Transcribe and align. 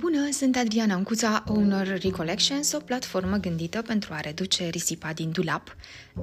Bună, 0.00 0.28
sunt 0.30 0.56
Adriana 0.56 0.94
Ancuța, 0.94 1.44
owner 1.48 2.00
Recollections, 2.02 2.72
o 2.72 2.78
platformă 2.78 3.36
gândită 3.36 3.82
pentru 3.82 4.12
a 4.12 4.20
reduce 4.20 4.68
risipa 4.68 5.12
din 5.12 5.30
dulap, 5.30 5.76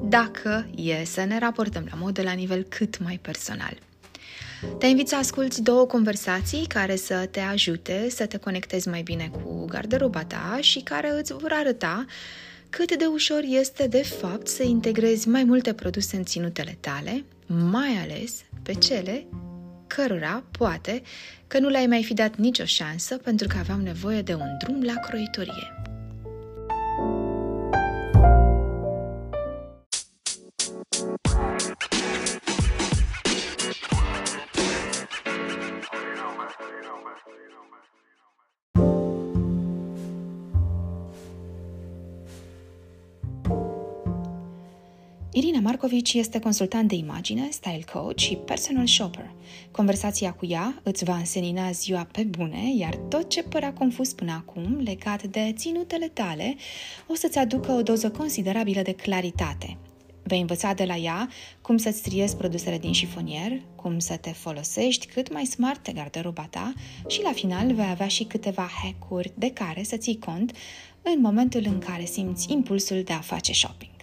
dacă 0.03 0.69
e 0.75 1.03
să 1.05 1.23
ne 1.23 1.39
raportăm 1.39 1.87
la 1.89 1.97
modă 1.97 2.21
la 2.21 2.31
nivel 2.31 2.63
cât 2.63 2.99
mai 2.99 3.19
personal. 3.21 3.77
Te 4.79 4.85
invit 4.85 5.07
să 5.07 5.15
asculti 5.15 5.61
două 5.61 5.85
conversații 5.85 6.65
care 6.67 6.95
să 6.95 7.27
te 7.31 7.39
ajute 7.39 8.07
să 8.09 8.25
te 8.25 8.37
conectezi 8.37 8.87
mai 8.87 9.01
bine 9.01 9.31
cu 9.31 9.65
garderoba 9.65 10.23
ta 10.23 10.57
și 10.61 10.79
care 10.79 11.11
îți 11.19 11.33
vor 11.33 11.51
arăta 11.53 12.05
cât 12.69 12.97
de 12.97 13.05
ușor 13.05 13.41
este 13.43 13.87
de 13.87 14.03
fapt 14.03 14.47
să 14.47 14.63
integrezi 14.63 15.27
mai 15.27 15.43
multe 15.43 15.73
produse 15.73 16.15
în 16.15 16.23
ținutele 16.23 16.77
tale, 16.79 17.23
mai 17.45 17.97
ales 18.03 18.43
pe 18.63 18.73
cele 18.73 19.25
cărora, 19.87 20.43
poate, 20.51 21.01
că 21.47 21.59
nu 21.59 21.67
le-ai 21.67 21.87
mai 21.87 22.03
fi 22.03 22.13
dat 22.13 22.35
nicio 22.35 22.65
șansă 22.65 23.17
pentru 23.17 23.47
că 23.47 23.57
aveam 23.57 23.81
nevoie 23.81 24.21
de 24.21 24.33
un 24.33 24.57
drum 24.59 24.83
la 24.83 24.93
croitorie. 24.93 25.81
Irina 45.77 45.89
Marcovici 45.89 46.13
este 46.13 46.39
consultant 46.39 46.87
de 46.87 46.95
imagine, 46.95 47.47
style 47.51 47.83
coach 47.93 48.17
și 48.17 48.35
personal 48.35 48.87
shopper. 48.87 49.31
Conversația 49.71 50.33
cu 50.33 50.45
ea 50.45 50.79
îți 50.83 51.03
va 51.03 51.17
însenina 51.17 51.71
ziua 51.71 52.07
pe 52.11 52.23
bune, 52.23 52.73
iar 52.77 52.95
tot 52.95 53.29
ce 53.29 53.43
părea 53.43 53.73
confuz 53.73 54.13
până 54.13 54.31
acum, 54.31 54.79
legat 54.83 55.23
de 55.23 55.53
ținutele 55.55 56.07
tale, 56.07 56.55
o 57.07 57.15
să-ți 57.15 57.37
aducă 57.37 57.71
o 57.71 57.81
doză 57.81 58.09
considerabilă 58.09 58.81
de 58.81 58.91
claritate. 58.91 59.77
Vei 60.23 60.39
învăța 60.39 60.73
de 60.73 60.83
la 60.83 60.95
ea 60.95 61.29
cum 61.61 61.77
să-ți 61.77 62.01
triezi 62.01 62.35
produsele 62.35 62.77
din 62.77 62.93
șifonier, 62.93 63.61
cum 63.75 63.99
să 63.99 64.15
te 64.15 64.31
folosești 64.31 65.07
cât 65.07 65.33
mai 65.33 65.45
smart 65.45 65.83
de 65.83 65.91
garderoba 65.91 66.47
ta 66.49 66.73
și 67.07 67.21
la 67.21 67.31
final 67.31 67.73
vei 67.73 67.89
avea 67.89 68.07
și 68.07 68.23
câteva 68.23 68.69
hack-uri 68.83 69.31
de 69.35 69.51
care 69.51 69.83
să 69.83 69.97
ții 69.97 70.19
cont 70.19 70.55
în 71.01 71.21
momentul 71.21 71.61
în 71.65 71.79
care 71.79 72.05
simți 72.05 72.51
impulsul 72.51 73.01
de 73.03 73.13
a 73.13 73.19
face 73.19 73.53
shopping. 73.53 73.96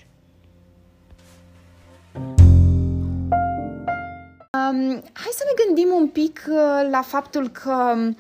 Um, 4.55 5.03
hai 5.13 5.31
să 5.33 5.45
ne 5.47 5.65
gândim 5.65 5.95
un 5.95 6.09
pic 6.09 6.45
uh, 6.49 6.89
la 6.91 7.03
faptul 7.03 7.49
că 7.49 7.93
um, 7.97 8.17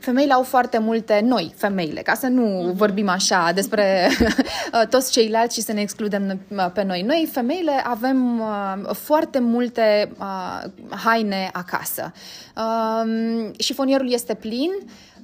femeile 0.00 0.32
au 0.32 0.42
foarte 0.42 0.78
multe, 0.78 1.20
noi, 1.24 1.52
femeile, 1.56 2.00
ca 2.00 2.14
să 2.14 2.26
nu 2.26 2.42
mm-hmm. 2.42 2.76
vorbim 2.76 3.08
așa 3.08 3.50
despre 3.54 4.08
uh, 4.10 4.88
toți 4.88 5.12
ceilalți 5.12 5.54
și 5.54 5.62
să 5.62 5.72
ne 5.72 5.80
excludem 5.80 6.40
uh, 6.48 6.66
pe 6.72 6.82
noi. 6.82 7.02
Noi, 7.02 7.28
femeile, 7.32 7.72
avem 7.84 8.40
uh, 8.40 8.94
foarte 8.94 9.38
multe 9.38 10.12
uh, 10.18 10.70
haine 11.04 11.50
acasă. 11.52 12.12
Uh, 12.56 13.50
șifonierul 13.58 14.12
este 14.12 14.34
plin, 14.34 14.70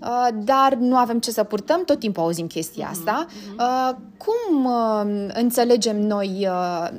Uh, 0.02 0.28
dar 0.34 0.74
nu 0.74 0.96
avem 0.96 1.18
ce 1.18 1.30
să 1.30 1.44
purtăm, 1.44 1.84
tot 1.84 1.98
timpul 1.98 2.22
auzim 2.22 2.46
chestia 2.46 2.88
mhm, 2.90 2.98
asta. 2.98 3.26
Mhm. 3.26 3.56
Uh, 3.58 3.96
cum 4.16 4.64
uh, 4.64 5.30
înțelegem 5.34 6.00
noi 6.00 6.48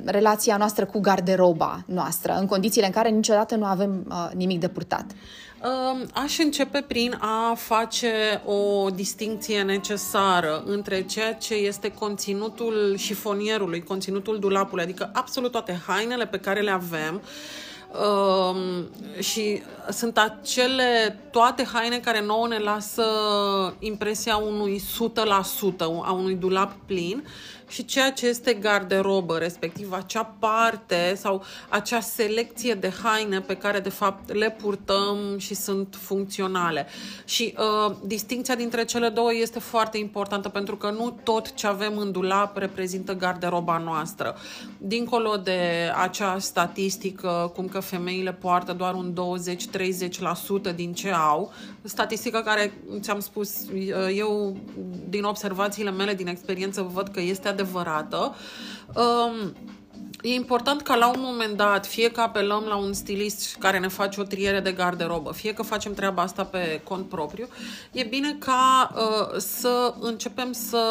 relația 0.04 0.56
noastră 0.56 0.84
cu 0.84 1.00
garderoba 1.00 1.82
noastră, 1.86 2.36
în 2.40 2.46
condițiile 2.46 2.86
în 2.86 2.92
care 2.92 3.08
niciodată 3.08 3.56
nu 3.56 3.64
avem 3.64 4.12
nimic 4.34 4.60
de 4.60 4.68
purtat? 4.68 5.04
Um, 5.64 6.06
aș 6.14 6.38
începe 6.38 6.84
prin 6.88 7.18
a 7.20 7.54
face 7.54 8.42
o 8.44 8.90
distinție 8.90 9.62
necesară 9.62 10.62
între 10.66 11.02
ceea 11.02 11.34
ce 11.34 11.54
este 11.54 11.92
conținutul 11.92 12.94
șifonierului, 12.96 13.82
conținutul 13.82 14.38
dulapului, 14.38 14.84
adică 14.84 15.10
absolut 15.12 15.50
toate 15.50 15.82
hainele 15.86 16.26
pe 16.26 16.38
care 16.38 16.60
le 16.60 16.70
avem, 16.70 17.22
Um, 17.94 18.88
și 19.18 19.62
sunt 19.90 20.18
acele 20.18 21.20
toate 21.30 21.64
haine 21.72 21.98
care 21.98 22.22
nouă 22.24 22.48
ne 22.48 22.58
lasă 22.58 23.04
impresia 23.78 24.36
unui 24.36 24.80
100% 24.80 24.82
a 26.02 26.12
unui 26.12 26.34
dulap 26.34 26.72
plin 26.86 27.24
și 27.74 27.84
ceea 27.84 28.12
ce 28.12 28.26
este 28.26 28.52
garderobă, 28.52 29.38
respectiv 29.38 29.92
acea 29.92 30.24
parte 30.38 31.14
sau 31.16 31.42
acea 31.68 32.00
selecție 32.00 32.74
de 32.74 32.92
haine 33.02 33.40
pe 33.40 33.56
care 33.56 33.80
de 33.80 33.88
fapt 33.88 34.32
le 34.32 34.50
purtăm 34.50 35.16
și 35.38 35.54
sunt 35.54 35.96
funcționale. 36.00 36.86
Și 37.24 37.54
uh, 37.58 37.94
distinția 38.04 38.54
dintre 38.54 38.84
cele 38.84 39.08
două 39.08 39.34
este 39.34 39.58
foarte 39.58 39.98
importantă 39.98 40.48
pentru 40.48 40.76
că 40.76 40.90
nu 40.90 41.18
tot 41.22 41.54
ce 41.54 41.66
avem 41.66 41.98
în 41.98 42.12
dulap 42.12 42.56
reprezintă 42.56 43.14
garderoba 43.14 43.78
noastră. 43.78 44.36
Dincolo 44.78 45.36
de 45.36 45.90
acea 46.02 46.38
statistică, 46.38 47.52
cum 47.54 47.68
că 47.68 47.80
femeile 47.80 48.32
poartă 48.32 48.72
doar 48.72 48.94
un 48.94 49.14
20-30% 50.70 50.74
din 50.74 50.92
ce 50.92 51.10
au, 51.10 51.52
statistică 51.82 52.40
care, 52.40 52.72
ți-am 53.00 53.20
spus, 53.20 53.50
uh, 53.72 54.16
eu 54.16 54.56
din 55.08 55.24
observațiile 55.24 55.90
mele, 55.90 56.14
din 56.14 56.26
experiență, 56.26 56.90
văd 56.92 57.08
că 57.08 57.20
este 57.20 57.48
adevărată. 57.64 58.34
Um, 58.94 59.54
E 60.22 60.34
important 60.34 60.82
ca 60.82 60.94
la 60.94 61.08
un 61.08 61.20
moment 61.20 61.56
dat, 61.56 61.86
fie 61.86 62.10
că 62.10 62.20
apelăm 62.20 62.64
la 62.68 62.76
un 62.76 62.92
stilist 62.92 63.56
care 63.58 63.78
ne 63.78 63.88
face 63.88 64.20
o 64.20 64.24
triere 64.24 64.60
de 64.60 64.72
garderobă, 64.72 65.32
fie 65.32 65.54
că 65.54 65.62
facem 65.62 65.94
treaba 65.94 66.22
asta 66.22 66.44
pe 66.44 66.80
cont 66.84 67.08
propriu, 67.08 67.48
e 67.92 68.02
bine 68.02 68.36
ca 68.38 68.90
uh, 68.94 69.36
să 69.36 69.94
începem 70.00 70.52
să 70.52 70.82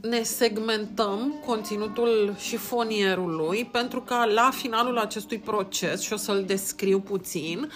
ne 0.00 0.22
segmentăm 0.22 1.34
conținutul 1.46 2.34
șifonierului 2.38 3.68
pentru 3.72 4.00
ca 4.00 4.24
la 4.24 4.50
finalul 4.52 4.98
acestui 4.98 5.38
proces, 5.38 6.00
și 6.00 6.12
o 6.12 6.16
să-l 6.16 6.44
descriu 6.46 7.00
puțin, 7.00 7.70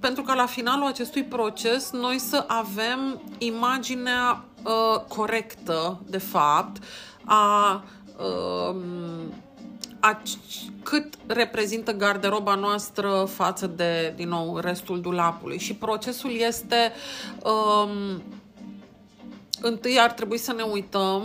pentru 0.00 0.22
ca 0.22 0.34
la 0.34 0.46
finalul 0.46 0.86
acestui 0.86 1.24
proces 1.24 1.90
noi 1.90 2.18
să 2.18 2.44
avem 2.46 3.22
imaginea 3.38 4.44
uh, 4.62 5.00
corectă, 5.08 6.00
de 6.06 6.18
fapt, 6.18 6.82
a, 6.82 6.86
uh, 6.86 7.07
a 7.28 7.84
cât 10.82 11.14
reprezintă 11.26 11.92
garderoba 11.92 12.54
noastră 12.54 13.28
față 13.30 13.66
de, 13.66 14.12
din 14.16 14.28
nou, 14.28 14.58
restul 14.58 15.00
dulapului. 15.00 15.58
Și 15.58 15.74
procesul 15.74 16.30
este 16.30 16.92
um, 17.44 18.22
întâi 19.60 19.98
ar 19.98 20.12
trebui 20.12 20.38
să 20.38 20.52
ne 20.52 20.62
uităm 20.62 21.22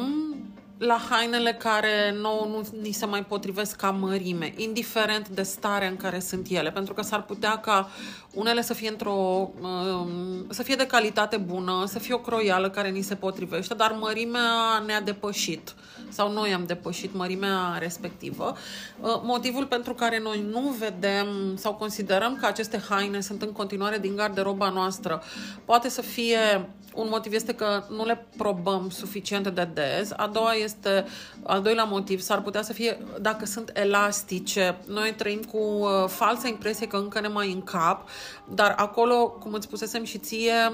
la 0.78 1.02
hainele 1.10 1.54
care 1.54 2.16
nouă 2.22 2.46
nu 2.46 2.68
ni 2.82 2.92
se 2.92 3.06
mai 3.06 3.26
potrivesc 3.26 3.76
ca 3.76 3.92
mărime, 3.92 4.54
indiferent 4.58 5.30
de 5.30 5.44
starea 5.44 5.88
în 5.88 5.98
care 5.98 6.20
sunt 6.20 6.48
ele, 6.50 6.72
pentru 6.72 6.94
că 6.94 7.02
s-ar 7.02 7.24
putea 7.24 7.58
ca 7.58 7.90
unele 8.34 8.62
să 8.62 8.74
fie 8.74 8.90
într-o 8.90 9.50
um, 9.62 10.46
să 10.50 10.64
fie 10.64 10.76
de 10.76 10.88
calitate 10.88 11.38
bună, 11.38 11.84
să 11.88 12.00
fie 12.00 12.14
o 12.14 12.20
croială 12.20 12.70
care 12.70 12.90
ni 12.90 13.02
se 13.02 13.16
potrivește, 13.16 13.74
dar 13.74 13.96
mărimea 14.00 14.84
ne-a 14.86 15.02
depășit 15.02 15.74
sau 16.10 16.32
noi 16.32 16.54
am 16.54 16.66
depășit 16.66 17.14
mărimea 17.14 17.78
respectivă. 17.80 18.56
Uh, 19.00 19.22
motivul 19.24 19.66
pentru 19.66 19.94
care 19.94 20.20
noi 20.20 20.46
nu 20.52 20.76
vedem 20.80 21.28
sau 21.56 21.74
considerăm 21.74 22.38
că 22.40 22.46
aceste 22.46 22.82
haine 22.90 23.22
sunt 23.22 23.42
în 23.42 23.52
continuare 23.52 23.98
din 23.98 24.16
garderoba 24.16 24.70
noastră 24.70 25.24
poate 25.66 25.90
să 25.90 26.02
fie 26.02 26.68
un 26.94 27.08
motiv 27.10 27.34
este 27.34 27.54
că 27.54 27.84
nu 27.90 28.06
le 28.06 28.26
probăm 28.38 28.90
suficient 28.90 29.48
de 29.48 29.70
des. 29.74 30.12
A 30.16 30.28
doua 30.28 30.54
este, 30.64 31.06
al 31.44 31.62
doilea 31.62 31.84
motiv, 31.84 32.20
s-ar 32.20 32.42
putea 32.42 32.62
să 32.62 32.74
fie 32.74 32.98
dacă 33.22 33.46
sunt 33.46 33.72
elastice. 33.74 34.78
Noi 34.88 35.14
trăim 35.18 35.42
cu 35.42 35.58
uh, 35.58 36.08
falsa 36.08 36.48
impresie 36.48 36.88
că 36.88 36.98
încă 36.98 37.20
ne 37.20 37.28
mai 37.28 37.52
încap, 37.52 38.10
dar 38.50 38.74
acolo, 38.78 39.30
cum 39.30 39.54
îți 39.54 39.66
spusesem 39.66 40.04
și 40.04 40.18
ție, 40.18 40.72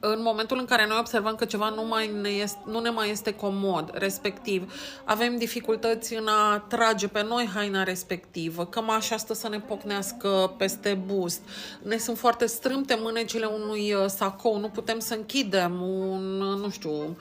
în 0.00 0.22
momentul 0.22 0.58
în 0.58 0.64
care 0.64 0.86
noi 0.86 0.96
observăm 1.00 1.34
că 1.34 1.44
ceva 1.44 1.68
nu, 1.68 1.86
mai 1.86 2.10
ne, 2.20 2.28
este, 2.28 2.58
nu 2.64 2.80
ne 2.80 2.90
mai 2.90 3.10
este 3.10 3.34
comod, 3.34 3.90
respectiv 3.94 4.72
avem 5.04 5.36
dificultăți 5.36 6.14
în 6.14 6.26
a 6.26 6.58
trage 6.58 7.08
pe 7.08 7.22
noi 7.22 7.48
haina 7.54 7.82
respectivă, 7.82 8.66
cămașa 8.66 9.14
asta 9.14 9.34
să 9.34 9.48
ne 9.48 9.60
pocnească 9.60 10.54
peste 10.58 11.00
bust, 11.06 11.40
ne 11.82 11.96
sunt 11.96 12.18
foarte 12.18 12.46
strâmte 12.46 12.96
mânecile 13.00 13.46
unui 13.46 13.92
uh, 13.92 14.04
sacou, 14.06 14.58
nu 14.58 14.68
putem 14.68 14.98
să 14.98 15.14
închidem 15.14 15.82
un, 15.82 16.40
uh, 16.40 16.58
nu 16.60 16.70
știu, 16.70 17.16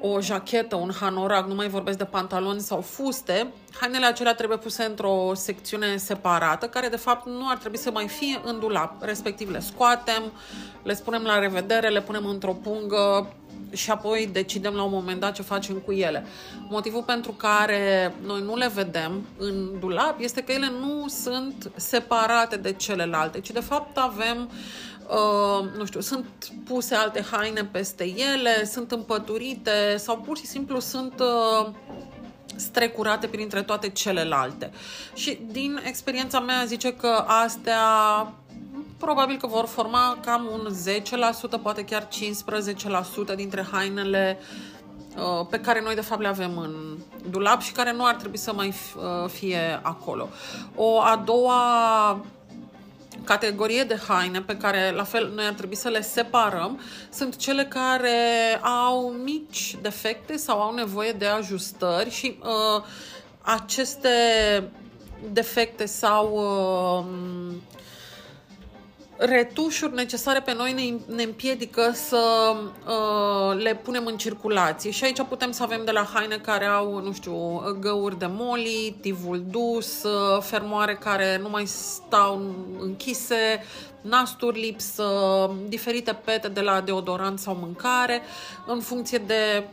o 0.00 0.20
jachetă, 0.20 0.76
un 0.76 0.90
hanorac, 1.00 1.46
nu 1.46 1.54
mai 1.54 1.68
vorbesc 1.68 1.98
de 1.98 2.04
pantaloni 2.04 2.60
sau 2.60 2.80
fuste, 2.80 3.52
hainele 3.80 4.06
acelea 4.06 4.34
trebuie 4.34 4.58
puse 4.58 4.84
într-o 4.84 5.30
secțiune 5.34 5.96
separată, 5.96 6.66
care 6.66 6.88
de 6.88 6.96
fapt 6.96 7.26
nu 7.26 7.48
ar 7.48 7.56
trebui 7.56 7.78
să 7.78 7.90
mai 7.90 8.08
fie 8.08 8.40
în 8.44 8.58
dulap. 8.58 9.02
Respectiv 9.02 9.50
le 9.50 9.60
scoatem, 9.60 10.22
le 10.82 10.94
spunem 10.94 11.22
la 11.22 11.38
revedere, 11.38 11.88
le 11.88 12.02
punem 12.02 12.26
într-o 12.26 12.52
pungă 12.52 13.34
și 13.72 13.90
apoi 13.90 14.28
decidem 14.32 14.74
la 14.74 14.82
un 14.82 14.90
moment 14.92 15.20
dat 15.20 15.32
ce 15.32 15.42
facem 15.42 15.76
cu 15.76 15.92
ele. 15.92 16.26
Motivul 16.68 17.02
pentru 17.02 17.32
care 17.32 18.14
noi 18.26 18.42
nu 18.42 18.56
le 18.56 18.70
vedem 18.74 19.26
în 19.38 19.78
dulap 19.80 20.20
este 20.20 20.42
că 20.42 20.52
ele 20.52 20.70
nu 20.80 21.08
sunt 21.08 21.70
separate 21.76 22.56
de 22.56 22.72
celelalte, 22.72 23.40
ci 23.40 23.50
de 23.50 23.60
fapt 23.60 23.98
avem 23.98 24.48
uh, 24.50 24.89
nu 25.76 25.84
știu, 25.84 26.00
sunt 26.00 26.26
puse 26.64 26.94
alte 26.94 27.24
haine 27.30 27.64
peste 27.64 28.04
ele, 28.04 28.64
sunt 28.64 28.92
împăturite 28.92 29.96
sau 29.96 30.18
pur 30.18 30.36
și 30.36 30.46
simplu 30.46 30.80
sunt 30.80 31.20
uh, 31.20 31.68
strecurate 32.56 33.26
printre 33.26 33.62
toate 33.62 33.88
celelalte. 33.88 34.70
Și 35.14 35.40
din 35.50 35.80
experiența 35.84 36.40
mea 36.40 36.64
zice 36.64 36.92
că 36.92 37.24
astea 37.26 37.82
probabil 38.98 39.36
că 39.36 39.46
vor 39.46 39.66
forma 39.66 40.18
cam 40.24 40.48
un 40.52 40.74
10%, 41.58 41.62
poate 41.62 41.84
chiar 41.84 42.08
15% 43.32 43.34
dintre 43.36 43.66
hainele 43.72 44.38
uh, 45.16 45.46
pe 45.50 45.60
care 45.60 45.82
noi 45.82 45.94
de 45.94 46.00
fapt 46.00 46.20
le 46.20 46.28
avem 46.28 46.58
în 46.58 46.98
dulap 47.30 47.60
și 47.60 47.72
care 47.72 47.92
nu 47.92 48.04
ar 48.04 48.14
trebui 48.14 48.38
să 48.38 48.52
mai 48.52 48.68
uh, 48.68 49.28
fie 49.28 49.80
acolo. 49.82 50.28
O 50.74 51.00
a 51.00 51.22
doua 51.24 52.20
categorie 53.24 53.84
de 53.84 54.00
haine 54.08 54.40
pe 54.40 54.56
care 54.56 54.90
la 54.90 55.04
fel 55.04 55.32
noi 55.34 55.44
ar 55.46 55.52
trebui 55.52 55.76
să 55.76 55.88
le 55.88 56.00
separăm 56.00 56.80
sunt 57.10 57.36
cele 57.36 57.64
care 57.64 58.18
au 58.62 59.08
mici 59.08 59.76
defecte 59.82 60.36
sau 60.36 60.60
au 60.60 60.74
nevoie 60.74 61.12
de 61.12 61.26
ajustări 61.26 62.10
și 62.10 62.38
uh, 62.42 62.82
aceste 63.40 64.08
defecte 65.32 65.86
sau 65.86 66.32
uh, 66.34 67.54
retușuri 69.22 69.94
necesare 69.94 70.40
pe 70.40 70.54
noi 70.54 70.72
ne, 70.72 71.14
ne 71.14 71.22
împiedică 71.22 71.90
să 71.94 72.54
uh, 72.86 73.62
le 73.62 73.74
punem 73.74 74.06
în 74.06 74.16
circulație. 74.16 74.90
Și 74.90 75.04
aici 75.04 75.22
putem 75.28 75.50
să 75.50 75.62
avem 75.62 75.84
de 75.84 75.90
la 75.90 76.08
haine 76.14 76.36
care 76.36 76.64
au, 76.64 77.00
nu 77.00 77.12
știu, 77.12 77.60
găuri 77.80 78.18
de 78.18 78.26
moli, 78.28 78.96
tivul 79.00 79.44
dus, 79.50 80.02
uh, 80.02 80.42
fermoare 80.42 80.94
care 80.94 81.38
nu 81.42 81.48
mai 81.48 81.66
stau 81.66 82.42
închise, 82.78 83.64
nasturi 84.00 84.60
lipsă, 84.60 85.04
diferite 85.68 86.12
pete 86.24 86.48
de 86.48 86.60
la 86.60 86.80
deodorant 86.80 87.38
sau 87.38 87.56
mâncare, 87.60 88.22
în 88.66 88.80
funcție 88.80 89.18
de 89.18 89.64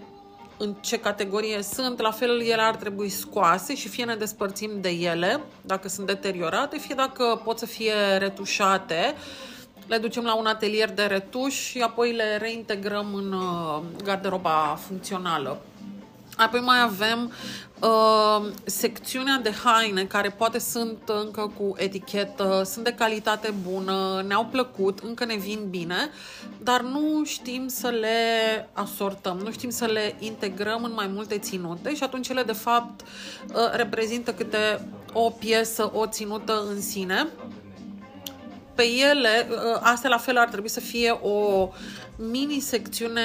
în 0.58 0.76
ce 0.80 1.00
categorie 1.00 1.62
sunt, 1.62 2.00
la 2.00 2.12
fel 2.12 2.42
ele 2.42 2.62
ar 2.62 2.76
trebui 2.76 3.10
scoase 3.10 3.76
și 3.76 3.88
fie 3.88 4.06
ne 4.06 4.16
despărțim 4.16 4.72
de 4.82 4.90
ele 4.90 5.42
dacă 5.62 5.88
sunt 5.88 6.08
deteriorate, 6.08 6.78
fie 6.78 6.96
dacă 6.96 7.42
pot 7.44 7.58
să 7.58 7.66
fie 7.66 7.94
retușate, 8.18 9.16
le 9.88 9.98
ducem 9.98 10.24
la 10.24 10.36
un 10.36 10.46
atelier 10.46 10.92
de 10.92 11.04
retuș 11.04 11.54
și 11.54 11.80
apoi 11.80 12.12
le 12.12 12.38
reintegrăm 12.38 13.14
în 13.14 13.32
uh, 13.32 13.82
garderoba 14.04 14.78
funcțională. 14.88 15.62
Apoi 16.38 16.60
mai 16.60 16.82
avem 16.82 17.32
uh, 17.80 18.52
secțiunea 18.66 19.40
de 19.44 19.52
haine 19.64 20.04
care 20.06 20.30
poate 20.30 20.60
sunt 20.60 20.98
încă 21.06 21.52
cu 21.58 21.74
etichetă, 21.78 22.62
sunt 22.66 22.84
de 22.84 22.94
calitate 22.94 23.54
bună, 23.72 24.24
ne-au 24.28 24.46
plăcut, 24.46 25.00
încă 25.00 25.26
ne 25.26 25.36
vin 25.36 25.68
bine, 25.70 26.10
dar 26.62 26.82
nu 26.82 27.22
știm 27.26 27.68
să 27.68 27.88
le 27.88 28.20
asortăm, 28.74 29.38
nu 29.38 29.52
știm 29.52 29.70
să 29.70 29.86
le 29.86 30.16
integrăm 30.20 30.84
în 30.84 30.92
mai 30.94 31.08
multe 31.08 31.38
ținute 31.38 31.96
și 31.96 32.04
atunci 32.04 32.28
ele 32.28 32.44
de 32.44 32.52
fapt 32.52 33.02
uh, 33.02 33.56
reprezintă 33.72 34.34
câte 34.34 34.88
o 35.14 35.30
piesă, 35.30 35.92
o 35.94 36.08
ținută 36.08 36.64
în 36.70 36.82
sine. 36.82 37.28
Pe 38.76 38.84
ele, 39.10 39.48
uh, 39.50 39.80
astea 39.82 40.10
la 40.10 40.18
fel 40.18 40.38
ar 40.38 40.48
trebui 40.48 40.70
să 40.70 40.80
fie 40.80 41.12
o 41.12 41.70
mini-secțiune 42.16 43.22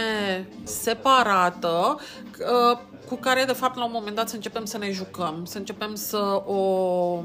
separată 0.64 2.00
uh, 2.40 2.78
cu 3.08 3.14
care, 3.14 3.44
de 3.44 3.52
fapt, 3.52 3.76
la 3.76 3.84
un 3.84 3.90
moment 3.94 4.16
dat 4.16 4.28
să 4.28 4.34
începem 4.34 4.64
să 4.64 4.78
ne 4.78 4.90
jucăm, 4.90 5.44
să 5.44 5.58
începem 5.58 5.94
să 5.94 6.42
o 6.46 7.22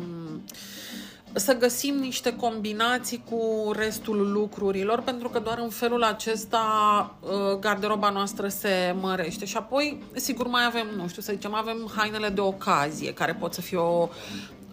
să 1.33 1.57
găsim 1.57 1.95
niște 1.95 2.35
combinații 2.35 3.24
cu 3.29 3.71
restul 3.75 4.31
lucrurilor, 4.31 5.01
pentru 5.01 5.29
că 5.29 5.39
doar 5.39 5.59
în 5.59 5.69
felul 5.69 6.03
acesta 6.03 7.15
uh, 7.19 7.59
garderoba 7.59 8.09
noastră 8.09 8.47
se 8.47 8.95
mărește. 9.01 9.45
Și 9.45 9.57
apoi, 9.57 10.03
sigur, 10.13 10.47
mai 10.47 10.65
avem, 10.65 10.88
nu 10.95 11.07
știu, 11.07 11.21
să 11.21 11.31
zicem, 11.31 11.53
avem 11.53 11.91
hainele 11.95 12.30
de 12.30 12.41
ocazie, 12.41 13.13
care 13.13 13.33
pot 13.33 13.53
să 13.53 13.62
fie 13.62 13.77
o 13.77 14.09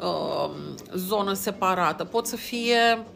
uh, 0.01 0.51
zonă 0.95 1.33
separată, 1.33 2.05
pot 2.05 2.27
să 2.27 2.37
fie 2.37 3.07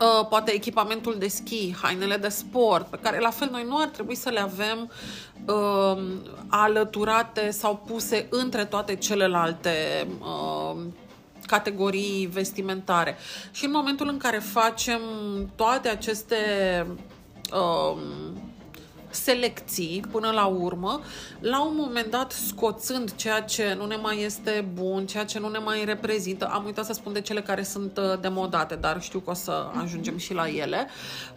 uh, 0.00 0.26
poate 0.28 0.52
echipamentul 0.52 1.16
de 1.18 1.28
schi, 1.28 1.74
hainele 1.82 2.16
de 2.16 2.28
sport, 2.28 2.86
pe 2.86 2.98
care 3.02 3.18
la 3.20 3.30
fel 3.30 3.48
noi 3.50 3.64
nu 3.68 3.78
ar 3.78 3.88
trebui 3.88 4.14
să 4.14 4.30
le 4.30 4.40
avem 4.40 4.90
uh, 5.46 6.02
alăturate 6.48 7.50
sau 7.50 7.82
puse 7.86 8.26
între 8.30 8.64
toate 8.64 8.96
celelalte 8.96 10.06
uh, 10.20 10.76
categorii 11.46 12.26
vestimentare. 12.26 13.16
Și 13.50 13.64
în 13.64 13.70
momentul 13.70 14.08
în 14.08 14.16
care 14.16 14.38
facem 14.38 15.00
toate 15.56 15.88
aceste 15.88 16.36
uh, 17.52 17.98
selecții 19.16 20.04
până 20.10 20.30
la 20.30 20.44
urmă, 20.44 21.00
la 21.40 21.64
un 21.64 21.72
moment 21.76 22.10
dat 22.10 22.32
scoțând 22.32 23.14
ceea 23.14 23.40
ce 23.40 23.74
nu 23.78 23.86
ne 23.86 23.96
mai 23.96 24.22
este 24.22 24.68
bun, 24.74 25.06
ceea 25.06 25.24
ce 25.24 25.38
nu 25.38 25.48
ne 25.48 25.58
mai 25.58 25.84
reprezintă, 25.84 26.48
am 26.52 26.64
uitat 26.64 26.84
să 26.84 26.92
spun 26.92 27.12
de 27.12 27.20
cele 27.20 27.42
care 27.42 27.62
sunt 27.62 27.98
uh, 27.98 28.20
demodate, 28.20 28.74
dar 28.74 29.02
știu 29.02 29.18
că 29.18 29.30
o 29.30 29.34
să 29.34 29.66
ajungem 29.82 30.16
și 30.16 30.34
la 30.34 30.48
ele, 30.48 30.88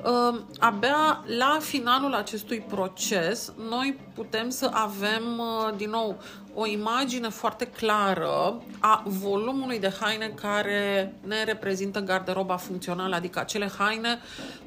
uh, 0.03 0.39
abia 0.59 1.23
la 1.37 1.57
finalul 1.61 2.13
acestui 2.13 2.59
proces 2.59 3.53
noi 3.69 3.99
putem 4.13 4.49
să 4.49 4.69
avem 4.73 5.23
uh, 5.37 5.75
din 5.77 5.89
nou 5.89 6.17
o 6.53 6.65
imagine 6.65 7.29
foarte 7.29 7.65
clară 7.65 8.61
a 8.79 9.03
volumului 9.05 9.79
de 9.79 9.93
haine 9.99 10.31
care 10.41 11.13
ne 11.27 11.43
reprezintă 11.43 11.99
garderoba 11.99 12.57
funcțională, 12.57 13.15
adică 13.15 13.39
acele 13.39 13.71
haine 13.77 14.19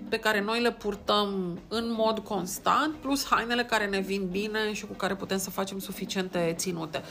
pe 0.09 0.19
care 0.19 0.41
noi 0.41 0.61
le 0.61 0.73
purtăm 0.73 1.59
în 1.69 1.85
mod 1.97 2.19
constant, 2.19 2.95
plus 2.95 3.27
hainele 3.27 3.65
care 3.65 3.87
ne 3.87 3.99
vin 3.99 4.29
bine 4.31 4.73
și 4.73 4.87
cu 4.87 4.93
care 4.93 5.15
putem 5.15 5.39
să 5.39 5.51
facem 5.51 5.79
suficiente 5.79 6.55
ținute. 6.57 7.03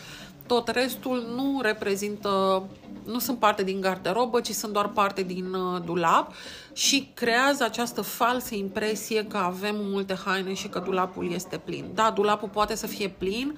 Tot 0.46 0.68
restul 0.68 1.34
nu 1.36 1.60
reprezintă, 1.62 2.64
nu 3.06 3.20
sunt 3.20 3.40
parte 3.40 3.64
din 3.64 3.82
garderobă, 3.82 4.42
ci 4.42 4.50
sunt 4.52 4.74
doar 4.74 4.88
parte 4.88 5.24
din 5.24 5.54
uh, 5.54 5.82
dulap 5.86 6.34
și 6.74 7.12
creează 7.14 7.64
această 7.64 8.02
falsă 8.02 8.56
impresie 8.56 9.26
că 9.26 9.38
avem 9.38 9.76
multe 9.80 10.18
haine 10.26 10.54
și 10.54 10.68
că 10.68 10.80
dulapul 10.80 11.32
este 11.32 11.58
plin. 11.58 11.86
Da, 11.94 12.12
dulapul 12.16 12.50
poate 12.50 12.76
să 12.76 12.88
fie 12.88 13.10
plin, 13.10 13.58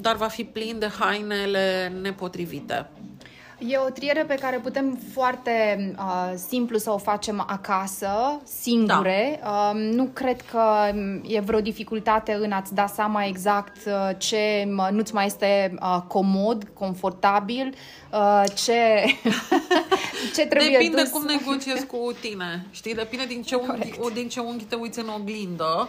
dar 0.00 0.16
va 0.16 0.28
fi 0.28 0.44
plin 0.44 0.78
de 0.78 0.90
hainele 0.98 1.92
nepotrivite. 2.02 2.86
E 3.58 3.76
o 3.76 3.90
triere 3.90 4.24
pe 4.24 4.34
care 4.34 4.56
putem 4.56 4.98
foarte 5.12 5.94
uh, 5.98 6.32
simplu 6.48 6.78
să 6.78 6.90
o 6.90 6.98
facem 6.98 7.44
acasă, 7.46 8.40
singure. 8.44 9.40
Da. 9.42 9.50
Uh, 9.50 9.92
nu 9.92 10.04
cred 10.12 10.40
că 10.40 10.92
e 11.22 11.40
vreo 11.40 11.60
dificultate 11.60 12.38
în 12.40 12.52
a-ți 12.52 12.74
da 12.74 12.86
seama 12.86 13.24
exact 13.24 13.76
uh, 13.86 14.10
ce 14.18 14.68
nu-ți 14.90 15.14
mai 15.14 15.26
este 15.26 15.74
uh, 15.80 15.98
comod, 16.06 16.68
confortabil, 16.74 17.66
uh, 17.66 18.05
ce, 18.64 19.04
ce 20.36 20.46
trebuie 20.46 20.70
Depinde 20.70 21.00
dus. 21.00 21.10
cum 21.10 21.24
negociezi 21.24 21.86
cu 21.86 22.12
tine, 22.20 22.66
știi? 22.70 22.94
Depinde 22.94 23.24
din 23.24 23.42
ce, 23.42 23.54
unghi, 23.54 23.98
din 24.14 24.28
ce 24.28 24.40
unghi 24.40 24.64
te 24.64 24.74
uiți 24.74 24.98
în 24.98 25.08
oglindă. 25.20 25.88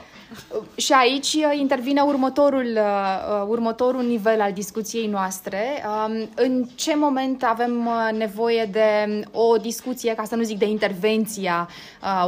Și 0.76 0.94
aici 0.94 1.34
uh, 1.34 1.58
intervine 1.60 2.02
următorul, 2.02 2.78
uh, 2.78 3.46
următorul 3.48 4.04
nivel 4.04 4.42
al 4.42 4.54
discuției 4.54 5.08
noastre. 5.08 5.84
Um, 5.86 6.30
în 6.36 6.66
ce 6.76 6.96
moment 6.96 7.44
avem 7.44 7.86
uh, 7.86 8.18
nevoie 8.18 8.70
de 8.72 9.24
o 9.32 9.58
discuție, 9.58 10.16
ca 10.16 10.24
să 10.24 10.36
nu 10.36 10.44
zic 10.44 10.58
de 10.58 10.66
intervenția 10.66 11.70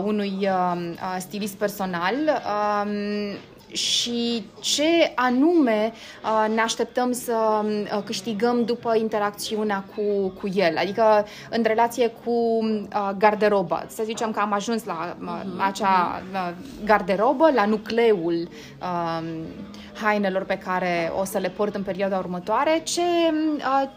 unui 0.03 0.49
stilist 1.19 1.55
personal, 1.55 2.15
um, 2.15 3.37
și 3.71 4.45
ce 4.59 5.11
anume 5.15 5.93
uh, 6.23 6.53
ne 6.53 6.61
așteptăm 6.61 7.11
să 7.11 7.61
uh, 7.63 8.03
câștigăm 8.05 8.65
după 8.65 8.95
interacțiunea 8.95 9.83
cu, 9.95 10.29
cu 10.29 10.49
el. 10.53 10.77
Adică 10.77 11.25
în 11.49 11.63
relație 11.63 12.07
cu 12.23 12.31
uh, 12.31 13.09
garderoba. 13.17 13.85
Să 13.87 14.03
zicem 14.05 14.31
că 14.31 14.39
am 14.39 14.53
ajuns 14.53 14.83
la 14.83 15.17
uh, 15.21 15.41
acea 15.57 16.21
uh, 16.33 16.51
garderobă, 16.85 17.51
la 17.51 17.65
nucleul 17.65 18.49
uh, 18.81 19.21
hainelor 20.01 20.43
pe 20.43 20.57
care 20.57 21.11
o 21.19 21.25
să 21.25 21.37
le 21.37 21.49
port 21.49 21.75
în 21.75 21.83
perioada 21.83 22.17
următoare. 22.17 22.81
Ce, 22.83 23.01
uh, 23.57 23.89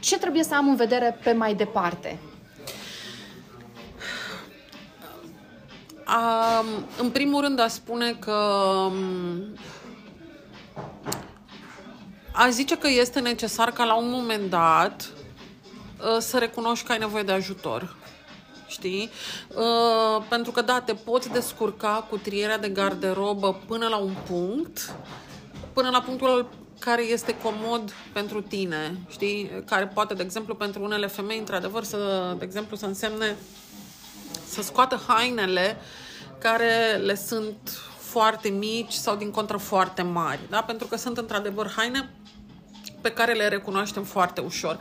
ce 0.00 0.18
trebuie 0.18 0.42
să 0.42 0.54
am 0.54 0.68
în 0.68 0.76
vedere 0.76 1.18
pe 1.22 1.32
mai 1.32 1.54
departe? 1.54 2.18
Um, 6.06 6.84
în 6.98 7.10
primul 7.10 7.40
rând, 7.40 7.60
a 7.60 7.68
spune 7.68 8.16
că 8.20 8.32
um, 8.32 9.56
aș 12.32 12.50
zice 12.50 12.78
că 12.78 12.88
este 12.88 13.20
necesar 13.20 13.70
ca 13.70 13.84
la 13.84 13.96
un 13.96 14.10
moment 14.10 14.50
dat 14.50 15.10
uh, 15.98 16.16
să 16.18 16.38
recunoști 16.38 16.86
că 16.86 16.92
ai 16.92 16.98
nevoie 16.98 17.22
de 17.22 17.32
ajutor. 17.32 17.96
Știi? 18.66 19.10
Uh, 19.48 20.24
pentru 20.28 20.52
că, 20.52 20.60
da, 20.60 20.80
te 20.80 20.94
poți 20.94 21.28
descurca 21.28 22.06
cu 22.10 22.16
trierea 22.16 22.58
de 22.58 22.68
garderobă 22.68 23.60
până 23.66 23.86
la 23.86 23.96
un 23.96 24.14
punct, 24.26 24.94
până 25.72 25.88
la 25.90 26.00
punctul 26.00 26.48
care 26.78 27.02
este 27.02 27.36
comod 27.36 27.92
pentru 28.12 28.40
tine, 28.40 28.98
știi? 29.08 29.50
Care 29.64 29.86
poate, 29.86 30.14
de 30.14 30.22
exemplu, 30.22 30.54
pentru 30.54 30.82
unele 30.82 31.06
femei, 31.06 31.38
într-adevăr, 31.38 31.84
să, 31.84 32.34
de 32.38 32.44
exemplu, 32.44 32.76
să 32.76 32.86
însemne 32.86 33.36
să 34.48 34.62
scoată 34.62 35.00
hainele 35.06 35.76
care 36.38 37.00
le 37.02 37.14
sunt 37.14 37.78
foarte 37.98 38.48
mici 38.48 38.92
sau 38.92 39.16
din 39.16 39.30
contră 39.30 39.56
foarte 39.56 40.02
mari, 40.02 40.40
da? 40.50 40.62
pentru 40.62 40.86
că 40.86 40.96
sunt 40.96 41.18
într-adevăr 41.18 41.72
haine 41.76 42.10
pe 43.00 43.12
care 43.12 43.32
le 43.32 43.48
recunoaștem 43.48 44.02
foarte 44.02 44.40
ușor. 44.40 44.78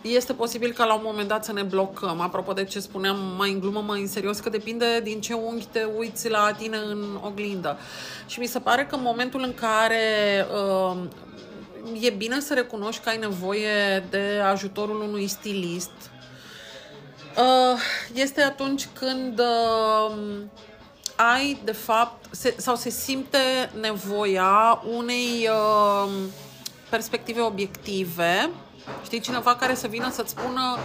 Este 0.00 0.32
posibil 0.32 0.72
ca 0.72 0.84
la 0.84 0.94
un 0.94 1.02
moment 1.04 1.28
dat 1.28 1.44
să 1.44 1.52
ne 1.52 1.62
blocăm, 1.62 2.20
apropo 2.20 2.52
de 2.52 2.64
ce 2.64 2.80
spuneam 2.80 3.18
mai 3.36 3.52
în 3.52 3.60
glumă, 3.60 3.80
mai 3.80 4.00
în 4.00 4.06
serios, 4.06 4.38
că 4.38 4.48
depinde 4.48 5.00
din 5.00 5.20
ce 5.20 5.32
unghi 5.32 5.66
te 5.66 5.84
uiți 5.96 6.28
la 6.28 6.52
tine 6.58 6.76
în 6.76 7.18
oglindă. 7.22 7.78
Și 8.26 8.40
mi 8.40 8.46
se 8.46 8.58
pare 8.58 8.86
că 8.86 8.94
în 8.94 9.02
momentul 9.02 9.42
în 9.42 9.54
care 9.54 10.46
uh, 10.90 10.96
e 12.00 12.10
bine 12.10 12.40
să 12.40 12.54
recunoști 12.54 13.02
că 13.02 13.08
ai 13.08 13.18
nevoie 13.18 14.04
de 14.10 14.40
ajutorul 14.50 15.00
unui 15.00 15.26
stilist, 15.26 15.90
uh, 15.90 16.15
este 18.12 18.42
atunci 18.42 18.88
când 18.92 19.38
uh, 19.38 20.16
ai, 21.16 21.60
de 21.64 21.72
fapt, 21.72 22.24
se, 22.30 22.54
sau 22.56 22.76
se 22.76 22.90
simte 22.90 23.70
nevoia 23.80 24.82
unei 24.96 25.48
uh, 25.50 26.10
perspective 26.88 27.40
obiective, 27.40 28.50
știi, 29.04 29.20
cineva 29.20 29.54
care 29.54 29.74
să 29.74 29.86
vină 29.86 30.10
să-ți 30.10 30.30
spună 30.30 30.78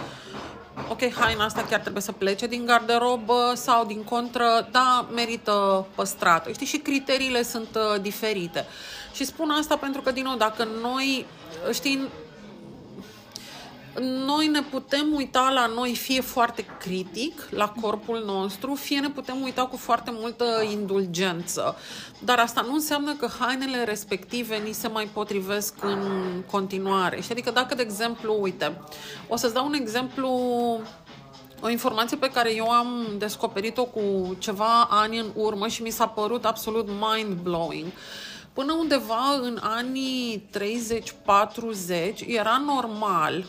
ok, 0.88 1.14
haina 1.14 1.44
asta 1.44 1.64
chiar 1.70 1.80
trebuie 1.80 2.02
să 2.02 2.12
plece 2.12 2.46
din 2.46 2.64
garderobă 2.66 3.52
sau 3.54 3.84
din 3.84 4.02
contră, 4.02 4.68
da, 4.70 5.06
merită 5.14 5.86
păstrată. 5.94 6.52
Știi, 6.52 6.66
și 6.66 6.76
criteriile 6.76 7.42
sunt 7.42 7.68
uh, 7.74 8.00
diferite. 8.00 8.66
Și 9.14 9.24
spun 9.24 9.50
asta 9.50 9.76
pentru 9.76 10.00
că, 10.00 10.10
din 10.10 10.22
nou, 10.22 10.36
dacă 10.36 10.68
noi, 10.82 11.26
știi, 11.72 12.08
noi 14.00 14.46
ne 14.46 14.62
putem 14.62 15.12
uita 15.14 15.50
la 15.50 15.66
noi 15.66 15.94
fie 15.94 16.20
foarte 16.20 16.64
critic 16.78 17.48
la 17.50 17.68
corpul 17.80 18.22
nostru, 18.26 18.74
fie 18.74 19.00
ne 19.00 19.08
putem 19.08 19.42
uita 19.42 19.66
cu 19.66 19.76
foarte 19.76 20.10
multă 20.14 20.44
indulgență. 20.70 21.76
Dar 22.18 22.38
asta 22.38 22.60
nu 22.60 22.74
înseamnă 22.74 23.14
că 23.14 23.28
hainele 23.38 23.84
respective 23.84 24.56
ni 24.56 24.72
se 24.72 24.88
mai 24.88 25.08
potrivesc 25.12 25.74
în 25.80 26.02
continuare. 26.50 27.20
Și 27.20 27.32
adică 27.32 27.50
dacă, 27.50 27.74
de 27.74 27.82
exemplu, 27.82 28.38
uite, 28.40 28.80
o 29.28 29.36
să-ți 29.36 29.54
dau 29.54 29.66
un 29.66 29.74
exemplu 29.74 30.28
o 31.60 31.68
informație 31.68 32.16
pe 32.16 32.30
care 32.30 32.54
eu 32.54 32.70
am 32.70 33.06
descoperit-o 33.18 33.84
cu 33.84 34.36
ceva 34.38 34.82
ani 34.90 35.18
în 35.18 35.26
urmă 35.34 35.68
și 35.68 35.82
mi 35.82 35.90
s-a 35.90 36.06
părut 36.06 36.44
absolut 36.44 36.88
mind-blowing. 36.88 37.92
Până 38.52 38.72
undeva 38.72 39.38
în 39.42 39.58
anii 39.60 40.48
30-40 40.58 42.26
era 42.26 42.62
normal 42.66 43.44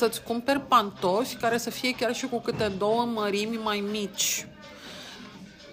să-ți 0.00 0.22
cumperi 0.22 0.60
pantofi 0.60 1.36
care 1.36 1.58
să 1.58 1.70
fie 1.70 1.94
chiar 1.94 2.14
și 2.14 2.26
cu 2.26 2.40
câte 2.40 2.72
două 2.78 3.04
mărimi 3.04 3.56
mai 3.56 3.84
mici. 3.90 4.46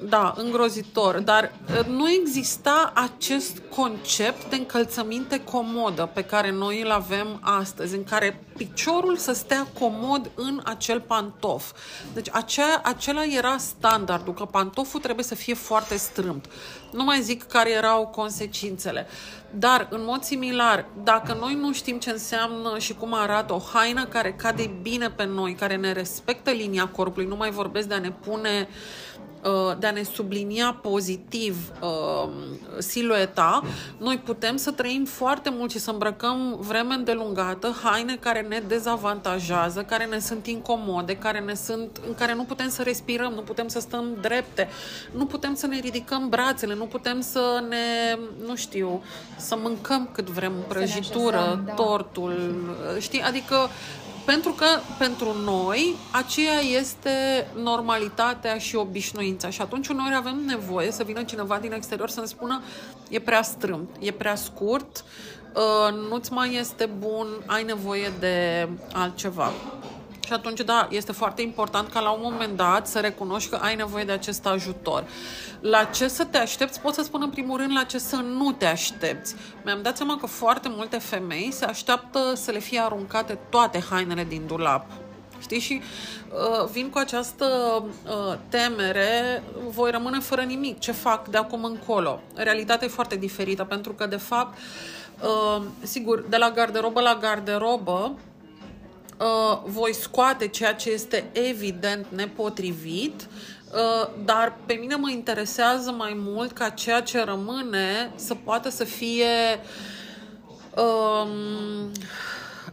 Da, 0.02 0.34
îngrozitor, 0.38 1.20
dar 1.20 1.52
uh, 1.80 1.86
nu 1.86 2.10
exista 2.10 2.92
acest 2.96 3.62
concept 3.76 4.50
de 4.50 4.56
încălțăminte 4.56 5.44
comodă 5.44 6.10
pe 6.14 6.24
care 6.24 6.52
noi 6.52 6.82
îl 6.82 6.92
avem 6.92 7.40
astăzi, 7.42 7.96
în 7.96 8.04
care 8.04 8.44
piciorul 8.58 9.18
să 9.18 9.34
stea 9.34 9.68
comod 9.80 10.32
în 10.36 10.62
acel 10.64 11.02
pantof. 11.02 11.72
Deci 12.14 12.28
acea, 12.32 12.82
acela 12.84 13.24
era 13.24 13.58
standardul, 13.58 14.34
că 14.34 14.46
pantoful 14.46 15.00
trebuie 15.00 15.26
să 15.26 15.36
fie 15.36 15.54
foarte 15.54 15.96
strâmt. 15.96 16.46
Nu 16.92 17.04
mai 17.04 17.22
zic 17.22 17.44
care 17.44 17.72
erau 17.72 18.08
consecințele. 18.08 19.08
Dar, 19.52 19.88
în 19.90 20.02
mod 20.04 20.24
similar, 20.24 20.86
dacă 21.04 21.38
noi 21.40 21.54
nu 21.54 21.74
știm 21.74 22.00
ce 22.00 22.10
înseamnă 22.10 22.80
și 22.80 22.94
cum 22.94 23.14
arată 23.14 23.54
o 23.54 23.62
haină 23.74 24.06
care 24.06 24.34
cade 24.34 24.72
bine 24.82 25.10
pe 25.10 25.26
noi, 25.26 25.54
care 25.54 25.76
ne 25.76 25.92
respectă 25.92 26.52
linia 26.52 26.88
corpului, 26.88 27.28
nu 27.28 27.36
mai 27.36 27.52
vorbesc 27.52 27.88
de 27.88 27.94
a 27.94 28.00
ne 28.00 28.12
pune 28.12 28.68
uh, 28.70 28.76
de 29.80 29.88
a 29.88 29.92
ne 29.92 30.04
sublinia 30.04 30.80
pozitiv 30.82 31.72
uh, 31.82 32.30
silueta, 32.78 33.64
noi 33.98 34.18
putem 34.18 34.56
să 34.56 34.72
trăim 34.72 35.06
foarte 35.06 35.50
mult 35.50 35.72
și 35.72 35.80
să 35.80 35.92
îmbrăcăm 35.92 36.58
vreme 36.60 36.94
îndelungată 36.94 37.76
haine 37.84 38.18
care 38.20 38.42
ne 38.42 38.62
dezavantajează, 38.68 39.82
care 39.82 40.06
ne 40.06 40.20
sunt 40.20 40.48
incomode, 40.48 41.16
care 41.16 41.40
ne 41.40 41.54
sunt, 41.54 42.00
în 42.08 42.16
care 42.16 42.34
nu 42.34 42.44
putem 42.44 42.70
să 42.70 42.84
respirăm, 42.84 43.34
nu 43.34 43.42
putem 43.42 43.68
să 43.68 43.80
stăm 43.80 44.06
drepte, 44.22 44.70
nu 45.12 45.26
putem 45.26 45.56
să 45.56 45.68
ne 45.68 45.80
ridicăm 45.80 46.30
brațele, 46.30 46.76
nu 46.76 46.86
putem 46.86 47.22
să 47.22 47.64
ne, 47.70 48.18
nu 48.46 48.56
știu, 48.56 49.04
să 49.38 49.58
mâncăm 49.62 50.10
cât 50.12 50.30
vrem 50.30 50.54
prăjitură, 50.68 51.38
așezăm, 51.38 51.64
da. 51.66 51.74
tortul, 51.74 52.56
știi? 53.00 53.22
Adică 53.22 53.70
pentru 54.28 54.52
că 54.52 54.66
pentru 54.98 55.36
noi 55.44 55.96
aceea 56.12 56.60
este 56.60 57.48
normalitatea 57.56 58.58
și 58.58 58.76
obișnuința 58.76 59.50
și 59.50 59.62
atunci 59.62 59.88
uneori 59.88 60.16
avem 60.16 60.42
nevoie 60.46 60.92
să 60.92 61.04
vină 61.04 61.24
cineva 61.24 61.58
din 61.58 61.72
exterior 61.72 62.10
să 62.10 62.20
ne 62.20 62.26
spună 62.26 62.62
e 63.10 63.20
prea 63.20 63.42
strâmt, 63.42 63.90
e 64.00 64.12
prea 64.12 64.36
scurt, 64.36 65.04
uh, 65.56 65.94
nu-ți 66.10 66.34
mai 66.34 66.56
este 66.56 66.90
bun, 67.00 67.28
ai 67.46 67.64
nevoie 67.64 68.12
de 68.20 68.68
altceva. 68.94 69.52
Și 70.28 70.34
atunci, 70.34 70.60
da, 70.60 70.88
este 70.92 71.12
foarte 71.12 71.42
important 71.42 71.90
ca 71.90 72.00
la 72.00 72.10
un 72.10 72.20
moment 72.22 72.58
dat 72.58 72.88
să 72.88 73.00
recunoști 73.00 73.50
că 73.50 73.56
ai 73.56 73.76
nevoie 73.76 74.04
de 74.04 74.12
acest 74.12 74.46
ajutor. 74.46 75.04
La 75.60 75.84
ce 75.84 76.08
să 76.08 76.26
te 76.26 76.38
aștepți? 76.38 76.82
Pot 76.82 76.94
să 76.94 77.04
spun 77.04 77.22
în 77.22 77.30
primul 77.30 77.58
rând 77.58 77.72
la 77.76 77.84
ce 77.84 77.98
să 77.98 78.16
nu 78.16 78.52
te 78.52 78.66
aștepți. 78.66 79.36
Mi-am 79.64 79.82
dat 79.82 79.98
seama 79.98 80.18
că 80.18 80.26
foarte 80.26 80.70
multe 80.70 80.98
femei 80.98 81.52
se 81.52 81.66
așteaptă 81.66 82.34
să 82.36 82.52
le 82.52 82.60
fie 82.60 82.80
aruncate 82.80 83.40
toate 83.50 83.84
hainele 83.90 84.24
din 84.24 84.44
dulap. 84.48 84.86
Știi? 85.40 85.60
Și 85.60 85.82
uh, 86.30 86.70
vin 86.72 86.90
cu 86.90 86.98
această 86.98 87.46
uh, 88.06 88.38
temere, 88.50 89.44
voi 89.68 89.92
rămâne 89.92 90.20
fără 90.20 90.42
nimic. 90.42 90.80
Ce 90.80 90.92
fac 90.92 91.28
de 91.28 91.38
acum 91.38 91.64
încolo? 91.64 92.22
Realitatea 92.36 92.88
e 92.88 92.90
foarte 92.90 93.16
diferită, 93.16 93.64
pentru 93.64 93.94
că, 93.94 94.06
de 94.06 94.16
fapt, 94.16 94.58
uh, 95.22 95.62
sigur, 95.82 96.26
de 96.30 96.38
la 96.38 96.52
garderobă 96.52 97.02
la 97.02 97.18
garderobă, 97.22 98.18
uh, 99.20 99.60
voi 99.64 99.94
scoate 99.94 100.48
ceea 100.48 100.74
ce 100.74 100.90
este 100.90 101.30
evident 101.32 102.06
nepotrivit, 102.10 103.28
uh, 103.72 104.10
dar 104.26 104.58
pe 104.66 104.74
mine 104.74 104.96
mă 104.96 105.10
interesează 105.10 105.92
mai 105.92 106.14
mult 106.16 106.52
ca 106.52 106.70
ceea 106.70 107.02
ce 107.02 107.24
rămâne 107.24 108.12
să 108.16 108.36
poată 108.36 108.70
să 108.70 108.84
fie 108.84 109.60
um, 110.76 111.92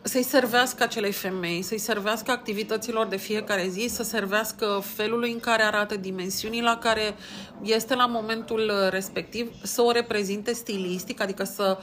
să-i 0.07 0.23
servească 0.23 0.83
acelei 0.83 1.13
femei, 1.13 1.63
să-i 1.63 1.79
servească 1.79 2.31
activităților 2.31 3.07
de 3.07 3.17
fiecare 3.17 3.69
zi, 3.69 3.87
să 3.89 4.03
servească 4.03 4.83
felului 4.95 5.33
în 5.33 5.41
care 5.41 5.63
arată, 5.63 5.97
dimensiunii 5.97 6.63
la 6.63 6.77
care 6.77 7.15
este 7.63 7.95
la 7.95 8.07
momentul 8.07 8.73
respectiv, 8.91 9.51
să 9.63 9.83
o 9.83 9.91
reprezinte 9.91 10.53
stilistic, 10.53 11.21
adică 11.21 11.45
să 11.45 11.79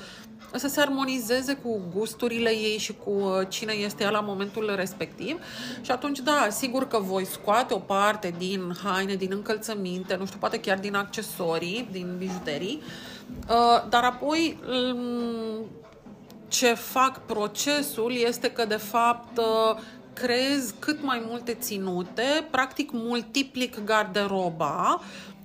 să 0.55 0.67
se 0.67 0.81
armonizeze 0.81 1.53
cu 1.53 1.81
gusturile 1.95 2.49
ei 2.49 2.77
și 2.77 2.93
cu 2.93 3.09
uh, 3.09 3.47
cine 3.47 3.73
este 3.73 4.03
ea 4.03 4.09
la 4.09 4.19
momentul 4.19 4.73
respectiv. 4.75 5.39
Și 5.81 5.91
atunci, 5.91 6.19
da, 6.19 6.47
sigur 6.49 6.87
că 6.87 6.99
voi 6.99 7.25
scoate 7.25 7.73
o 7.73 7.77
parte 7.77 8.33
din 8.37 8.73
haine, 8.83 9.15
din 9.15 9.29
încălțăminte, 9.31 10.15
nu 10.15 10.25
știu, 10.25 10.39
poate 10.39 10.59
chiar 10.59 10.79
din 10.79 10.95
accesorii, 10.95 11.87
din 11.91 12.15
bijuterii, 12.17 12.81
uh, 13.49 13.89
dar 13.89 14.03
apoi 14.03 14.59
mm, 14.65 15.65
ce 16.51 16.73
fac 16.73 17.25
procesul 17.25 18.13
este 18.13 18.51
că, 18.51 18.65
de 18.65 18.75
fapt, 18.75 19.37
uh, 19.37 19.79
creez 20.13 20.73
cât 20.79 21.03
mai 21.03 21.23
multe 21.27 21.53
ținute, 21.53 22.47
practic 22.49 22.89
multiplic 22.91 23.83
garderoba, 23.85 25.01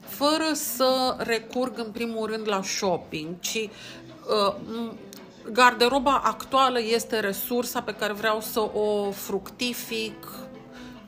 fără 0.09 0.53
să 0.53 1.17
recurg 1.19 1.79
în 1.79 1.91
primul 1.91 2.27
rând 2.27 2.49
la 2.49 2.63
shopping, 2.63 3.29
ci 3.41 3.69
Uh, 4.27 4.55
garderoba 5.53 6.21
actuală 6.25 6.81
este 6.81 7.21
resursa 7.21 7.81
pe 7.81 7.95
care 7.95 8.13
vreau 8.13 8.41
să 8.41 8.61
o 8.61 9.11
fructific 9.11 10.29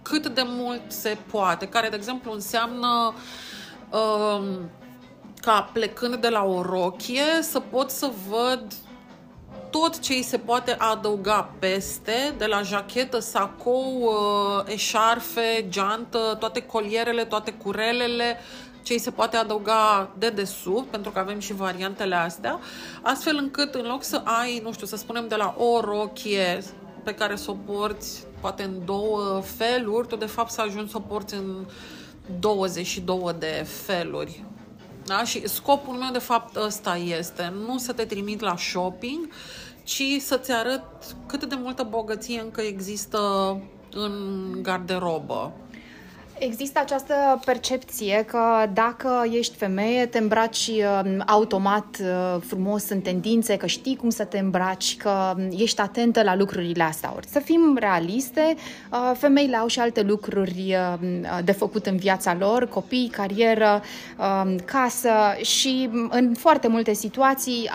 cât 0.02 0.26
de 0.26 0.42
mult 0.44 0.82
se 0.86 1.16
poate, 1.30 1.68
care, 1.68 1.88
de 1.88 1.96
exemplu, 1.96 2.32
înseamnă 2.32 3.14
uh, 3.90 4.42
ca 5.40 5.70
plecând 5.72 6.16
de 6.16 6.28
la 6.28 6.44
o 6.44 6.62
rochie 6.62 7.22
să 7.40 7.60
pot 7.60 7.90
să 7.90 8.10
văd 8.28 8.64
tot 9.70 9.98
ce 9.98 10.12
îi 10.12 10.22
se 10.22 10.38
poate 10.38 10.76
adăuga 10.78 11.54
peste, 11.58 12.34
de 12.38 12.46
la 12.46 12.62
jachetă, 12.62 13.18
sacou, 13.18 14.02
uh, 14.02 14.72
eșarfe, 14.72 15.66
geantă, 15.68 16.36
toate 16.38 16.62
colierele, 16.62 17.24
toate 17.24 17.52
curelele, 17.52 18.36
ce 18.82 18.92
îi 18.92 18.98
se 18.98 19.10
poate 19.10 19.36
adăuga 19.36 20.10
de 20.18 20.30
desubt, 20.30 20.90
pentru 20.90 21.10
că 21.10 21.18
avem 21.18 21.38
și 21.38 21.52
variantele 21.52 22.14
astea, 22.14 22.60
astfel 23.02 23.36
încât 23.36 23.74
în 23.74 23.86
loc 23.86 24.02
să 24.02 24.20
ai, 24.24 24.60
nu 24.64 24.72
știu, 24.72 24.86
să 24.86 24.96
spunem 24.96 25.28
de 25.28 25.34
la 25.34 25.54
o 25.58 25.80
rochie 25.80 26.62
pe 27.04 27.14
care 27.14 27.36
să 27.36 27.50
o 27.50 27.56
porți 27.72 28.26
poate 28.40 28.62
în 28.62 28.84
două 28.84 29.42
feluri, 29.56 30.06
tu 30.06 30.16
de 30.16 30.26
fapt 30.26 30.50
să 30.50 30.60
ajungi 30.60 30.90
să 30.90 30.96
o 30.96 31.00
porți 31.00 31.34
în 31.34 31.66
22 32.38 33.34
de 33.38 33.66
feluri. 33.86 34.44
Da? 35.08 35.24
Și 35.24 35.48
scopul 35.48 35.94
meu 35.94 36.10
de 36.12 36.18
fapt 36.18 36.56
ăsta 36.56 36.96
este, 36.96 37.52
nu 37.66 37.78
să 37.78 37.92
te 37.92 38.04
trimit 38.04 38.40
la 38.40 38.56
shopping, 38.56 39.28
ci 39.84 40.02
să-ți 40.20 40.52
arăt 40.52 40.82
cât 41.26 41.44
de 41.44 41.54
multă 41.54 41.82
bogăție 41.82 42.40
încă 42.40 42.60
există 42.60 43.18
în 43.92 44.12
garderobă. 44.62 45.52
Există 46.38 46.80
această 46.82 47.14
percepție 47.44 48.24
că 48.26 48.66
dacă 48.72 49.26
ești 49.32 49.56
femeie, 49.56 50.06
te 50.06 50.18
îmbraci 50.18 50.66
uh, 50.68 51.00
automat 51.26 51.96
uh, 52.00 52.42
frumos 52.46 52.88
în 52.88 53.00
tendințe, 53.00 53.56
că 53.56 53.66
știi 53.66 53.96
cum 53.96 54.10
să 54.10 54.24
te 54.24 54.38
îmbraci, 54.38 54.96
că 54.96 55.34
ești 55.50 55.80
atentă 55.80 56.22
la 56.22 56.36
lucrurile 56.36 56.82
astea. 56.82 57.12
Ori 57.16 57.26
să 57.26 57.38
fim 57.38 57.76
realiste, 57.78 58.54
uh, 58.92 59.12
femeile 59.14 59.56
au 59.56 59.66
și 59.66 59.80
alte 59.80 60.02
lucruri 60.02 60.76
de 61.44 61.52
făcut 61.52 61.86
în 61.86 61.96
viața 61.96 62.36
lor, 62.38 62.68
copii, 62.68 63.10
carieră, 63.12 63.82
casă 64.64 65.10
și 65.42 65.90
în 66.10 66.34
foarte 66.34 66.68
multe 66.68 66.92
situații 66.92 67.70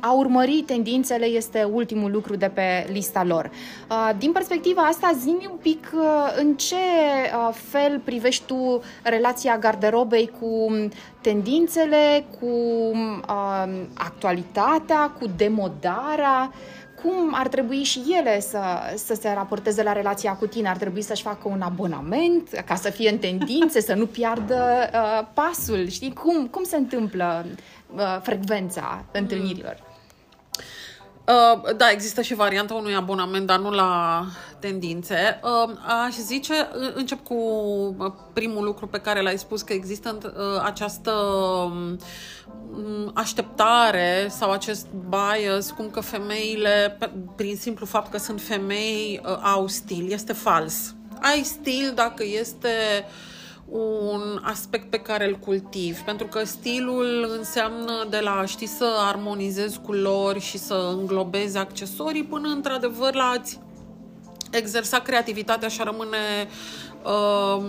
a 0.00 0.12
urmări 0.12 0.62
tendințele 0.66 1.24
este 1.26 1.68
ultimul 1.72 2.10
lucru 2.10 2.36
de 2.36 2.50
pe 2.54 2.86
lista 2.92 3.24
lor. 3.24 3.50
Din 4.18 4.32
perspectiva 4.32 4.82
asta, 4.82 5.10
zi 5.20 5.28
un 5.28 5.56
pic 5.62 5.90
în 6.36 6.54
ce 6.54 6.76
fel 7.52 7.87
fel 7.88 8.00
privești 8.04 8.44
tu 8.44 8.82
relația 9.02 9.58
garderobei 9.58 10.30
cu 10.40 10.72
tendințele, 11.20 12.24
cu 12.40 12.46
uh, 12.46 13.80
actualitatea, 13.94 15.10
cu 15.18 15.26
demodarea? 15.36 16.52
Cum 17.02 17.34
ar 17.34 17.48
trebui 17.48 17.82
și 17.82 18.02
ele 18.18 18.40
să, 18.40 18.60
să 18.94 19.14
se 19.14 19.32
raporteze 19.34 19.82
la 19.82 19.92
relația 19.92 20.32
cu 20.32 20.46
tine? 20.46 20.68
Ar 20.68 20.76
trebui 20.76 21.02
să-și 21.02 21.22
facă 21.22 21.48
un 21.48 21.60
abonament 21.60 22.62
ca 22.66 22.74
să 22.74 22.90
fie 22.90 23.10
în 23.10 23.18
tendințe, 23.18 23.80
să 23.80 23.94
nu 23.94 24.06
piardă 24.06 24.90
uh, 24.92 25.26
pasul? 25.34 25.88
Știi? 25.88 26.12
Cum, 26.12 26.46
cum 26.46 26.64
se 26.64 26.76
întâmplă 26.76 27.46
uh, 27.94 28.18
frecvența 28.22 29.04
întâlnirilor? 29.12 29.87
Uh, 31.28 31.74
da, 31.76 31.90
există 31.90 32.22
și 32.22 32.34
varianta 32.34 32.74
unui 32.74 32.94
abonament, 32.94 33.46
dar 33.46 33.58
nu 33.58 33.70
la 33.70 34.24
tendințe. 34.58 35.40
Uh, 35.42 35.74
aș 36.06 36.14
zice, 36.14 36.68
încep 36.94 37.24
cu 37.24 37.34
uh, 37.98 38.12
primul 38.32 38.64
lucru 38.64 38.86
pe 38.86 38.98
care 38.98 39.20
l-ai 39.22 39.38
spus, 39.38 39.62
că 39.62 39.72
există 39.72 40.18
uh, 40.22 40.62
această 40.64 41.10
um, 41.10 41.98
așteptare 43.14 44.26
sau 44.30 44.50
acest 44.50 44.86
bias, 45.08 45.70
cum 45.70 45.90
că 45.90 46.00
femeile, 46.00 46.98
prin 47.36 47.56
simplu 47.56 47.86
fapt 47.86 48.10
că 48.10 48.18
sunt 48.18 48.40
femei, 48.40 49.20
uh, 49.24 49.38
au 49.42 49.66
stil. 49.66 50.12
Este 50.12 50.32
fals. 50.32 50.94
Ai 51.20 51.42
stil 51.42 51.92
dacă 51.94 52.24
este 52.24 52.68
uh, 53.04 53.27
un 53.70 54.40
aspect 54.42 54.90
pe 54.90 54.98
care 54.98 55.28
îl 55.28 55.36
cultivi, 55.36 56.00
pentru 56.00 56.26
că 56.26 56.44
stilul 56.44 57.34
înseamnă 57.38 58.06
de 58.10 58.18
la 58.18 58.44
știi 58.46 58.66
să 58.66 58.96
armonizezi 58.98 59.80
culori 59.80 60.40
și 60.40 60.58
să 60.58 60.94
înglobezi 60.98 61.56
accesorii 61.56 62.24
până 62.24 62.48
într-adevăr 62.48 63.14
la 63.14 63.24
a-ți 63.24 63.58
exersa 64.50 64.98
creativitatea 64.98 65.68
și 65.68 65.80
a 65.80 65.84
rămâne 65.84 66.48
uh, 67.04 67.64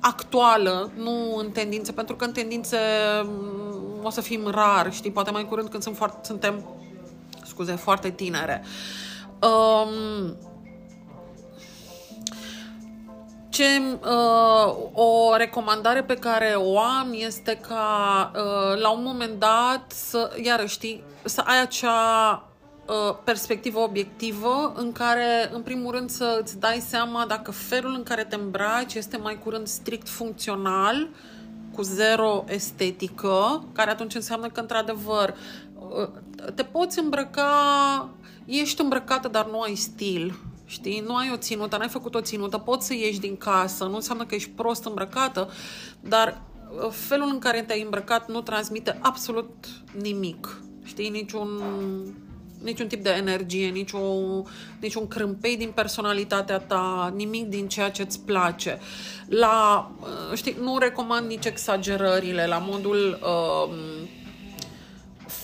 actuală, 0.00 0.90
nu 0.96 1.36
în 1.36 1.50
tendințe, 1.50 1.92
pentru 1.92 2.16
că 2.16 2.24
în 2.24 2.32
tendințe 2.32 2.78
mm, 3.24 4.04
o 4.04 4.10
să 4.10 4.20
fim 4.20 4.46
rar, 4.46 4.92
știi, 4.92 5.10
poate 5.10 5.30
mai 5.30 5.46
curând 5.48 5.68
când 5.68 5.82
sunt 5.82 5.96
foarte, 5.96 6.18
suntem, 6.22 6.64
scuze, 7.44 7.72
foarte 7.72 8.10
tinere. 8.10 8.64
Uh, 9.42 10.32
ce 13.52 13.80
uh, 13.92 14.74
o 14.92 15.36
recomandare 15.36 16.02
pe 16.02 16.14
care 16.14 16.54
o 16.56 16.78
am 16.78 17.08
este 17.12 17.60
ca 17.68 18.30
uh, 18.34 18.80
la 18.80 18.90
un 18.90 19.02
moment 19.02 19.38
dat 19.38 19.84
să, 19.88 20.30
iarăși, 20.42 20.74
știi, 20.74 21.02
să 21.24 21.40
ai 21.40 21.60
acea 21.60 22.44
uh, 22.86 23.16
perspectivă 23.24 23.78
obiectivă 23.78 24.72
în 24.76 24.92
care, 24.92 25.50
în 25.52 25.62
primul 25.62 25.92
rând, 25.92 26.10
să 26.10 26.38
îți 26.42 26.58
dai 26.58 26.82
seama 26.88 27.24
dacă 27.26 27.50
felul 27.50 27.94
în 27.94 28.02
care 28.02 28.24
te 28.24 28.34
îmbraci 28.34 28.94
este 28.94 29.16
mai 29.16 29.38
curând 29.38 29.66
strict 29.66 30.08
funcțional, 30.08 31.08
cu 31.74 31.82
zero 31.82 32.44
estetică, 32.48 33.64
care 33.72 33.90
atunci 33.90 34.14
înseamnă 34.14 34.48
că, 34.48 34.60
într-adevăr, 34.60 35.34
uh, 35.78 36.08
te 36.54 36.62
poți 36.62 36.98
îmbrăca, 36.98 38.08
ești 38.44 38.80
îmbrăcată, 38.80 39.28
dar 39.28 39.46
nu 39.46 39.60
ai 39.60 39.74
stil 39.74 40.34
Știi? 40.72 41.02
Nu 41.06 41.16
ai 41.16 41.30
o 41.32 41.36
ținută, 41.36 41.76
n-ai 41.76 41.88
făcut 41.88 42.14
o 42.14 42.20
ținută, 42.20 42.58
poți 42.58 42.86
să 42.86 42.94
ieși 42.94 43.20
din 43.20 43.36
casă, 43.36 43.84
nu 43.84 43.94
înseamnă 43.94 44.24
că 44.24 44.34
ești 44.34 44.50
prost 44.50 44.84
îmbrăcată, 44.84 45.50
dar 46.00 46.42
uh, 46.84 46.90
felul 46.90 47.28
în 47.32 47.38
care 47.38 47.62
te-ai 47.62 47.82
îmbrăcat 47.82 48.28
nu 48.28 48.40
transmite 48.40 48.98
absolut 49.02 49.66
nimic. 50.00 50.62
Știi? 50.84 51.08
Niciun, 51.08 51.48
niciun 52.62 52.86
tip 52.86 53.02
de 53.02 53.10
energie, 53.10 53.68
nicio, 53.68 53.98
niciun 54.80 55.08
crâmpei 55.08 55.56
din 55.56 55.70
personalitatea 55.74 56.58
ta, 56.58 57.12
nimic 57.16 57.46
din 57.46 57.68
ceea 57.68 57.90
ce 57.90 58.02
îți 58.02 58.20
place. 58.20 58.78
La, 59.26 59.90
uh, 60.00 60.36
știi, 60.36 60.56
nu 60.60 60.78
recomand 60.78 61.26
nici 61.26 61.44
exagerările, 61.44 62.46
la 62.46 62.58
modul 62.58 63.18
uh, 63.22 63.74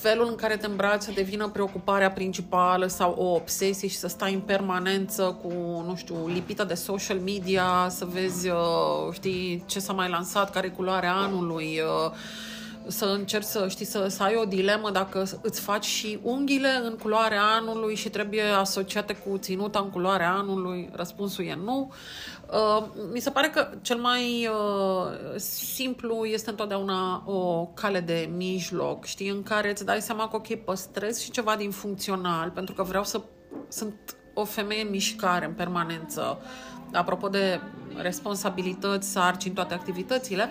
felul 0.01 0.27
în 0.29 0.35
care 0.35 0.57
te 0.57 0.67
îmbraci 0.67 1.03
să 1.03 1.11
devină 1.15 1.49
preocuparea 1.49 2.11
principală 2.11 2.87
sau 2.87 3.15
o 3.19 3.35
obsesie 3.35 3.89
și 3.89 3.97
să 3.97 4.09
stai 4.09 4.35
în 4.35 4.41
permanență 4.41 5.39
cu, 5.43 5.51
nu 5.87 5.95
știu, 5.97 6.27
lipită 6.27 6.65
de 6.65 6.75
social 6.75 7.19
media, 7.19 7.87
să 7.91 8.05
vezi, 8.05 8.49
uh, 8.49 9.13
știi, 9.13 9.63
ce 9.67 9.79
s-a 9.79 9.93
mai 9.93 10.09
lansat, 10.09 10.51
care 10.51 10.67
e 10.67 10.71
culoarea 10.71 11.15
anului, 11.15 11.81
uh, 11.81 12.13
să 12.87 13.05
încerci 13.05 13.45
să, 13.45 13.67
știi, 13.69 13.87
să, 13.87 14.07
să 14.09 14.23
ai 14.23 14.35
o 14.35 14.45
dilemă 14.45 14.91
dacă 14.91 15.27
îți 15.41 15.61
faci 15.61 15.85
și 15.85 16.19
unghiile 16.23 16.81
în 16.85 16.97
culoarea 17.03 17.43
anului 17.43 17.95
și 17.95 18.09
trebuie 18.09 18.43
asociate 18.43 19.13
cu 19.13 19.39
ținuta 19.39 19.79
în 19.79 19.91
culoarea 19.91 20.33
anului, 20.33 20.91
răspunsul 20.93 21.45
e 21.45 21.59
nu. 21.65 21.93
Uh, 22.53 22.87
mi 23.13 23.21
se 23.21 23.31
pare 23.31 23.49
că 23.49 23.69
cel 23.83 23.97
mai 23.97 24.49
uh, 24.53 25.37
simplu 25.37 26.25
este 26.25 26.51
întotdeauna 26.51 27.23
o 27.27 27.67
cale 27.75 28.01
de 28.01 28.31
mijloc, 28.37 29.05
știi, 29.05 29.29
în 29.29 29.43
care 29.43 29.71
îți 29.71 29.85
dai 29.85 30.01
seama 30.01 30.29
că, 30.29 30.37
ok, 30.37 30.55
păstrez 30.55 31.21
și 31.21 31.31
ceva 31.31 31.57
din 31.57 31.71
funcțional, 31.71 32.51
pentru 32.51 32.75
că 32.75 32.83
vreau 32.83 33.05
să 33.05 33.21
sunt 33.69 34.17
o 34.35 34.45
femeie 34.45 34.83
în 34.83 34.91
mișcare, 34.91 35.47
în 35.47 35.53
permanență, 35.53 36.39
apropo 36.93 37.29
de 37.29 37.61
responsabilități, 37.97 39.11
sarcini, 39.11 39.55
toate 39.55 39.75
activitățile, 39.75 40.49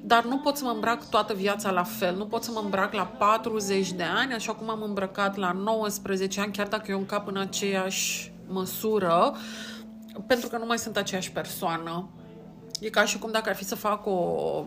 dar 0.00 0.24
nu 0.24 0.38
pot 0.38 0.56
să 0.56 0.64
mă 0.64 0.70
îmbrac 0.70 1.08
toată 1.08 1.34
viața 1.34 1.70
la 1.70 1.82
fel. 1.82 2.16
Nu 2.16 2.26
pot 2.26 2.42
să 2.42 2.50
mă 2.54 2.60
îmbrac 2.64 2.92
la 2.92 3.04
40 3.04 3.92
de 3.92 4.02
ani, 4.02 4.32
așa 4.32 4.52
cum 4.52 4.70
am 4.70 4.82
îmbrăcat 4.82 5.36
la 5.36 5.52
19 5.52 6.40
ani, 6.40 6.52
chiar 6.52 6.68
dacă 6.68 6.90
eu 6.90 6.98
încap 6.98 7.28
în 7.28 7.36
aceeași 7.36 8.32
măsură, 8.46 9.34
pentru 10.26 10.48
că 10.48 10.56
nu 10.56 10.66
mai 10.66 10.78
sunt 10.78 10.96
aceeași 10.96 11.32
persoană. 11.32 12.08
E 12.80 12.90
ca 12.90 13.04
și 13.04 13.18
cum 13.18 13.30
dacă 13.30 13.48
ar 13.48 13.56
fi 13.56 13.64
să 13.64 13.74
fac 13.74 14.06
o 14.06 14.64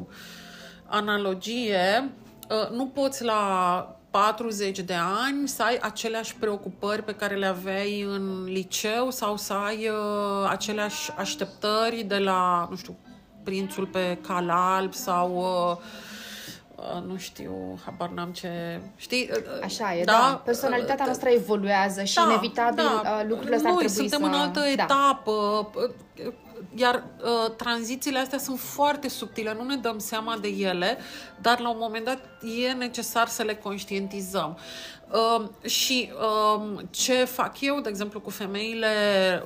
analogie, 0.85 2.09
ă, 2.49 2.69
nu 2.71 2.87
poți 2.87 3.23
la 3.23 3.97
40 4.09 4.79
de 4.79 4.95
ani 5.25 5.47
să 5.47 5.63
ai 5.63 5.77
aceleași 5.81 6.35
preocupări 6.35 7.03
pe 7.03 7.15
care 7.15 7.35
le 7.35 7.45
aveai 7.45 8.01
în 8.01 8.43
liceu 8.43 9.11
sau 9.11 9.37
să 9.37 9.53
ai 9.53 9.87
uh, 9.87 10.49
aceleași 10.49 11.11
așteptări 11.11 12.03
de 12.03 12.17
la, 12.17 12.67
nu 12.69 12.75
știu, 12.75 12.95
prințul 13.43 13.85
pe 13.85 14.17
cal 14.27 14.49
alb 14.49 14.93
sau 14.93 15.35
uh, 15.37 15.77
uh, 15.77 16.12
nu 17.07 17.17
știu, 17.17 17.79
habar 17.85 18.09
n-am 18.09 18.31
ce... 18.31 18.81
Știi? 18.95 19.29
Uh, 19.31 19.37
uh, 19.37 19.63
Așa 19.63 19.95
e, 19.95 20.03
da. 20.03 20.11
da. 20.11 20.41
Personalitatea 20.45 21.05
noastră 21.05 21.29
evoluează 21.29 22.03
și 22.03 22.15
da, 22.15 22.21
inevitabil 22.21 22.83
da. 23.03 23.23
lucrurile 23.27 23.55
astea 23.55 23.71
Noi 23.71 23.89
suntem 23.89 24.19
să... 24.19 24.25
în 24.25 24.33
altă 24.33 24.59
da. 24.59 24.83
etapă 24.83 25.69
iar 26.75 27.03
uh, 27.23 27.55
tranzițiile 27.55 28.19
astea 28.19 28.37
sunt 28.37 28.59
foarte 28.59 29.09
subtile, 29.09 29.53
nu 29.53 29.63
ne 29.63 29.75
dăm 29.75 29.97
seama 29.97 30.37
de 30.37 30.47
ele, 30.47 30.97
dar 31.41 31.59
la 31.59 31.69
un 31.69 31.77
moment 31.79 32.05
dat 32.05 32.19
e 32.67 32.71
necesar 32.71 33.27
să 33.27 33.43
le 33.43 33.55
conștientizăm. 33.55 34.57
Uh, 35.11 35.69
și 35.69 36.11
uh, 36.13 36.79
ce 36.89 37.23
fac 37.23 37.61
eu, 37.61 37.79
de 37.79 37.89
exemplu, 37.89 38.21
cu 38.21 38.29
femeile 38.29 38.87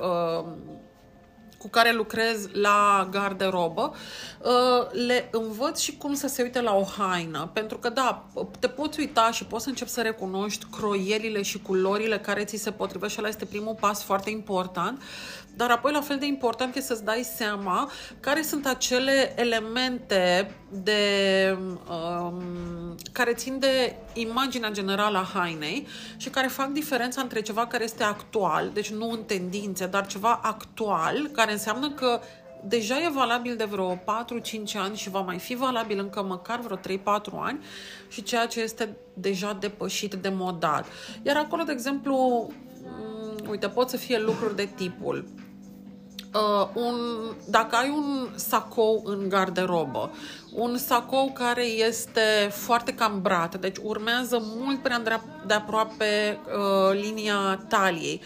uh, 0.00 0.44
cu 1.58 1.68
care 1.68 1.92
lucrez 1.92 2.48
la 2.52 3.08
garderobă, 3.10 3.94
uh, 4.42 5.06
le 5.06 5.28
învăț 5.30 5.78
și 5.78 5.96
cum 5.96 6.14
să 6.14 6.26
se 6.26 6.42
uite 6.42 6.60
la 6.60 6.74
o 6.74 6.84
haină. 6.98 7.50
Pentru 7.52 7.78
că, 7.78 7.88
da, 7.88 8.26
te 8.58 8.68
poți 8.68 8.98
uita 9.00 9.30
și 9.30 9.44
poți 9.44 9.62
să 9.62 9.68
începi 9.68 9.90
să 9.90 10.00
recunoști 10.02 10.66
croielile 10.70 11.42
și 11.42 11.58
culorile 11.58 12.18
care 12.18 12.44
ți 12.44 12.56
se 12.56 12.70
potrivesc 12.70 13.12
și 13.12 13.18
ăla 13.18 13.28
este 13.28 13.44
primul 13.44 13.76
pas 13.80 14.02
foarte 14.02 14.30
important. 14.30 15.02
Dar 15.58 15.70
apoi, 15.70 15.92
la 15.92 16.00
fel 16.00 16.18
de 16.18 16.26
important 16.26 16.74
e 16.76 16.80
să-ți 16.80 17.04
dai 17.04 17.22
seama 17.22 17.90
care 18.20 18.42
sunt 18.42 18.66
acele 18.66 19.32
elemente 19.36 20.50
de, 20.82 21.02
um, 21.90 22.94
care 23.12 23.32
țin 23.32 23.58
de 23.58 23.96
imaginea 24.14 24.70
generală 24.70 25.18
a 25.18 25.30
hainei 25.34 25.86
și 26.16 26.28
care 26.28 26.46
fac 26.46 26.68
diferența 26.68 27.20
între 27.20 27.40
ceva 27.40 27.66
care 27.66 27.84
este 27.84 28.02
actual, 28.02 28.70
deci 28.72 28.90
nu 28.90 29.10
în 29.10 29.22
tendințe, 29.22 29.86
dar 29.86 30.06
ceva 30.06 30.40
actual, 30.42 31.28
care 31.32 31.52
înseamnă 31.52 31.90
că 31.90 32.20
deja 32.64 32.98
e 32.98 33.08
valabil 33.08 33.56
de 33.56 33.64
vreo 33.64 33.94
4-5 33.94 34.00
ani 34.74 34.96
și 34.96 35.10
va 35.10 35.20
mai 35.20 35.38
fi 35.38 35.54
valabil 35.54 35.98
încă 35.98 36.22
măcar 36.22 36.60
vreo 36.60 36.76
3-4 36.76 36.80
ani 37.40 37.64
și 38.08 38.22
ceea 38.22 38.46
ce 38.46 38.60
este 38.60 38.96
deja 39.14 39.56
depășit 39.60 40.14
de 40.14 40.28
modat. 40.28 40.86
Iar 41.22 41.36
acolo, 41.36 41.62
de 41.62 41.72
exemplu, 41.72 42.48
uite, 43.50 43.68
pot 43.68 43.88
să 43.88 43.96
fie 43.96 44.18
lucruri 44.18 44.56
de 44.56 44.68
tipul 44.76 45.37
uh, 46.34 46.68
un, 46.74 46.96
dacă 47.46 47.76
ai 47.76 47.88
un 47.88 48.28
sacou 48.34 49.02
în 49.04 49.28
garderobă, 49.28 50.10
un 50.52 50.76
sacou 50.76 51.30
care 51.32 51.64
este 51.64 52.48
foarte 52.50 52.94
cambrat, 52.94 53.60
deci 53.60 53.76
urmează 53.82 54.42
mult 54.56 54.82
prea 54.82 55.02
de 55.46 55.54
aproape 55.54 56.38
uh, 56.46 57.00
linia 57.00 57.64
taliei, 57.68 58.20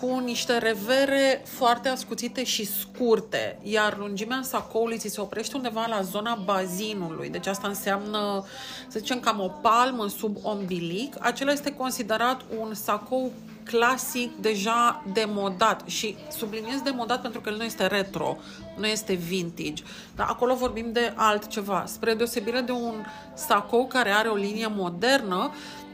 cu 0.00 0.18
niște 0.24 0.58
revere 0.58 1.42
foarte 1.44 1.88
ascuțite 1.88 2.44
și 2.44 2.64
scurte, 2.64 3.58
iar 3.62 3.96
lungimea 3.98 4.40
sacoului 4.42 4.98
ți 4.98 5.08
se 5.08 5.20
oprește 5.20 5.56
undeva 5.56 5.86
la 5.88 6.02
zona 6.02 6.42
bazinului, 6.44 7.28
deci 7.28 7.46
asta 7.46 7.68
înseamnă, 7.68 8.44
să 8.88 8.98
zicem, 8.98 9.20
cam 9.20 9.40
o 9.40 9.48
palmă 9.48 10.08
sub 10.08 10.36
ombilic, 10.42 11.16
acela 11.20 11.52
este 11.52 11.74
considerat 11.74 12.40
un 12.58 12.74
sacou 12.74 13.32
clasic, 13.70 14.36
deja 14.36 15.02
demodat 15.12 15.82
și 15.86 16.16
subliniez 16.30 16.80
demodat 16.80 17.20
pentru 17.20 17.40
că 17.40 17.48
el 17.48 17.56
nu 17.56 17.64
este 17.64 17.86
retro, 17.86 18.36
nu 18.76 18.86
este 18.86 19.12
vintage. 19.12 19.82
Dar 20.16 20.26
acolo 20.28 20.54
vorbim 20.54 20.92
de 20.92 21.12
altceva. 21.16 21.84
Spre 21.86 22.14
deosebire 22.14 22.60
de 22.60 22.72
un 22.72 23.04
sacou 23.34 23.86
care 23.86 24.10
are 24.10 24.28
o 24.28 24.34
linie 24.34 24.66
modernă, 24.66 25.50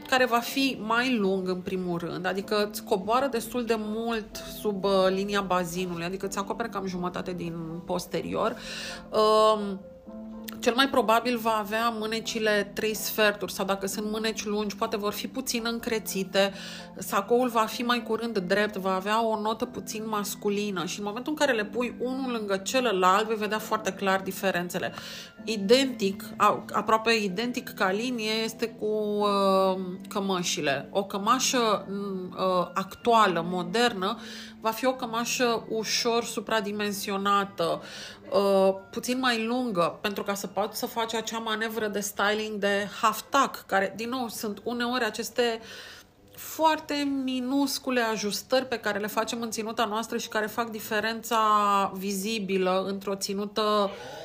care 0.09 0.25
va 0.25 0.39
fi 0.39 0.77
mai 0.81 1.15
lung 1.17 1.47
în 1.47 1.59
primul 1.59 1.97
rând, 1.97 2.25
adică 2.25 2.67
îți 2.69 2.83
coboară 2.83 3.27
destul 3.27 3.65
de 3.65 3.75
mult 3.77 4.43
sub 4.59 4.83
uh, 4.83 4.91
linia 5.09 5.41
bazinului, 5.41 6.05
adică 6.05 6.25
îți 6.25 6.37
acopere 6.37 6.69
cam 6.69 6.85
jumătate 6.85 7.33
din 7.33 7.81
posterior. 7.85 8.55
Uh, 9.09 9.59
cel 10.65 10.75
mai 10.75 10.89
probabil 10.89 11.37
va 11.37 11.57
avea 11.59 11.89
mânecile 11.89 12.71
trei 12.73 12.93
sferturi 12.93 13.53
sau 13.53 13.65
dacă 13.65 13.87
sunt 13.87 14.11
mâneci 14.11 14.45
lungi, 14.45 14.75
poate 14.75 14.97
vor 14.97 15.13
fi 15.13 15.27
puțin 15.27 15.61
încrețite, 15.65 16.53
sacoul 16.97 17.49
va 17.49 17.65
fi 17.65 17.81
mai 17.81 18.03
curând 18.03 18.37
drept, 18.37 18.75
va 18.75 18.95
avea 18.95 19.25
o 19.25 19.39
notă 19.39 19.65
puțin 19.65 20.03
masculină 20.07 20.85
și 20.85 20.99
în 20.99 21.05
momentul 21.05 21.31
în 21.31 21.45
care 21.45 21.57
le 21.57 21.65
pui 21.65 21.95
unul 21.99 22.31
lângă 22.31 22.57
celălalt, 22.57 23.27
vei 23.27 23.35
vedea 23.35 23.59
foarte 23.59 23.91
clar 23.91 24.21
diferențele. 24.21 24.93
Identic, 25.43 26.23
aproape 26.71 27.13
identic 27.13 27.69
ca 27.69 27.91
linie 27.91 28.31
este 28.43 28.67
cu 28.67 28.85
uh, 28.85 29.81
cămășile. 30.07 30.87
O 30.91 31.03
cămașă 31.03 31.87
uh, 31.89 32.69
actuală, 32.73 33.45
modernă, 33.49 34.17
va 34.61 34.71
fi 34.71 34.85
o 34.85 34.93
cămașă 34.93 35.65
ușor 35.69 36.23
supradimensionată, 36.23 37.81
uh, 38.31 38.75
puțin 38.91 39.19
mai 39.19 39.45
lungă, 39.45 39.97
pentru 40.01 40.23
ca 40.23 40.33
să 40.33 40.47
poți 40.47 40.79
să 40.79 40.85
faci 40.85 41.13
acea 41.13 41.37
manevră 41.37 41.87
de 41.87 41.99
styling 41.99 42.59
de 42.59 42.87
half-tuck, 43.01 43.63
care, 43.65 43.93
din 43.95 44.09
nou, 44.09 44.27
sunt 44.27 44.61
uneori 44.63 45.05
aceste 45.05 45.59
foarte 46.35 46.93
minuscule 47.23 48.01
ajustări 48.01 48.65
pe 48.65 48.79
care 48.79 48.99
le 48.99 49.07
facem 49.07 49.41
în 49.41 49.51
ținuta 49.51 49.85
noastră 49.85 50.17
și 50.17 50.27
care 50.27 50.45
fac 50.45 50.69
diferența 50.69 51.91
vizibilă 51.95 52.85
într-o 52.87 53.15
ținută 53.15 53.89
mm, 53.89 54.24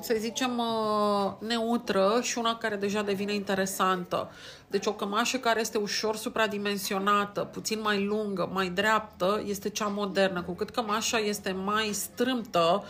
să 0.00 0.14
zicem, 0.18 0.58
uh, 0.58 1.32
neutră 1.38 2.18
și 2.22 2.38
una 2.38 2.56
care 2.56 2.76
deja 2.76 3.02
devine 3.02 3.34
interesantă. 3.34 4.30
Deci 4.66 4.86
o 4.86 4.92
cămașă 4.92 5.36
care 5.36 5.60
este 5.60 5.78
ușor 5.78 6.16
supradimensionată, 6.16 7.40
puțin 7.40 7.80
mai 7.80 8.04
lungă, 8.04 8.50
mai 8.52 8.68
dreaptă, 8.68 9.42
este 9.46 9.68
cea 9.68 9.86
modernă. 9.86 10.42
Cu 10.42 10.52
cât 10.52 10.70
cămașa 10.70 11.18
este 11.18 11.52
mai 11.52 11.90
strâmtă 11.92 12.84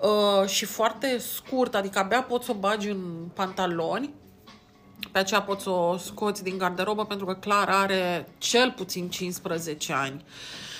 uh, 0.00 0.48
și 0.48 0.64
foarte 0.64 1.18
scurtă, 1.18 1.76
adică 1.76 1.98
abia 1.98 2.22
poți 2.22 2.44
să 2.44 2.50
o 2.50 2.54
bagi 2.54 2.88
în 2.88 3.28
pantaloni, 3.34 4.14
pe 5.12 5.18
aceea 5.18 5.42
poți 5.42 5.62
să 5.62 5.70
o 5.70 5.96
scoți 5.96 6.42
din 6.42 6.58
garderobă 6.58 7.04
pentru 7.04 7.26
că 7.26 7.34
clar 7.34 7.68
are 7.68 8.28
cel 8.38 8.72
puțin 8.76 9.08
15 9.08 9.92
ani. 9.92 10.24
Uh, 10.24 10.71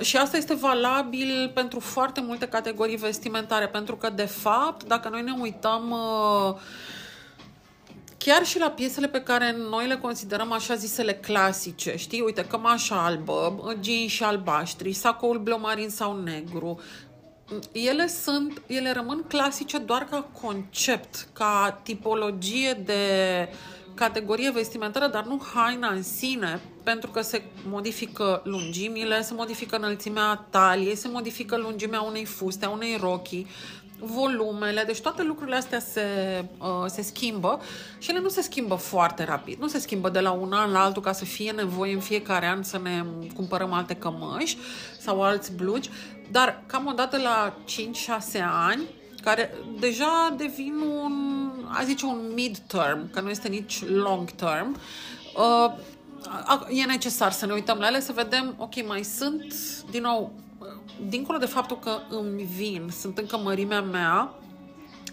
și 0.00 0.16
asta 0.16 0.36
este 0.36 0.54
valabil 0.54 1.50
pentru 1.54 1.80
foarte 1.80 2.20
multe 2.20 2.46
categorii 2.46 2.96
vestimentare, 2.96 3.68
pentru 3.68 3.96
că, 3.96 4.10
de 4.10 4.24
fapt, 4.24 4.84
dacă 4.84 5.08
noi 5.08 5.22
ne 5.22 5.34
uităm 5.40 5.90
uh, 5.90 6.54
chiar 8.18 8.44
și 8.44 8.58
la 8.58 8.70
piesele 8.70 9.08
pe 9.08 9.22
care 9.22 9.56
noi 9.70 9.86
le 9.86 9.96
considerăm 9.96 10.52
așa 10.52 10.74
zisele 10.74 11.14
clasice, 11.14 11.96
știi, 11.96 12.20
uite, 12.20 12.44
cămașa 12.44 13.04
albă, 13.04 13.62
jeans 13.80 14.20
albaștri, 14.20 14.92
sacoul 14.92 15.38
blomarin 15.38 15.88
sau 15.88 16.22
negru, 16.22 16.80
ele 17.72 18.06
sunt, 18.06 18.62
ele 18.66 18.92
rămân 18.92 19.24
clasice 19.28 19.78
doar 19.78 20.04
ca 20.10 20.28
concept, 20.42 21.28
ca 21.32 21.80
tipologie 21.82 22.72
de 22.72 23.02
categorie 24.00 24.50
vestimentară, 24.50 25.06
dar 25.06 25.24
nu 25.24 25.42
haina 25.54 25.88
în 25.88 26.02
sine, 26.02 26.60
pentru 26.82 27.10
că 27.10 27.20
se 27.20 27.42
modifică 27.68 28.40
lungimile, 28.44 29.22
se 29.22 29.34
modifică 29.34 29.76
înălțimea 29.76 30.46
taliei, 30.50 30.96
se 30.96 31.08
modifică 31.08 31.56
lungimea 31.56 32.00
unei 32.00 32.24
fuste, 32.24 32.64
a 32.64 32.68
unei 32.70 32.96
rochii, 33.00 33.46
volumele, 33.98 34.82
deci 34.86 35.00
toate 35.00 35.22
lucrurile 35.22 35.56
astea 35.56 35.80
se, 35.80 36.04
uh, 36.58 36.84
se 36.86 37.02
schimbă 37.02 37.60
și 37.98 38.10
ele 38.10 38.20
nu 38.20 38.28
se 38.28 38.42
schimbă 38.42 38.74
foarte 38.74 39.24
rapid. 39.24 39.60
Nu 39.60 39.68
se 39.68 39.78
schimbă 39.78 40.08
de 40.08 40.20
la 40.20 40.30
un 40.30 40.52
an 40.52 40.70
la 40.72 40.82
altul 40.84 41.02
ca 41.02 41.12
să 41.12 41.24
fie 41.24 41.50
nevoie 41.50 41.94
în 41.94 42.00
fiecare 42.00 42.46
an 42.46 42.62
să 42.62 42.80
ne 42.82 43.04
cumpărăm 43.34 43.72
alte 43.72 43.94
cămăși 43.94 44.56
sau 44.98 45.22
alți 45.22 45.52
blugi, 45.52 45.90
dar 46.30 46.62
cam 46.66 46.86
o 46.86 46.92
dată 46.92 47.16
la 47.16 47.56
5-6 47.64 48.40
ani, 48.68 48.82
care 49.22 49.54
deja 49.80 50.34
devin 50.36 50.74
un, 51.02 51.39
a 51.72 51.84
zice, 51.84 52.06
un 52.06 52.30
mid-term, 52.34 53.10
că 53.10 53.20
nu 53.20 53.30
este 53.30 53.48
nici 53.48 53.84
long-term, 53.86 54.80
uh, 55.36 55.72
e 56.68 56.84
necesar 56.84 57.32
să 57.32 57.46
ne 57.46 57.52
uităm 57.52 57.78
la 57.78 57.86
ele, 57.86 58.00
să 58.00 58.12
vedem, 58.12 58.54
ok, 58.58 58.86
mai 58.86 59.02
sunt, 59.02 59.54
din 59.90 60.02
nou, 60.02 60.32
dincolo 61.08 61.38
de 61.38 61.46
faptul 61.46 61.78
că 61.78 61.98
îmi 62.08 62.42
vin, 62.42 62.90
sunt 63.00 63.18
încă 63.18 63.36
mărimea 63.36 63.82
mea, 63.82 64.34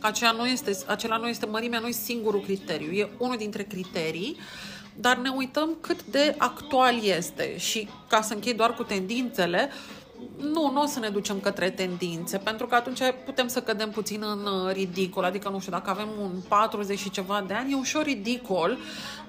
acela 0.02 0.32
nu 0.32 0.46
este, 0.46 0.78
acela 0.88 1.18
nu 1.18 1.28
este 1.28 1.46
mărimea, 1.46 1.80
nu 1.80 1.88
e 1.88 1.92
singurul 1.92 2.42
criteriu, 2.42 2.92
e 2.92 3.10
unul 3.18 3.38
dintre 3.38 3.64
criterii, 3.64 4.38
dar 4.96 5.18
ne 5.18 5.30
uităm 5.30 5.78
cât 5.82 6.04
de 6.04 6.36
actual 6.38 7.04
este. 7.04 7.58
Și 7.58 7.88
ca 8.08 8.22
să 8.22 8.34
închei 8.34 8.54
doar 8.54 8.74
cu 8.74 8.84
tendințele, 8.84 9.70
nu, 10.38 10.72
nu 10.72 10.82
o 10.82 10.86
să 10.86 11.00
ne 11.00 11.10
ducem 11.10 11.40
către 11.40 11.70
tendințe, 11.70 12.38
pentru 12.38 12.66
că 12.68 12.76
atunci 12.76 13.00
putem 13.26 13.48
să 13.48 13.62
cădem 13.62 13.90
puțin 13.90 14.24
în 14.24 14.46
uh, 14.46 14.74
ridicol. 14.74 15.24
Adică, 15.24 15.50
nu 15.50 15.60
știu, 15.60 15.72
dacă 15.72 15.90
avem 15.90 16.08
un 16.22 16.32
40 16.48 17.00
și 17.00 17.10
ceva 17.10 17.44
de 17.48 17.54
ani, 17.54 17.72
e 17.72 17.76
ușor 17.76 18.04
ridicol 18.04 18.78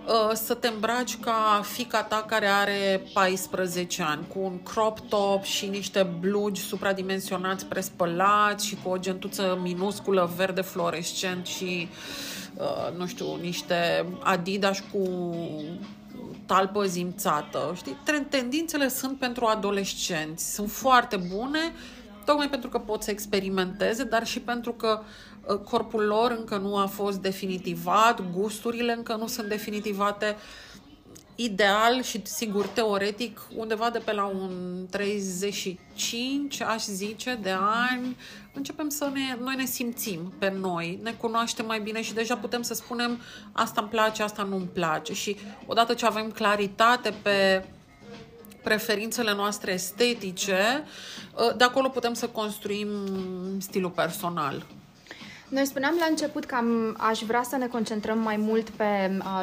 Uh, 0.09 0.31
să 0.33 0.55
te 0.55 0.69
îmbraci 0.69 1.17
ca 1.17 1.61
fica 1.65 2.03
ta 2.03 2.25
care 2.29 2.47
are 2.47 3.03
14 3.13 4.03
ani, 4.03 4.27
cu 4.33 4.39
un 4.39 4.63
crop 4.63 5.01
top 5.09 5.43
și 5.43 5.67
niște 5.67 6.07
blugi 6.21 6.61
supradimensionați 6.61 7.67
prespălați 7.67 8.67
și 8.67 8.77
cu 8.83 8.89
o 8.89 8.99
gentuță 8.99 9.59
minusculă 9.63 10.31
verde 10.37 10.61
fluorescent 10.61 11.47
și, 11.47 11.89
uh, 12.55 12.97
nu 12.99 13.07
știu, 13.07 13.37
niște 13.41 14.07
Adidas 14.23 14.83
cu 14.93 15.35
talpă 16.47 16.85
zimțată. 16.85 17.73
Știi? 17.77 17.97
Tendințele 18.29 18.89
sunt 18.89 19.19
pentru 19.19 19.45
adolescenți. 19.45 20.55
Sunt 20.55 20.71
foarte 20.71 21.17
bune, 21.17 21.73
tocmai 22.25 22.49
pentru 22.49 22.69
că 22.69 22.79
pot 22.79 23.03
să 23.03 23.11
experimenteze, 23.11 24.05
dar 24.05 24.27
și 24.27 24.41
pentru 24.41 24.73
că 24.73 25.01
uh, 25.47 25.57
corpul 25.57 26.03
lor 26.05 26.31
încă 26.31 26.57
nu 26.57 26.77
a 26.77 26.87
fost 26.87 27.19
definitivat, 27.19 28.31
gusturile 28.33 28.93
încă 28.93 29.17
nu 29.17 29.27
sunt 29.27 29.49
definitivate. 29.49 30.37
Ideal 31.35 32.03
și, 32.03 32.21
sigur, 32.25 32.67
teoretic, 32.67 33.41
undeva 33.57 33.91
de 33.91 33.99
pe 33.99 34.13
la 34.13 34.25
un 34.25 34.87
35, 34.91 36.61
aș 36.61 36.85
zice, 36.85 37.39
de 37.43 37.55
ani, 37.91 38.17
începem 38.59 38.89
să 38.89 39.11
ne, 39.13 39.37
noi 39.43 39.55
ne 39.55 39.65
simțim 39.65 40.33
pe 40.39 40.51
noi, 40.61 40.99
ne 41.03 41.13
cunoaștem 41.13 41.67
mai 41.67 41.81
bine 41.81 42.03
și 42.03 42.15
deja 42.15 42.37
putem 42.37 42.63
să 42.63 42.75
spunem 42.75 43.21
asta 43.53 43.81
îmi 43.81 43.91
place, 43.91 44.23
asta 44.23 44.43
nu 44.43 44.57
îmi 44.57 44.71
place. 44.73 45.13
Și 45.13 45.37
odată 45.67 45.95
ce 45.95 46.07
avem 46.07 46.31
claritate 46.31 47.15
pe 47.23 47.65
preferințele 48.63 49.35
noastre 49.35 49.73
estetice, 49.73 50.85
ă, 51.37 51.55
de 51.57 51.65
acolo 51.65 51.89
putem 51.89 52.15
să 52.15 52.29
construim 52.29 52.89
stilul 53.59 53.91
personal. 53.91 54.67
Noi 55.49 55.67
spuneam 55.67 55.97
la 55.99 56.07
început 56.09 56.45
că 56.45 56.55
am, 56.55 56.97
aș 56.99 57.21
vrea 57.21 57.43
să 57.43 57.57
ne 57.57 57.67
concentrăm 57.67 58.19
mai 58.19 58.37
mult 58.37 58.71
pe 58.71 59.19
uh, 59.19 59.43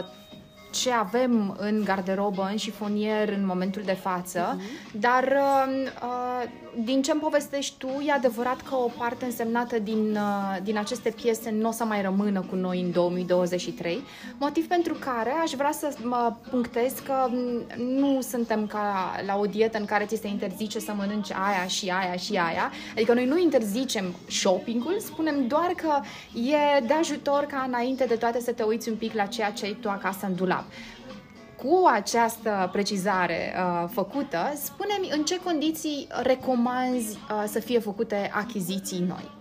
ce 0.82 0.92
avem 0.92 1.56
în 1.60 1.82
garderobă, 1.84 2.48
în 2.52 2.58
șifonier 2.58 3.30
în 3.30 3.46
momentul 3.46 3.82
de 3.86 3.94
față, 3.94 4.58
uh-huh. 4.58 4.92
dar 4.92 5.24
uh, 5.24 5.92
uh, 6.04 6.50
din 6.84 7.02
ce 7.02 7.12
îmi 7.12 7.22
povestești 7.22 7.76
tu, 7.78 7.88
e 8.08 8.12
adevărat 8.12 8.62
că 8.62 8.76
o 8.76 8.90
parte 8.98 9.26
însemnată 9.26 9.80
din, 9.80 10.12
uh, 10.12 10.58
din 10.64 10.78
aceste 10.78 11.10
piese 11.10 11.52
nu 11.52 11.68
o 11.68 11.72
să 11.72 11.84
mai 11.84 12.02
rămână 12.02 12.42
cu 12.50 12.56
noi 12.56 12.82
în 12.82 12.92
2023, 12.92 14.04
motiv 14.38 14.68
pentru 14.68 14.94
care 14.94 15.34
aș 15.44 15.52
vrea 15.52 15.72
să 15.72 15.96
mă 16.04 16.34
punctez 16.50 16.94
că 17.06 17.30
nu 17.78 18.22
suntem 18.22 18.68
ca 18.68 19.16
la 19.26 19.38
o 19.38 19.46
dietă 19.46 19.78
în 19.78 19.86
care 19.86 20.06
ți 20.06 20.20
se 20.22 20.28
interzice 20.28 20.80
să 20.80 20.94
mănânci 20.94 21.32
aia 21.32 21.68
și 21.68 21.90
aia 21.90 22.16
și 22.16 22.34
aia, 22.34 22.72
adică 22.92 23.14
noi 23.14 23.26
nu 23.26 23.40
interzicem 23.40 24.16
shoppingul, 24.30 24.96
spunem 25.00 25.48
doar 25.48 25.74
că 25.76 26.00
e 26.40 26.86
de 26.86 26.94
ajutor 26.94 27.44
ca 27.44 27.64
înainte 27.68 28.06
de 28.06 28.16
toate 28.16 28.40
să 28.40 28.52
te 28.52 28.64
uiți 28.64 28.90
un 28.90 28.96
pic 28.96 29.14
la 29.14 29.26
ceea 29.26 29.52
ce 29.52 29.66
ai 29.66 29.78
tu 29.82 29.90
acasă 29.90 30.26
în 30.26 30.36
dulap 30.36 30.65
cu 31.56 31.86
această 31.94 32.70
precizare 32.72 33.54
uh, 33.58 33.90
făcută, 33.92 34.54
spune-mi 34.64 35.10
în 35.12 35.24
ce 35.24 35.40
condiții 35.40 36.08
recomanzi 36.22 37.18
uh, 37.32 37.44
să 37.48 37.60
fie 37.60 37.80
făcute 37.80 38.32
achiziții 38.34 39.00
noi? 39.08 39.32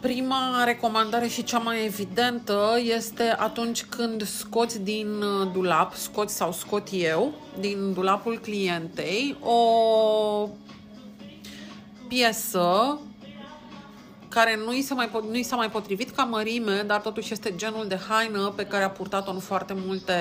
Prima 0.00 0.64
recomandare 0.64 1.26
și 1.26 1.44
cea 1.44 1.58
mai 1.58 1.84
evidentă 1.84 2.78
este 2.96 3.34
atunci 3.38 3.84
când 3.84 4.22
scoți 4.22 4.80
din 4.82 5.08
uh, 5.22 5.50
dulap, 5.52 5.94
scoți 5.94 6.34
sau 6.34 6.52
scot 6.52 6.88
eu, 6.92 7.32
din 7.60 7.92
dulapul 7.92 8.38
clientei, 8.38 9.36
o 9.40 10.48
piesă 12.08 12.98
care 14.34 14.60
nu 14.64 14.74
i 14.74 14.82
s-a 14.82 14.94
mai, 14.94 15.10
nu 15.30 15.36
i 15.36 15.42
s-a 15.42 15.56
mai 15.56 15.70
potrivit 15.70 16.10
ca 16.10 16.22
mărime, 16.22 16.82
dar 16.86 17.00
totuși 17.00 17.32
este 17.32 17.54
genul 17.56 17.86
de 17.88 17.98
haină 18.08 18.52
pe 18.56 18.66
care 18.66 18.84
a 18.84 18.90
purtat-o 18.90 19.30
în 19.30 19.38
foarte 19.38 19.74
multe 19.86 20.14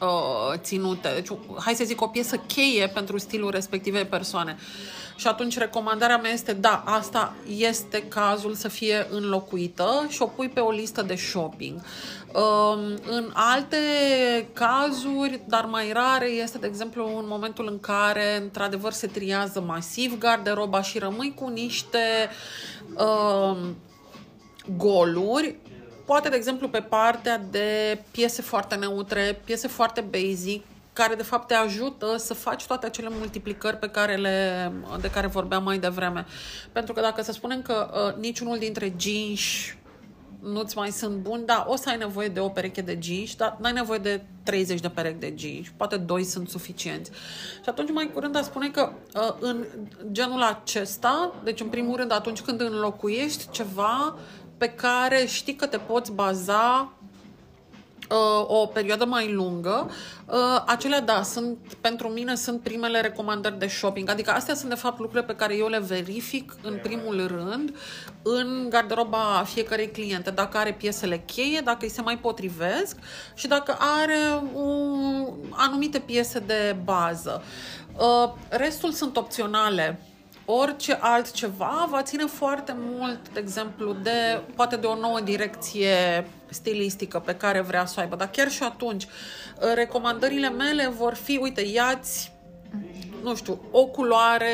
uh, 0.00 0.58
ținute. 0.58 1.08
Deci, 1.14 1.28
hai 1.58 1.74
să 1.74 1.84
zic, 1.84 2.00
o 2.00 2.06
piesă 2.06 2.36
cheie 2.36 2.86
pentru 2.86 3.18
stilul 3.18 3.50
respectivei 3.50 4.04
persoane. 4.04 4.56
Și 5.16 5.26
atunci 5.26 5.58
recomandarea 5.58 6.16
mea 6.16 6.30
este, 6.30 6.52
da, 6.52 6.82
asta 6.86 7.34
este 7.56 8.02
cazul 8.02 8.54
să 8.54 8.68
fie 8.68 9.06
înlocuită 9.10 10.06
și 10.08 10.22
o 10.22 10.26
pui 10.26 10.48
pe 10.48 10.60
o 10.60 10.70
listă 10.70 11.02
de 11.02 11.14
shopping. 11.14 11.80
Um, 12.36 12.98
în 13.06 13.30
alte 13.32 13.76
cazuri, 14.52 15.40
dar 15.46 15.64
mai 15.64 15.92
rare, 15.92 16.26
este, 16.26 16.58
de 16.58 16.66
exemplu, 16.66 17.18
în 17.18 17.24
momentul 17.26 17.68
în 17.70 17.80
care, 17.80 18.36
într-adevăr, 18.36 18.92
se 18.92 19.06
triază 19.06 19.60
masiv 19.60 20.18
garderoba 20.18 20.82
și 20.82 20.98
rămâi 20.98 21.34
cu 21.34 21.48
niște 21.48 22.28
uh, 22.94 23.56
goluri, 24.76 25.56
poate, 26.04 26.28
de 26.28 26.36
exemplu, 26.36 26.68
pe 26.68 26.80
partea 26.80 27.38
de 27.50 27.98
piese 28.10 28.42
foarte 28.42 28.74
neutre, 28.74 29.40
piese 29.44 29.68
foarte 29.68 30.00
basic, 30.00 30.64
care 30.92 31.14
de 31.14 31.22
fapt 31.22 31.46
te 31.46 31.54
ajută 31.54 32.16
să 32.16 32.34
faci 32.34 32.66
toate 32.66 32.86
acele 32.86 33.08
multiplicări 33.10 33.76
pe 33.76 33.88
care 33.88 34.16
le, 34.16 34.72
de 35.00 35.10
care 35.10 35.26
vorbeam 35.26 35.62
mai 35.62 35.78
devreme. 35.78 36.26
Pentru 36.72 36.92
că 36.92 37.00
dacă 37.00 37.22
să 37.22 37.32
spunem 37.32 37.62
că 37.62 37.90
uh, 37.92 38.22
niciunul 38.22 38.58
dintre 38.58 38.94
jeans 38.98 39.40
nu-ți 40.52 40.76
mai 40.76 40.90
sunt 40.90 41.16
buni, 41.16 41.46
da, 41.46 41.66
o 41.68 41.76
să 41.76 41.88
ai 41.88 41.96
nevoie 41.96 42.28
de 42.28 42.40
o 42.40 42.48
pereche 42.48 42.80
de 42.80 42.98
jeans, 43.00 43.34
dar 43.34 43.56
n-ai 43.60 43.72
nevoie 43.72 43.98
de 43.98 44.20
30 44.42 44.80
de 44.80 44.88
perechi 44.88 45.18
de 45.18 45.34
jeans, 45.36 45.66
poate 45.76 45.96
doi 45.96 46.24
sunt 46.24 46.48
suficienți. 46.48 47.10
Și 47.62 47.68
atunci 47.68 47.90
mai 47.90 48.10
curând 48.12 48.36
a 48.36 48.42
spune 48.42 48.68
că 48.68 48.92
uh, 49.14 49.34
în 49.40 49.64
genul 50.10 50.42
acesta, 50.42 51.34
deci 51.44 51.60
în 51.60 51.68
primul 51.68 51.96
rând 51.96 52.12
atunci 52.12 52.40
când 52.40 52.60
înlocuiești 52.60 53.50
ceva 53.50 54.16
pe 54.58 54.68
care 54.68 55.26
știi 55.26 55.54
că 55.54 55.66
te 55.66 55.76
poți 55.76 56.12
baza 56.12 56.92
uh, 56.92 56.95
o 58.46 58.66
perioadă 58.66 59.04
mai 59.04 59.32
lungă, 59.32 59.90
uh, 60.26 60.62
acelea, 60.66 61.00
da, 61.00 61.22
sunt, 61.22 61.58
pentru 61.80 62.08
mine 62.08 62.34
sunt 62.34 62.60
primele 62.60 63.00
recomandări 63.00 63.58
de 63.58 63.66
shopping. 63.66 64.10
Adică 64.10 64.30
astea 64.30 64.54
sunt, 64.54 64.68
de 64.68 64.74
fapt, 64.76 64.98
lucrurile 64.98 65.26
pe 65.26 65.36
care 65.36 65.56
eu 65.56 65.68
le 65.68 65.78
verific 65.78 66.56
în 66.62 66.78
primul 66.82 67.26
rând 67.26 67.76
în 68.22 68.66
garderoba 68.68 69.44
fiecarei 69.46 69.90
cliente. 69.90 70.30
Dacă 70.30 70.58
are 70.58 70.72
piesele 70.72 71.18
cheie, 71.18 71.60
dacă 71.64 71.78
îi 71.80 71.90
se 71.90 72.00
mai 72.00 72.18
potrivesc 72.18 72.96
și 73.34 73.46
dacă 73.46 73.76
are 73.78 74.42
uh, 74.52 75.32
anumite 75.50 75.98
piese 75.98 76.38
de 76.38 76.76
bază. 76.84 77.42
Uh, 77.98 78.32
restul 78.48 78.92
sunt 78.92 79.16
opționale 79.16 80.00
orice 80.46 80.98
altceva 81.00 81.86
va 81.90 82.02
ține 82.02 82.24
foarte 82.24 82.76
mult, 82.78 83.28
de 83.32 83.40
exemplu, 83.40 83.96
de 84.02 84.40
poate 84.54 84.76
de 84.76 84.86
o 84.86 84.96
nouă 84.96 85.20
direcție 85.20 86.26
stilistică 86.48 87.18
pe 87.18 87.34
care 87.34 87.60
vrea 87.60 87.86
să 87.86 87.94
o 87.98 88.00
aibă. 88.00 88.16
Dar 88.16 88.30
chiar 88.30 88.50
și 88.50 88.62
atunci, 88.62 89.06
recomandările 89.74 90.50
mele 90.50 90.88
vor 90.88 91.14
fi, 91.14 91.38
uite, 91.42 91.60
iați 91.60 92.34
nu 93.22 93.34
știu, 93.34 93.60
o 93.70 93.84
culoare, 93.84 94.46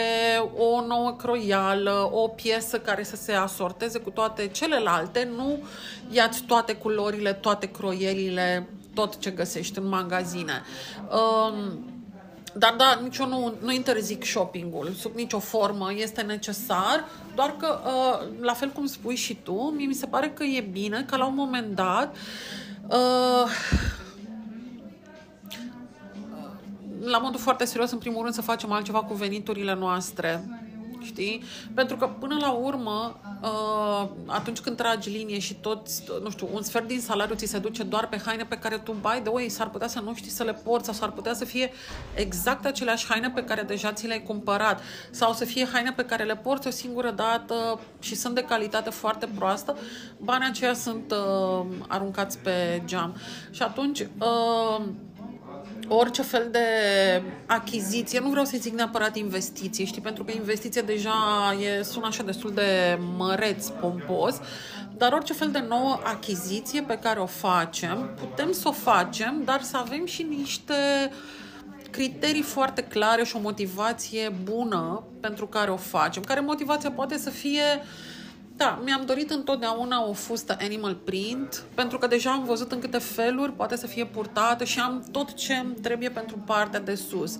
o 0.56 0.86
nouă 0.86 1.12
croială, 1.12 2.10
o 2.12 2.28
piesă 2.28 2.78
care 2.78 3.02
să 3.02 3.16
se 3.16 3.32
asorteze 3.32 3.98
cu 3.98 4.10
toate 4.10 4.48
celelalte, 4.48 5.28
nu 5.36 5.62
iați 6.10 6.42
toate 6.42 6.74
culorile, 6.74 7.32
toate 7.32 7.66
croielile, 7.66 8.68
tot 8.94 9.18
ce 9.18 9.30
găsești 9.30 9.78
în 9.78 9.88
magazine. 9.88 10.62
Um, 11.10 11.91
dar 12.58 12.74
da, 12.76 12.98
nici 13.02 13.16
eu 13.16 13.28
nu, 13.28 13.54
nu 13.62 13.72
interzic 13.72 14.24
shoppingul 14.24 14.90
sub 14.98 15.14
nicio 15.14 15.38
formă, 15.38 15.92
este 15.94 16.22
necesar, 16.22 17.04
doar 17.34 17.56
că, 17.56 17.80
uh, 17.84 18.28
la 18.40 18.52
fel 18.52 18.68
cum 18.68 18.86
spui 18.86 19.16
și 19.16 19.34
tu, 19.34 19.72
mie 19.76 19.86
mi 19.86 19.94
se 19.94 20.06
pare 20.06 20.30
că 20.30 20.44
e 20.44 20.60
bine 20.60 21.04
că 21.08 21.16
la 21.16 21.26
un 21.26 21.34
moment 21.34 21.74
dat 21.74 22.16
uh, 22.88 23.50
la 27.04 27.18
modul 27.18 27.40
foarte 27.40 27.64
serios, 27.64 27.90
în 27.90 27.98
primul 27.98 28.22
rând, 28.22 28.34
să 28.34 28.42
facem 28.42 28.72
altceva 28.72 29.02
cu 29.02 29.14
veniturile 29.14 29.74
noastre 29.74 30.44
știi? 31.04 31.42
Pentru 31.74 31.96
că 31.96 32.06
până 32.06 32.36
la 32.40 32.50
urmă, 32.50 33.20
uh, 33.42 34.08
atunci 34.26 34.60
când 34.60 34.76
tragi 34.76 35.10
linie 35.10 35.38
și 35.38 35.54
tot, 35.54 35.88
nu 36.22 36.30
știu, 36.30 36.48
un 36.52 36.62
sfert 36.62 36.86
din 36.86 37.00
salariu 37.00 37.34
ți 37.34 37.46
se 37.46 37.58
duce 37.58 37.82
doar 37.82 38.08
pe 38.08 38.20
haine 38.24 38.44
pe 38.44 38.58
care 38.58 38.78
tu, 38.78 38.92
bai 38.92 39.20
de 39.20 39.28
way, 39.28 39.48
s-ar 39.48 39.70
putea 39.70 39.88
să 39.88 40.00
nu 40.00 40.14
știi 40.14 40.30
să 40.30 40.42
le 40.42 40.52
porți 40.52 40.84
sau 40.84 40.94
s-ar 40.94 41.10
putea 41.10 41.34
să 41.34 41.44
fie 41.44 41.70
exact 42.14 42.64
aceleași 42.64 43.06
haine 43.06 43.30
pe 43.30 43.44
care 43.44 43.62
deja 43.62 43.92
ți 43.92 44.06
le-ai 44.06 44.22
cumpărat 44.22 44.80
sau 45.10 45.32
să 45.32 45.44
fie 45.44 45.68
haine 45.72 45.92
pe 45.92 46.04
care 46.04 46.24
le 46.24 46.36
porți 46.36 46.66
o 46.66 46.70
singură 46.70 47.10
dată 47.10 47.80
și 48.00 48.14
sunt 48.14 48.34
de 48.34 48.44
calitate 48.44 48.90
foarte 48.90 49.28
proastă, 49.34 49.76
banii 50.18 50.48
aceia 50.48 50.74
sunt 50.74 51.12
uh, 51.12 51.66
aruncați 51.88 52.38
pe 52.38 52.82
geam. 52.84 53.16
Și 53.50 53.62
atunci, 53.62 54.00
uh, 54.00 54.84
orice 55.88 56.22
fel 56.22 56.48
de 56.50 56.58
achiziție, 57.46 58.20
nu 58.20 58.28
vreau 58.30 58.44
să 58.44 58.56
zic 58.60 58.74
neapărat 58.74 59.16
investiție, 59.16 59.84
știi, 59.84 60.02
pentru 60.02 60.24
că 60.24 60.32
investiție 60.34 60.82
deja 60.82 61.12
e, 61.78 61.82
sună 61.82 62.06
așa 62.06 62.22
destul 62.22 62.52
de 62.54 62.98
măreț, 63.16 63.66
pompos, 63.68 64.40
dar 64.96 65.12
orice 65.12 65.32
fel 65.32 65.50
de 65.50 65.64
nouă 65.68 66.00
achiziție 66.04 66.82
pe 66.82 66.98
care 66.98 67.20
o 67.20 67.26
facem, 67.26 68.10
putem 68.18 68.52
să 68.52 68.68
o 68.68 68.72
facem, 68.72 69.42
dar 69.44 69.62
să 69.62 69.76
avem 69.76 70.06
și 70.06 70.22
niște 70.22 70.74
criterii 71.90 72.42
foarte 72.42 72.82
clare 72.82 73.24
și 73.24 73.36
o 73.36 73.40
motivație 73.40 74.32
bună 74.42 75.02
pentru 75.20 75.46
care 75.46 75.70
o 75.70 75.76
facem, 75.76 76.22
care 76.22 76.40
motivația 76.40 76.90
poate 76.90 77.18
să 77.18 77.30
fie 77.30 77.62
uh, 77.78 78.12
da, 78.56 78.80
mi-am 78.84 79.04
dorit 79.06 79.30
întotdeauna 79.30 80.08
o 80.08 80.12
fustă 80.12 80.56
animal 80.60 80.94
print, 80.94 81.64
pentru 81.74 81.98
că 81.98 82.06
deja 82.06 82.30
am 82.30 82.44
văzut 82.44 82.72
în 82.72 82.80
câte 82.80 82.98
feluri 82.98 83.52
poate 83.52 83.76
să 83.76 83.86
fie 83.86 84.04
purtată 84.04 84.64
și 84.64 84.80
am 84.80 85.04
tot 85.10 85.34
ce 85.34 85.54
îmi 85.54 85.74
trebuie 85.74 86.10
pentru 86.10 86.42
partea 86.46 86.80
de 86.80 86.94
sus. 86.94 87.38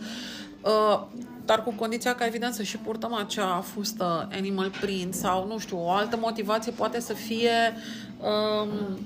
Uh, 0.61 1.03
dar 1.45 1.63
cu 1.63 1.73
condiția 1.73 2.15
ca, 2.15 2.27
evident, 2.27 2.55
să 2.55 2.63
și 2.63 2.77
purtăm 2.77 3.15
acea 3.15 3.61
fustă 3.61 4.29
animal 4.33 4.71
print 4.81 5.15
sau, 5.15 5.47
nu 5.47 5.59
știu, 5.59 5.79
o 5.85 5.91
altă 5.91 6.17
motivație 6.17 6.73
poate 6.73 7.01
să 7.01 7.13
fie 7.13 7.75
um, 8.19 8.99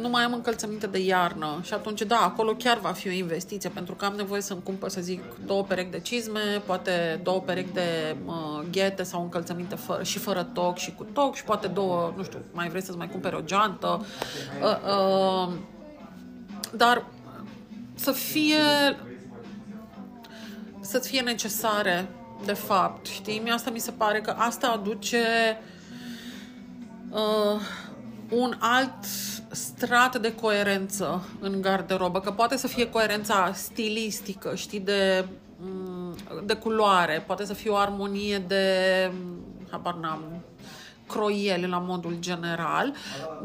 nu 0.00 0.08
mai 0.08 0.22
am 0.22 0.32
încălțăminte 0.32 0.86
de 0.86 0.98
iarnă 0.98 1.60
și 1.62 1.74
atunci, 1.74 2.02
da, 2.02 2.16
acolo 2.16 2.54
chiar 2.54 2.78
va 2.78 2.92
fi 2.92 3.08
o 3.08 3.10
investiție 3.10 3.70
pentru 3.70 3.94
că 3.94 4.04
am 4.04 4.14
nevoie 4.14 4.40
să-mi 4.40 4.62
cumpăr, 4.62 4.88
să 4.88 5.00
zic, 5.00 5.22
două 5.46 5.62
perechi 5.62 5.90
de 5.90 6.00
cizme, 6.00 6.62
poate 6.66 7.20
două 7.22 7.40
perechi 7.40 7.72
de 7.72 8.16
uh, 8.24 8.64
ghete 8.70 9.02
sau 9.02 9.22
încălțăminte 9.22 9.74
fără, 9.74 10.02
și 10.02 10.18
fără 10.18 10.42
toc 10.42 10.76
și 10.76 10.94
cu 10.94 11.04
toc 11.04 11.34
și 11.34 11.44
poate 11.44 11.66
două, 11.66 12.12
nu 12.16 12.22
știu, 12.22 12.38
mai 12.52 12.68
vrei 12.68 12.82
să-ți 12.82 12.98
mai 12.98 13.08
cumperi 13.08 13.36
o 13.36 13.40
geantă. 13.40 14.06
Uh, 14.62 15.48
uh, 15.48 15.52
dar 16.76 17.04
să 17.94 18.12
fie 18.12 18.56
să 20.80 20.98
fie 20.98 21.20
necesare, 21.20 22.08
de 22.44 22.52
fapt, 22.52 23.06
știi? 23.06 23.40
Mie 23.42 23.52
asta 23.52 23.70
mi 23.70 23.78
se 23.78 23.90
pare 23.90 24.20
că 24.20 24.34
asta 24.38 24.68
aduce 24.68 25.18
uh, 27.10 27.60
un 28.30 28.56
alt 28.58 29.04
strat 29.50 30.20
de 30.20 30.34
coerență 30.34 31.28
în 31.40 31.60
garderobă, 31.60 32.20
că 32.20 32.30
poate 32.30 32.56
să 32.56 32.66
fie 32.66 32.90
coerența 32.90 33.52
stilistică, 33.54 34.54
știi, 34.54 34.80
de, 34.80 35.26
mm, 35.60 36.14
de 36.44 36.54
culoare, 36.54 37.24
poate 37.26 37.44
să 37.44 37.52
fie 37.52 37.70
o 37.70 37.76
armonie 37.76 38.38
de, 38.38 38.66
habar 39.70 39.94
n-am, 39.94 40.22
croiele 41.08 41.66
la 41.66 41.78
modul 41.78 42.16
general, 42.18 42.94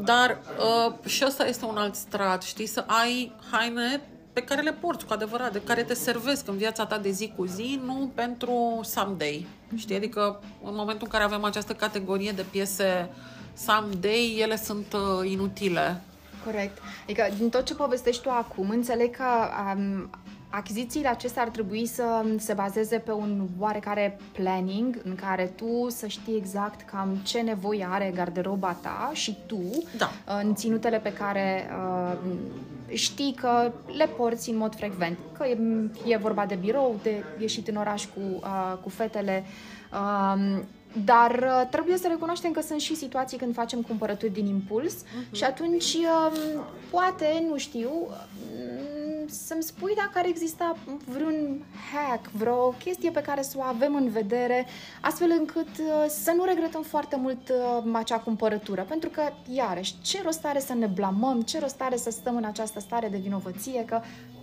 dar 0.04 0.38
uh, 0.58 1.08
și 1.08 1.24
ăsta 1.26 1.46
este 1.46 1.64
un 1.64 1.76
alt 1.76 1.94
strat, 1.94 2.42
știi, 2.42 2.66
să 2.66 2.84
ai 2.86 3.32
haine 3.50 4.00
pe 4.32 4.40
care 4.40 4.60
le 4.60 4.72
porți 4.72 5.06
cu 5.06 5.12
adevărat, 5.12 5.52
de 5.52 5.62
care 5.64 5.82
te 5.82 5.94
servesc 5.94 6.48
în 6.48 6.56
viața 6.56 6.86
ta 6.86 6.98
de 6.98 7.10
zi 7.10 7.32
cu 7.36 7.44
zi, 7.44 7.80
nu 7.84 8.10
pentru 8.14 8.80
someday. 8.82 9.46
Știi? 9.76 9.96
Adică 9.96 10.40
în 10.64 10.74
momentul 10.74 11.02
în 11.04 11.10
care 11.10 11.24
avem 11.24 11.44
această 11.44 11.72
categorie 11.72 12.32
de 12.32 12.44
piese 12.50 13.08
uh, 13.08 13.39
someday 13.54 14.38
ele 14.40 14.56
sunt 14.56 14.92
uh, 14.92 15.30
inutile. 15.30 16.00
Corect. 16.44 16.78
Adică 17.02 17.28
din 17.38 17.48
tot 17.48 17.64
ce 17.64 17.74
povestești 17.74 18.22
tu 18.22 18.30
acum, 18.30 18.70
înțeleg 18.70 19.16
că 19.16 19.24
um, 19.76 20.10
achizițiile 20.48 21.08
acestea 21.08 21.42
ar 21.42 21.48
trebui 21.48 21.86
să 21.86 22.24
se 22.38 22.52
bazeze 22.52 22.98
pe 22.98 23.12
un 23.12 23.46
oarecare 23.58 24.18
planning 24.32 25.00
în 25.04 25.14
care 25.14 25.52
tu 25.56 25.86
să 25.88 26.06
știi 26.06 26.36
exact 26.36 26.90
cam 26.90 27.16
ce 27.22 27.40
nevoie 27.40 27.86
are 27.90 28.12
garderoba 28.14 28.72
ta 28.82 29.10
și 29.12 29.36
tu 29.46 29.60
Da. 29.96 30.10
în 30.40 30.54
ținutele 30.54 30.98
pe 30.98 31.12
care 31.12 31.70
uh, 31.76 32.16
știi 32.92 33.34
că 33.40 33.72
le 33.96 34.06
porți 34.06 34.50
în 34.50 34.56
mod 34.56 34.74
frecvent. 34.76 35.18
Că 35.38 35.44
e, 35.46 35.58
e 36.06 36.16
vorba 36.16 36.46
de 36.46 36.54
birou, 36.54 36.98
de 37.02 37.24
ieșit 37.38 37.68
în 37.68 37.76
oraș 37.76 38.04
cu, 38.04 38.20
uh, 38.20 38.76
cu 38.82 38.88
fetele. 38.88 39.44
Uh, 39.92 40.58
dar 41.04 41.30
uh, 41.30 41.68
trebuie 41.70 41.96
să 41.96 42.08
recunoaștem 42.08 42.50
că 42.50 42.60
sunt 42.60 42.80
și 42.80 42.94
situații 42.96 43.38
când 43.38 43.54
facem 43.54 43.82
cumpărături 43.82 44.32
din 44.32 44.46
impuls 44.46 44.94
uh-huh. 44.94 45.30
și 45.32 45.44
atunci 45.44 45.94
uh, 45.94 46.32
poate, 46.90 47.44
nu 47.48 47.56
știu, 47.56 47.90
uh, 48.08 48.80
să-mi 49.30 49.62
spui 49.62 49.94
dacă 49.96 50.10
ar 50.14 50.24
exista 50.26 50.76
vreun 51.04 51.64
hack, 51.92 52.30
vreo 52.30 52.68
chestie 52.68 53.10
pe 53.10 53.20
care 53.20 53.42
să 53.42 53.54
o 53.58 53.62
avem 53.62 53.94
în 53.94 54.08
vedere, 54.08 54.66
astfel 55.00 55.30
încât 55.38 55.68
uh, 55.78 56.04
să 56.08 56.32
nu 56.36 56.44
regretăm 56.44 56.82
foarte 56.82 57.16
mult 57.16 57.48
uh, 57.48 57.90
acea 57.92 58.18
cumpărătură. 58.18 58.86
Pentru 58.88 59.08
că, 59.08 59.22
iarăși, 59.48 59.94
ce 60.02 60.22
rost 60.22 60.44
are 60.44 60.58
să 60.58 60.74
ne 60.74 60.86
blamăm, 60.86 61.40
ce 61.40 61.58
rost 61.58 61.80
are 61.80 61.96
să 61.96 62.10
stăm 62.10 62.36
în 62.36 62.44
această 62.44 62.80
stare 62.80 63.08
de 63.08 63.16
vinovăție, 63.16 63.84
că 63.84 64.00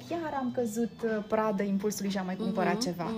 chiar 0.09 0.33
am 0.39 0.51
căzut 0.55 0.91
uh, 1.03 1.23
pradă 1.27 1.63
impulsului 1.63 2.11
și 2.11 2.17
am 2.17 2.25
mai 2.25 2.35
cumpărat 2.35 2.73
Mhm, 2.73 2.81
ceva. 2.81 3.11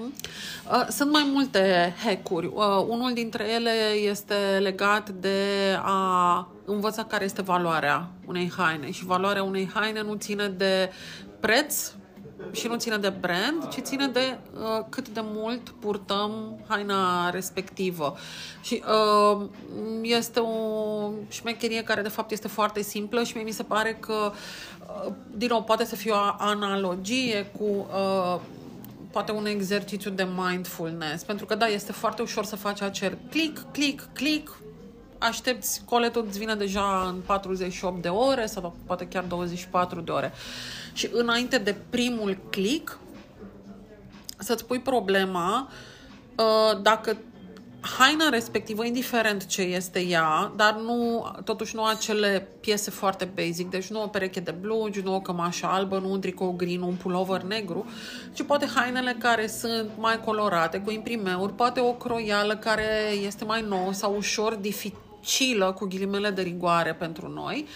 Uh, 0.71 0.87
Sunt 0.89 1.11
mai 1.11 1.29
multe 1.33 1.93
hack-uri. 2.05 2.45
Uh, 2.45 2.85
Unul 2.87 3.13
dintre 3.13 3.49
ele 3.49 3.71
este 4.09 4.33
legat 4.59 5.09
de 5.09 5.37
a 5.81 6.47
învăța 6.65 7.03
care 7.03 7.23
este 7.23 7.41
valoarea 7.41 8.07
unei 8.25 8.51
haine. 8.57 8.91
Și 8.91 9.05
valoarea 9.05 9.43
unei 9.43 9.69
haine 9.73 10.01
nu 10.01 10.13
ține 10.15 10.47
de 10.47 10.91
preț 11.39 11.91
și 12.51 12.67
nu 12.67 12.75
ține 12.75 12.97
de 12.97 13.13
brand, 13.19 13.67
ci 13.69 13.79
ține 13.81 14.07
de 14.07 14.37
uh, 14.53 14.85
cât 14.89 15.09
de 15.09 15.21
mult 15.23 15.69
purtăm 15.69 16.59
haina 16.67 17.29
respectivă. 17.29 18.15
Și 18.61 18.83
uh, 18.87 19.45
este 20.01 20.39
o 20.39 21.11
șmecherie 21.29 21.83
care 21.83 22.01
de 22.01 22.09
fapt 22.09 22.31
este 22.31 22.47
foarte 22.47 22.81
simplă 22.81 23.23
și 23.23 23.35
mie 23.35 23.45
mi 23.45 23.51
se 23.51 23.63
pare 23.63 23.97
că 23.99 24.31
uh, 25.05 25.11
din 25.35 25.47
nou, 25.51 25.63
poate 25.63 25.85
să 25.85 25.95
fie 25.95 26.11
o 26.11 26.17
analogie 26.37 27.51
cu 27.57 27.87
uh, 27.93 28.39
poate 29.11 29.31
un 29.31 29.45
exercițiu 29.45 30.11
de 30.11 30.27
mindfulness, 30.35 31.23
pentru 31.23 31.45
că 31.45 31.55
da, 31.55 31.65
este 31.65 31.91
foarte 31.91 32.21
ușor 32.21 32.45
să 32.45 32.55
faci 32.55 32.81
acel 32.81 33.17
click, 33.29 33.71
click, 33.71 34.07
click, 34.13 34.59
aștepți, 35.19 35.81
coletul 35.85 36.25
îți 36.27 36.39
vine 36.39 36.55
deja 36.55 37.05
în 37.07 37.21
48 37.25 38.01
de 38.01 38.07
ore 38.07 38.45
sau 38.45 38.75
poate 38.85 39.07
chiar 39.07 39.23
24 39.23 40.01
de 40.01 40.11
ore. 40.11 40.33
Și 40.93 41.09
înainte 41.13 41.57
de 41.57 41.75
primul 41.89 42.37
click, 42.49 42.99
să-ți 44.37 44.65
pui 44.65 44.79
problema 44.79 45.69
uh, 46.37 46.81
dacă 46.81 47.17
haina 47.97 48.29
respectivă, 48.29 48.85
indiferent 48.85 49.45
ce 49.45 49.61
este 49.61 49.99
ea, 49.99 50.51
dar 50.55 50.75
nu, 50.75 51.31
totuși 51.43 51.75
nu 51.75 51.83
acele 51.83 52.47
piese 52.59 52.91
foarte 52.91 53.31
basic, 53.35 53.69
deci 53.69 53.87
nu 53.87 54.03
o 54.03 54.07
pereche 54.07 54.39
de 54.39 54.51
blugi, 54.51 55.01
nu 55.01 55.15
o 55.15 55.19
cămașă 55.19 55.65
albă, 55.65 55.99
nu 55.99 56.11
un 56.11 56.19
tricou 56.19 56.51
gri, 56.51 56.75
nu 56.75 56.87
un 56.87 56.95
pullover 56.95 57.41
negru, 57.41 57.85
ci 58.33 58.43
poate 58.43 58.67
hainele 58.75 59.15
care 59.19 59.47
sunt 59.47 59.89
mai 59.97 60.19
colorate, 60.25 60.79
cu 60.79 60.91
imprimeuri, 60.91 61.53
poate 61.53 61.79
o 61.79 61.93
croială 61.93 62.55
care 62.55 63.11
este 63.25 63.45
mai 63.45 63.65
nouă 63.67 63.93
sau 63.93 64.15
ușor 64.15 64.55
dificilă, 65.19 65.71
cu 65.71 65.85
ghilimele 65.85 66.29
de 66.29 66.41
rigoare 66.41 66.93
pentru 66.93 67.27
noi, 67.27 67.67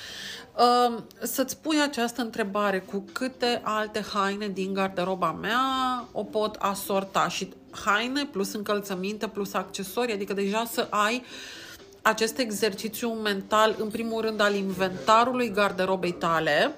Um, 0.58 1.06
să-ți 1.22 1.58
pui 1.58 1.82
această 1.82 2.22
întrebare 2.22 2.80
cu 2.80 3.06
câte 3.12 3.62
alte 3.64 4.06
haine 4.14 4.48
din 4.48 4.74
garderoba 4.74 5.32
mea 5.32 5.60
o 6.12 6.24
pot 6.24 6.56
asorta? 6.60 7.28
Și 7.28 7.54
haine 7.86 8.26
plus 8.26 8.54
încălțăminte 8.54 9.28
plus 9.28 9.54
accesorii, 9.54 10.14
adică 10.14 10.34
deja 10.34 10.66
să 10.72 10.88
ai 10.90 11.24
acest 12.02 12.38
exercițiu 12.38 13.10
mental, 13.10 13.76
în 13.80 13.90
primul 13.90 14.22
rând, 14.22 14.42
al 14.42 14.56
inventarului 14.56 15.52
garderobei 15.52 16.12
tale, 16.12 16.76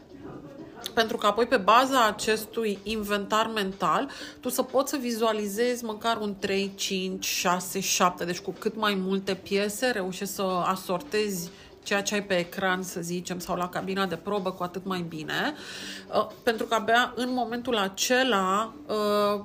pentru 0.94 1.18
că 1.18 1.26
apoi 1.26 1.46
pe 1.46 1.58
baza 1.58 2.06
acestui 2.06 2.80
inventar 2.84 3.52
mental 3.54 4.10
tu 4.40 4.50
să 4.50 4.62
poți 4.62 4.92
să 4.92 4.98
vizualizezi 4.98 5.84
măcar 5.84 6.18
un 6.18 6.36
3, 6.40 6.72
5, 6.76 7.26
6, 7.26 7.80
7, 7.80 8.26
deci 8.26 8.40
cu 8.40 8.52
cât 8.60 8.76
mai 8.76 8.96
multe 8.96 9.34
piese 9.34 9.88
reușești 9.88 10.34
să 10.34 10.42
asortezi 10.66 11.50
ceea 11.84 12.02
ce 12.02 12.14
ai 12.14 12.24
pe 12.24 12.38
ecran, 12.38 12.84
să 12.84 13.00
zicem, 13.02 13.40
sau 13.40 13.56
la 13.56 13.70
cabina 13.70 14.06
de 14.06 14.16
probă, 14.16 14.52
cu 14.52 14.64
atât 14.64 14.86
mai 14.86 15.06
bine, 15.08 15.54
Uh, 16.14 16.28
pentru 16.44 16.66
că 16.66 16.74
abia 16.74 17.14
în 17.16 17.34
momentul 17.34 17.78
acela 17.78 18.74
uh, 18.88 19.42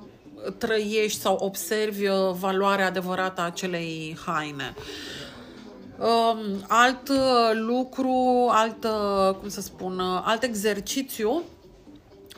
trăiești 0.57 1.19
sau 1.19 1.35
observi 1.35 2.07
uh, 2.07 2.31
valoarea 2.39 2.85
adevărată 2.85 3.41
a 3.41 3.45
acelei 3.45 4.17
haine. 4.25 4.73
Um, 6.01 6.63
alt 6.67 7.09
uh, 7.09 7.51
lucru, 7.53 8.47
alt, 8.51 8.83
uh, 8.83 9.35
cum 9.39 9.49
să 9.49 9.61
spun, 9.61 9.99
uh, 9.99 10.21
alt 10.23 10.43
exercițiu 10.43 11.41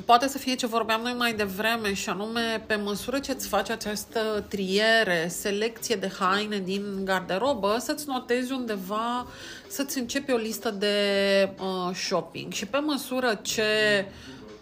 poate 0.06 0.28
să 0.28 0.38
fie 0.38 0.56
ce 0.56 0.66
vorbeam 0.66 1.02
noi 1.02 1.14
mai 1.18 1.34
devreme 1.34 1.94
și 1.94 2.10
anume 2.10 2.64
pe 2.68 2.76
măsură 2.76 3.20
ce 3.20 3.32
îți 3.32 3.48
faci 3.48 3.70
această 3.70 4.46
triere, 4.48 5.28
selecție 5.28 5.96
de 5.96 6.12
haine 6.20 6.60
din 6.60 7.02
garderobă, 7.04 7.78
să-ți 7.80 8.08
notezi 8.08 8.52
undeva, 8.52 9.28
să-ți 9.68 10.00
începi 10.00 10.32
o 10.32 10.38
listă 10.38 10.72
de 10.72 10.96
uh, 11.60 11.96
shopping. 11.96 12.52
Și 12.52 12.66
pe 12.66 12.78
măsură 12.78 13.40
ce 13.42 13.64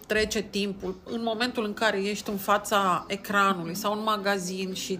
trece 0.06 0.40
timpul, 0.40 0.96
în 1.04 1.22
momentul 1.22 1.64
în 1.64 1.74
care 1.74 2.02
ești 2.02 2.30
în 2.30 2.36
fața 2.36 3.04
ecranului 3.08 3.74
sau 3.74 3.92
în 3.92 4.02
magazin 4.02 4.74
și 4.74 4.98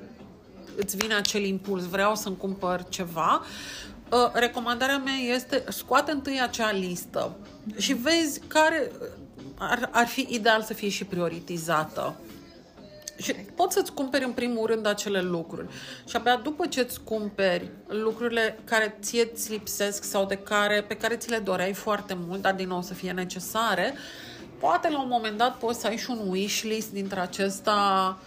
îți 0.77 0.97
vine 0.97 1.15
acel 1.15 1.45
impuls, 1.45 1.85
vreau 1.85 2.15
să-mi 2.15 2.37
cumpăr 2.37 2.85
ceva, 2.89 3.43
uh, 3.43 3.92
recomandarea 4.33 4.99
mea 4.99 5.15
este 5.15 5.65
scoate 5.69 6.11
întâi 6.11 6.41
acea 6.41 6.73
listă 6.73 7.37
și 7.77 7.93
vezi 7.93 8.41
care 8.47 8.91
ar, 9.59 9.89
ar 9.93 10.07
fi 10.07 10.27
ideal 10.31 10.63
să 10.63 10.75
fie 10.75 10.89
și 10.89 11.05
prioritizată. 11.05 12.15
Și 13.17 13.33
poți 13.33 13.75
să-ți 13.75 13.93
cumperi 13.93 14.25
în 14.25 14.33
primul 14.33 14.67
rând 14.67 14.87
acele 14.87 15.21
lucruri. 15.21 15.67
Și 16.09 16.17
abia 16.17 16.37
după 16.37 16.67
ce 16.67 16.81
îți 16.81 17.01
cumperi 17.01 17.71
lucrurile 17.87 18.59
care 18.65 18.99
ție 19.01 19.31
îți 19.33 19.51
lipsesc 19.51 20.05
sau 20.05 20.27
de 20.27 20.37
care, 20.37 20.83
pe 20.83 20.97
care 20.97 21.17
ți 21.17 21.31
le 21.31 21.39
doreai 21.39 21.73
foarte 21.73 22.17
mult, 22.27 22.43
dar 22.43 22.55
din 22.55 22.69
nou 22.69 22.83
să 22.83 22.95
fie 22.95 23.13
necesare, 23.13 23.95
poate 24.59 24.91
la 24.91 25.03
un 25.03 25.09
moment 25.09 25.37
dat 25.37 25.57
poți 25.57 25.81
să 25.81 25.87
ai 25.87 25.97
și 25.97 26.11
un 26.11 26.29
wishlist 26.29 26.91
dintre 26.91 27.21
acesta 27.21 28.19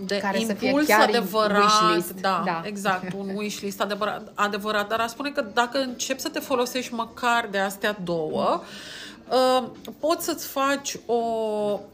de 0.00 0.18
Care 0.18 0.44
să 0.46 0.52
fie 0.52 0.68
impuls 0.68 0.86
chiar 0.86 1.08
adevărat. 1.08 1.62
wishlist, 1.62 2.20
Da, 2.20 2.42
da. 2.44 2.62
exact, 2.64 3.12
un 3.12 3.30
wishlist 3.34 3.80
adevărat, 3.80 4.32
adevărat. 4.34 4.88
Dar 4.88 5.00
aș 5.00 5.10
spune 5.10 5.30
că 5.30 5.44
dacă 5.54 5.78
începi 5.78 6.20
să 6.20 6.28
te 6.28 6.38
folosești 6.38 6.94
măcar 6.94 7.48
de 7.50 7.58
astea 7.58 7.96
două, 8.04 8.62
uh, 9.28 9.64
poți 10.00 10.24
să-ți 10.24 10.46
faci 10.46 10.96
o... 11.06 11.20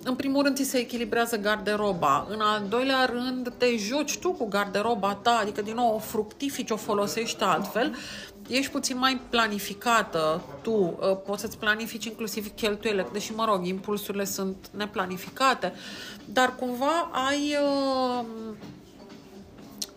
În 0.03 0.15
primul 0.15 0.43
rând, 0.43 0.57
ți 0.57 0.65
se 0.65 0.79
echilibrează 0.79 1.37
garderoba. 1.37 2.27
În 2.31 2.41
al 2.41 2.63
doilea 2.69 3.05
rând, 3.05 3.53
te 3.57 3.77
joci 3.77 4.19
tu 4.19 4.31
cu 4.33 4.49
garderoba 4.49 5.19
ta, 5.23 5.39
adică, 5.43 5.63
din 5.63 5.75
nou, 5.75 5.95
o 5.95 5.99
fructifici, 5.99 6.71
o 6.71 6.77
folosești 6.77 7.43
altfel. 7.43 7.95
Ești 8.49 8.71
puțin 8.71 8.99
mai 8.99 9.21
planificată 9.31 10.43
tu, 10.63 10.73
uh, 10.73 11.17
poți 11.27 11.41
să-ți 11.41 11.59
planifici 11.59 12.05
inclusiv 12.05 12.55
cheltuielile, 12.55 13.07
deși, 13.13 13.35
mă 13.35 13.45
rog, 13.45 13.67
impulsurile 13.67 14.25
sunt 14.25 14.57
neplanificate, 14.77 15.73
dar 16.25 16.55
cumva 16.55 17.11
ai 17.29 17.57
uh, 17.63 18.25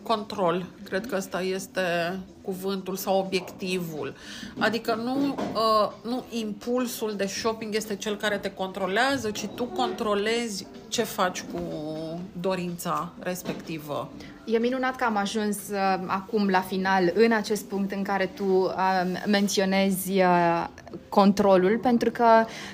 control. 0.03 0.65
Cred 0.83 1.07
că 1.07 1.15
ăsta 1.15 1.41
este 1.41 2.19
cuvântul 2.47 2.95
sau 2.95 3.19
obiectivul. 3.19 4.13
Adică 4.59 4.95
nu, 5.03 5.35
uh, 5.53 5.91
nu 6.03 6.23
impulsul 6.29 7.13
de 7.17 7.25
shopping 7.25 7.75
este 7.75 7.95
cel 7.95 8.15
care 8.15 8.37
te 8.37 8.51
controlează, 8.51 9.31
ci 9.31 9.45
tu 9.55 9.63
controlezi 9.63 10.67
ce 10.87 11.03
faci 11.03 11.41
cu 11.41 11.59
dorința 12.39 13.11
respectivă. 13.19 14.09
E 14.45 14.57
minunat 14.57 14.95
că 14.95 15.03
am 15.03 15.17
ajuns 15.17 15.57
uh, 15.57 15.99
acum 16.05 16.49
la 16.49 16.61
final 16.61 17.11
în 17.13 17.31
acest 17.31 17.65
punct 17.65 17.91
în 17.91 18.03
care 18.03 18.25
tu 18.25 18.43
uh, 18.43 18.71
menționezi 19.25 20.11
uh, 20.11 20.67
controlul, 21.09 21.79
pentru 21.81 22.11
că 22.11 22.25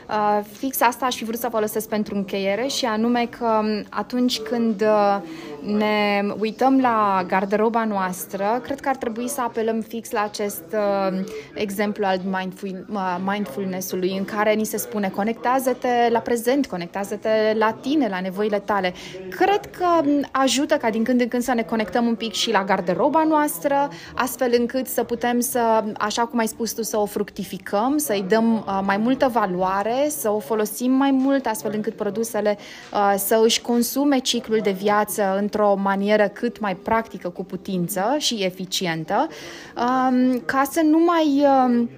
uh, 0.09 0.39
fix 0.51 0.81
asta 0.81 1.05
aș 1.05 1.15
fi 1.15 1.23
vrut 1.23 1.39
să 1.39 1.47
folosesc 1.51 1.87
pentru 1.87 2.15
încheiere 2.15 2.67
și 2.67 2.85
anume 2.85 3.27
că 3.37 3.45
um, 3.45 3.85
atunci 3.89 4.39
când 4.39 4.81
uh, 4.81 5.17
ne 5.77 6.21
uităm 6.39 6.79
la 6.79 7.25
garderoba 7.27 7.85
noastră, 7.85 8.59
cred 8.63 8.79
că 8.79 8.89
ar 8.89 8.95
trebui 8.95 9.27
să 9.27 9.41
apelăm 9.41 9.62
apelăm 9.63 9.81
fix 9.81 10.11
la 10.11 10.23
acest 10.23 10.63
uh, 10.73 11.19
exemplu 11.53 12.05
al 12.05 12.19
mindful, 12.39 12.85
uh, 12.89 13.17
mindfulness-ului 13.25 14.17
în 14.17 14.25
care 14.25 14.53
ni 14.53 14.65
se 14.65 14.77
spune 14.77 15.09
conectează-te 15.09 16.09
la 16.09 16.19
prezent, 16.19 16.65
conectează-te 16.65 17.29
la 17.57 17.71
tine, 17.81 18.07
la 18.07 18.19
nevoile 18.19 18.59
tale. 18.59 18.93
Cred 19.29 19.65
că 19.77 19.85
ajută 20.31 20.75
ca 20.75 20.89
din 20.89 21.03
când 21.03 21.21
în 21.21 21.27
când 21.27 21.43
să 21.43 21.53
ne 21.53 21.61
conectăm 21.61 22.05
un 22.05 22.15
pic 22.15 22.33
și 22.33 22.51
la 22.51 22.63
garderoba 22.63 23.23
noastră, 23.23 23.89
astfel 24.15 24.53
încât 24.57 24.87
să 24.87 25.03
putem 25.03 25.39
să, 25.39 25.83
așa 25.97 26.25
cum 26.25 26.39
ai 26.39 26.47
spus 26.47 26.71
tu, 26.71 26.81
să 26.81 26.97
o 26.97 27.05
fructificăm, 27.05 27.97
să-i 27.97 28.25
dăm 28.27 28.53
uh, 28.53 28.79
mai 28.85 28.97
multă 28.97 29.29
valoare, 29.33 30.05
să 30.09 30.29
o 30.29 30.39
folosim 30.39 30.91
mai 30.91 31.11
mult, 31.11 31.45
astfel 31.45 31.71
încât 31.75 31.93
produsele 31.93 32.57
uh, 32.93 33.13
să 33.17 33.41
își 33.43 33.61
consume 33.61 34.17
ciclul 34.17 34.59
de 34.63 34.71
viață 34.71 35.37
într-o 35.37 35.75
manieră 35.75 36.27
cât 36.27 36.59
mai 36.59 36.75
practică 36.75 37.29
cu 37.29 37.43
putință 37.43 38.15
și 38.17 38.43
eficientă, 38.43 39.27
um, 39.27 39.27
ca 40.45 40.63
să 40.71 40.81
nu 40.81 40.99
mai, 40.99 41.45
um, 41.45 41.89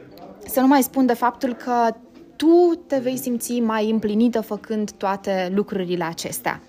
să 0.48 0.60
nu 0.60 0.68
mai 0.68 0.84
spun 0.84 1.06
de 1.06 1.14
faptul 1.14 1.54
că 1.54 1.96
tu 2.36 2.84
te 2.88 2.98
vei 2.98 3.18
simți 3.18 3.60
mai 3.60 3.90
împlinită 3.90 4.42
făcând 4.42 4.92
toate 4.92 5.52
lucrurile 5.56 6.04
acestea. 6.04 6.62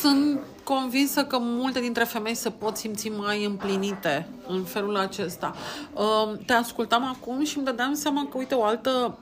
Sunt 0.00 0.40
convinsă 0.64 1.24
că 1.24 1.38
multe 1.40 1.80
dintre 1.80 2.04
femei 2.04 2.34
se 2.34 2.50
pot 2.50 2.76
simți 2.76 3.08
mai 3.08 3.44
împlinite 3.44 4.28
în 4.48 4.62
felul 4.62 4.96
acesta. 4.96 5.54
Um, 5.92 6.38
te 6.46 6.52
ascultam 6.52 7.04
acum 7.04 7.44
și 7.44 7.56
îmi 7.56 7.66
dădeam 7.66 7.94
seama 7.94 8.26
că, 8.30 8.36
uite, 8.36 8.54
o 8.54 8.64
altă 8.64 9.18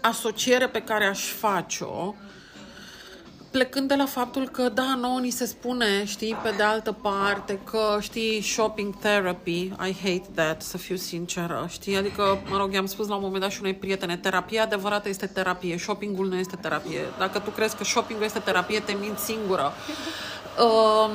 asociere 0.00 0.68
pe 0.68 0.82
care 0.82 1.04
aș 1.04 1.30
face-o 1.32 2.14
plecând 3.50 3.88
de 3.88 3.94
la 3.94 4.06
faptul 4.06 4.48
că, 4.48 4.68
da, 4.68 4.94
nouă 5.00 5.18
ni 5.20 5.30
se 5.30 5.44
spune, 5.44 6.04
știi, 6.04 6.36
pe 6.42 6.54
de 6.56 6.62
altă 6.62 6.92
parte, 6.92 7.58
că, 7.64 7.98
știi, 8.00 8.42
shopping 8.42 8.98
therapy, 8.98 9.60
I 9.60 9.96
hate 10.02 10.24
that, 10.34 10.62
să 10.62 10.78
fiu 10.78 10.96
sinceră, 10.96 11.66
știi, 11.68 11.96
adică, 11.96 12.42
mă 12.50 12.56
rog, 12.56 12.72
i-am 12.72 12.86
spus 12.86 13.08
la 13.08 13.14
un 13.14 13.22
moment 13.22 13.42
dat 13.42 13.50
și 13.50 13.58
unei 13.60 13.74
prietene, 13.74 14.16
terapia 14.16 14.62
adevărată 14.62 15.08
este 15.08 15.26
terapie, 15.26 15.78
shoppingul 15.78 16.28
nu 16.28 16.36
este 16.36 16.56
terapie. 16.56 17.00
Dacă 17.18 17.38
tu 17.38 17.50
crezi 17.50 17.76
că 17.76 17.84
shoppingul 17.84 18.24
este 18.24 18.38
terapie, 18.38 18.80
te 18.80 18.92
minți 18.92 19.24
singură. 19.24 19.72
Uh, 20.58 21.10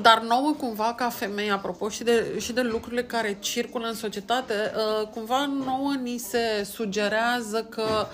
dar 0.00 0.20
nouă, 0.20 0.54
cumva, 0.58 0.94
ca 0.96 1.08
femei, 1.08 1.50
apropo 1.50 1.88
și 1.88 2.02
de, 2.02 2.38
și 2.40 2.52
de 2.52 2.60
lucrurile 2.60 3.04
care 3.04 3.36
circulă 3.40 3.86
în 3.86 3.94
societate, 3.94 4.54
uh, 4.54 5.08
cumva 5.08 5.50
nouă 5.64 5.92
ni 6.02 6.18
se 6.18 6.68
sugerează 6.72 7.66
că 7.70 8.06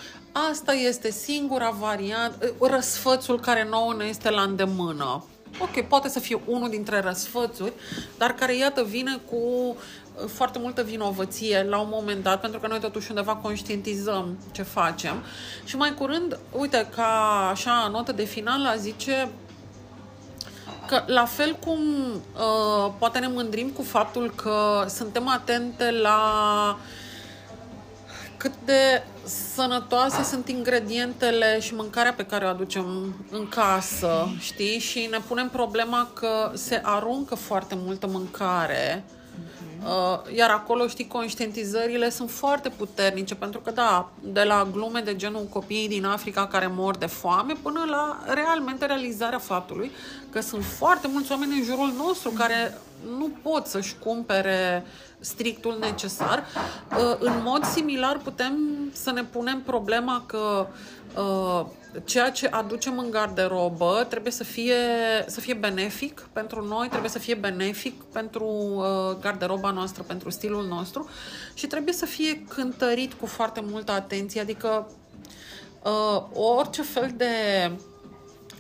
asta 0.51 0.73
este 0.73 1.11
singura 1.11 1.71
variantă, 1.71 2.55
uh, 2.59 2.71
răsfățul 2.71 3.41
care 3.41 3.67
nouă 3.71 3.95
ne 3.95 4.05
este 4.05 4.31
la 4.31 4.43
îndemână. 4.43 5.25
Ok, 5.61 5.81
poate 5.89 6.09
să 6.09 6.21
fie 6.21 6.41
unul 6.47 6.69
dintre 6.69 7.01
răsfățuri, 7.01 7.73
dar 8.19 8.33
care, 8.33 8.57
iată, 8.57 8.85
vine 8.85 9.21
cu 9.31 9.37
uh, 9.37 9.75
foarte 10.27 10.59
multă 10.59 10.83
vinovăție 10.83 11.67
la 11.69 11.79
un 11.79 11.89
moment 11.91 12.23
dat, 12.23 12.41
pentru 12.41 12.61
că 12.61 12.67
noi 12.67 12.81
totuși 12.81 13.11
undeva 13.11 13.35
conștientizăm 13.35 14.39
ce 14.53 14.63
facem. 14.63 15.23
Și 15.65 15.77
mai 15.77 15.95
curând, 15.95 16.39
uite, 16.53 16.89
ca 16.95 17.49
așa 17.51 17.89
notă 17.93 18.13
de 18.13 18.25
final, 18.25 18.75
zice 18.79 19.29
că 20.87 21.03
la 21.07 21.25
fel 21.25 21.57
cum 21.65 21.79
uh, 22.15 22.93
poate 22.99 23.19
ne 23.19 23.29
mândrim 23.29 23.69
cu 23.69 23.83
faptul 23.83 24.33
că 24.35 24.85
suntem 24.89 25.29
atente 25.29 25.91
la 25.91 26.79
cât 28.39 28.53
de 28.65 29.03
sănătoase 29.55 30.23
sunt 30.23 30.49
ingredientele 30.49 31.61
și 31.61 31.75
mâncarea 31.75 32.13
pe 32.13 32.27
care 32.27 32.45
o 32.45 32.49
aducem 32.49 33.15
în 33.31 33.49
casă, 33.49 34.29
știi? 34.39 34.79
Și 34.79 35.09
ne 35.11 35.19
punem 35.29 35.49
problema 35.49 36.11
că 36.15 36.51
se 36.55 36.81
aruncă 36.85 37.35
foarte 37.35 37.75
multă 37.85 38.07
mâncare 38.07 39.05
Uh, 39.85 40.37
iar 40.37 40.51
acolo, 40.51 40.87
știi, 40.87 41.07
conștientizările 41.07 42.11
sunt 42.11 42.31
foarte 42.31 42.69
puternice, 42.69 43.35
pentru 43.35 43.61
că, 43.61 43.71
da, 43.71 44.11
de 44.21 44.43
la 44.43 44.69
glume 44.73 45.01
de 45.01 45.17
genul 45.17 45.47
copiii 45.51 45.89
din 45.89 46.05
Africa 46.05 46.47
care 46.47 46.67
mor 46.67 46.97
de 46.97 47.07
foame, 47.07 47.53
până 47.63 47.85
la 47.91 48.19
realmente 48.27 48.87
realizarea 48.87 49.39
faptului 49.39 49.91
că 50.31 50.41
sunt 50.41 50.65
foarte 50.65 51.09
mulți 51.13 51.31
oameni 51.33 51.59
în 51.59 51.65
jurul 51.65 51.93
nostru 51.97 52.31
care 52.31 52.79
nu 53.19 53.31
pot 53.43 53.67
să-și 53.67 53.97
cumpere 54.05 54.85
strictul 55.21 55.77
necesar. 55.81 56.45
Uh, 56.91 57.17
în 57.19 57.43
mod 57.45 57.65
similar 57.65 58.19
putem 58.19 58.59
să 58.93 59.11
ne 59.11 59.25
punem 59.25 59.61
problema 59.61 60.25
că 60.27 60.67
uh, 61.17 61.67
ceea 62.05 62.31
ce 62.31 62.47
aducem 62.47 62.99
în 62.99 63.11
garderobă 63.11 64.07
trebuie 64.09 64.33
să 64.33 64.45
fie, 64.45 64.75
să 65.27 65.41
fie 65.41 65.55
benefic 65.55 66.29
pentru 66.33 66.67
noi, 66.67 66.89
trebuie 66.89 67.11
să 67.11 67.19
fie 67.19 67.35
benefic 67.35 68.03
pentru 68.03 68.47
uh, 68.47 69.17
garderoba 69.21 69.71
noastră, 69.71 70.03
pentru 70.03 70.31
stilul 70.31 70.67
nostru 70.67 71.09
și 71.55 71.67
trebuie 71.67 71.95
să 71.95 72.07
fie 72.07 72.45
cântărit 72.49 73.13
cu 73.13 73.27
foarte 73.27 73.61
multă 73.71 73.93
atenție, 73.93 74.41
adică 74.41 74.91
uh, 75.83 76.23
orice 76.33 76.83
fel 76.83 77.13
de 77.17 77.27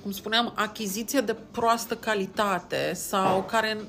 cum 0.02 0.10
spuneam, 0.10 0.52
achiziție 0.56 1.20
de 1.20 1.36
proastă 1.50 1.96
calitate 1.96 2.92
sau 2.94 3.42
care 3.42 3.76
uh, 3.80 3.86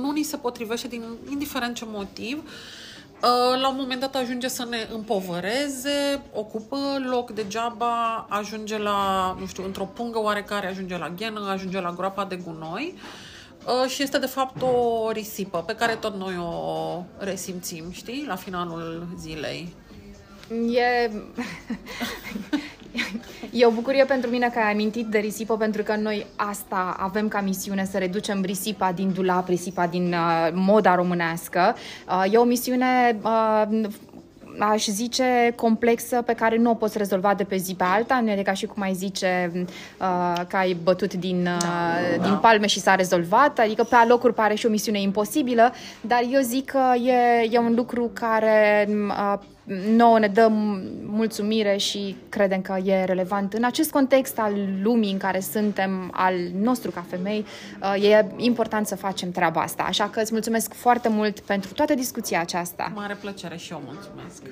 nu 0.00 0.10
ni 0.10 0.22
se 0.22 0.36
potrivește 0.36 0.88
din 0.88 1.04
indiferent 1.30 1.74
ce 1.74 1.84
motiv, 1.86 2.36
uh, 2.36 2.50
Uh, 3.22 3.60
la 3.60 3.68
un 3.68 3.76
moment 3.78 4.00
dat 4.00 4.14
ajunge 4.14 4.48
să 4.48 4.66
ne 4.70 4.88
împovăreze, 4.92 6.22
ocupă 6.32 6.76
loc 7.10 7.30
degeaba, 7.30 8.26
ajunge 8.28 8.78
la, 8.78 9.36
nu 9.40 9.46
știu, 9.46 9.64
într-o 9.64 9.84
pungă 9.84 10.20
oarecare, 10.20 10.66
ajunge 10.66 10.98
la 10.98 11.08
ghenă, 11.08 11.50
ajunge 11.50 11.80
la 11.80 11.92
groapa 11.92 12.24
de 12.24 12.36
gunoi 12.36 12.94
uh, 13.66 13.90
și 13.90 14.02
este 14.02 14.18
de 14.18 14.26
fapt 14.26 14.62
o 14.62 15.10
risipă 15.10 15.62
pe 15.66 15.74
care 15.74 15.94
tot 15.94 16.14
noi 16.14 16.36
o 16.36 17.04
resimțim, 17.18 17.90
știi, 17.90 18.24
la 18.26 18.36
finalul 18.36 19.06
zilei. 19.16 19.74
E... 20.74 21.10
E 23.50 23.66
o 23.66 23.70
bucurie 23.70 24.04
pentru 24.04 24.30
mine 24.30 24.50
că 24.52 24.58
ai 24.58 24.72
amintit 24.72 25.06
de 25.06 25.18
risipă, 25.18 25.56
pentru 25.56 25.82
că 25.82 25.96
noi 25.96 26.26
asta 26.36 26.96
avem 26.98 27.28
ca 27.28 27.40
misiune, 27.40 27.84
să 27.84 27.98
reducem 27.98 28.42
risipa 28.42 28.92
din 28.92 29.12
dulap, 29.12 29.48
risipa 29.48 29.86
din 29.86 30.12
uh, 30.12 30.48
moda 30.52 30.94
românească. 30.94 31.74
Uh, 32.08 32.32
e 32.32 32.36
o 32.36 32.44
misiune 32.44 33.18
uh, 33.22 33.88
aș 34.58 34.86
zice, 34.86 35.52
complexă 35.56 36.22
pe 36.22 36.32
care 36.32 36.56
nu 36.56 36.70
o 36.70 36.74
poți 36.74 36.98
rezolva 36.98 37.34
de 37.34 37.44
pe 37.44 37.56
zi 37.56 37.74
pe 37.74 37.84
alta. 37.84 38.20
Nu 38.20 38.30
e 38.30 38.42
ca 38.42 38.52
și 38.52 38.66
cum 38.66 38.82
ai 38.82 38.94
zice 38.94 39.52
uh, 39.54 40.40
că 40.48 40.56
ai 40.56 40.76
bătut 40.82 41.14
din, 41.14 41.40
uh, 41.40 41.62
da, 42.16 42.22
din 42.22 42.32
da. 42.32 42.36
palme 42.36 42.66
și 42.66 42.80
s-a 42.80 42.94
rezolvat. 42.94 43.58
Adică 43.58 43.84
pe 43.84 43.94
alocuri 43.94 44.34
pare 44.34 44.54
și 44.54 44.66
o 44.66 44.70
misiune 44.70 45.00
imposibilă, 45.00 45.72
dar 46.00 46.20
eu 46.30 46.40
zic 46.40 46.64
că 46.70 46.94
e, 47.04 47.48
e 47.50 47.58
un 47.58 47.74
lucru 47.74 48.10
care 48.12 48.88
uh, 48.88 49.34
nouă 49.96 50.18
ne 50.18 50.28
dă 50.28 50.48
mulțumire 51.04 51.76
și 51.76 52.16
credem 52.28 52.60
că 52.60 52.76
e 52.84 53.04
relevant 53.04 53.52
în 53.52 53.64
acest 53.64 53.90
context 53.90 54.38
al 54.38 54.52
lumii 54.82 55.12
în 55.12 55.18
care 55.18 55.40
suntem, 55.40 56.10
al 56.12 56.34
nostru 56.60 56.90
ca 56.90 57.04
femei, 57.08 57.44
uh, 57.82 58.10
e 58.10 58.26
important 58.36 58.86
să 58.86 58.96
facem 58.96 59.30
treaba 59.30 59.60
asta. 59.60 59.82
Așa 59.82 60.08
că 60.08 60.20
îți 60.20 60.32
mulțumesc 60.32 60.74
foarte 60.74 61.08
mult 61.08 61.40
pentru 61.40 61.72
toată 61.72 61.94
discuția 61.94 62.40
aceasta. 62.40 62.92
Mare 62.94 63.16
plăcere 63.20 63.56
și 63.56 63.72
eu 63.72 63.82
mulțumesc. 63.84 64.42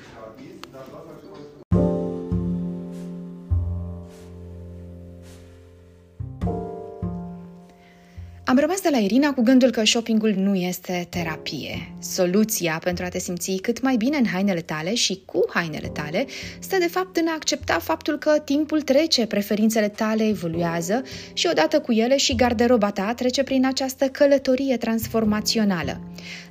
Am 8.48 8.58
rămas 8.58 8.80
de 8.80 8.88
la 8.90 8.98
Irina 8.98 9.32
cu 9.32 9.42
gândul 9.42 9.70
că 9.70 9.84
shoppingul 9.84 10.34
nu 10.36 10.54
este 10.54 11.06
terapie. 11.10 11.94
Soluția 11.98 12.80
pentru 12.84 13.04
a 13.04 13.08
te 13.08 13.18
simți 13.18 13.56
cât 13.62 13.82
mai 13.82 13.96
bine 13.96 14.16
în 14.16 14.26
hainele 14.26 14.60
tale 14.60 14.94
și 14.94 15.22
cu 15.24 15.44
hainele 15.48 15.88
tale 15.88 16.26
stă 16.58 16.76
de 16.78 16.86
fapt 16.86 17.16
în 17.16 17.26
a 17.28 17.32
accepta 17.34 17.78
faptul 17.78 18.18
că 18.18 18.38
timpul 18.44 18.82
trece, 18.82 19.26
preferințele 19.26 19.88
tale 19.88 20.26
evoluează 20.28 21.02
și 21.32 21.48
odată 21.50 21.80
cu 21.80 21.92
ele 21.92 22.16
și 22.16 22.34
garderoba 22.34 22.90
ta 22.90 23.14
trece 23.14 23.42
prin 23.42 23.66
această 23.66 24.04
călătorie 24.08 24.76
transformațională. 24.76 26.00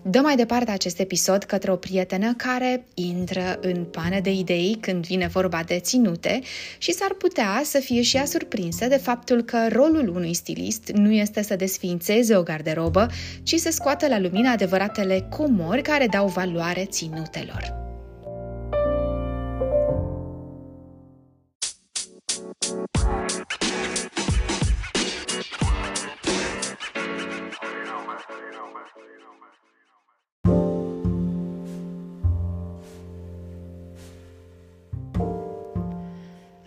Dă 0.02 0.20
mai 0.20 0.36
departe 0.36 0.72
acest 0.72 1.00
episod 1.00 1.43
către 1.43 1.72
o 1.72 1.76
prietenă 1.76 2.34
care 2.34 2.86
intră 2.93 3.60
în 3.62 3.84
pană 3.84 4.20
de 4.20 4.32
idei 4.32 4.78
când 4.80 5.06
vine 5.06 5.28
vorba 5.28 5.64
de 5.66 5.80
ținute 5.80 6.41
și 6.78 6.93
s-ar 6.93 7.14
putea 7.14 7.62
să 7.64 7.80
fie 7.80 8.02
și 8.02 8.16
ea 8.16 8.26
surprinsă 8.26 8.88
de 8.88 8.96
faptul 8.98 9.41
că 9.41 9.58
rolul 9.72 10.12
unui 10.16 10.34
stilist 10.34 10.91
nu 10.93 11.12
este 11.12 11.41
să 11.41 11.56
desființeze 11.86 12.36
o 12.36 12.44
garderobă, 12.44 13.08
ci 13.44 13.56
să 13.56 13.70
scoată 13.72 14.08
la 14.08 14.20
lumină 14.20 14.50
adevăratele 14.50 15.28
comori 15.30 15.82
care 15.82 16.08
dau 16.08 16.28
valoare 16.28 16.86
ținutelor. 16.86 17.85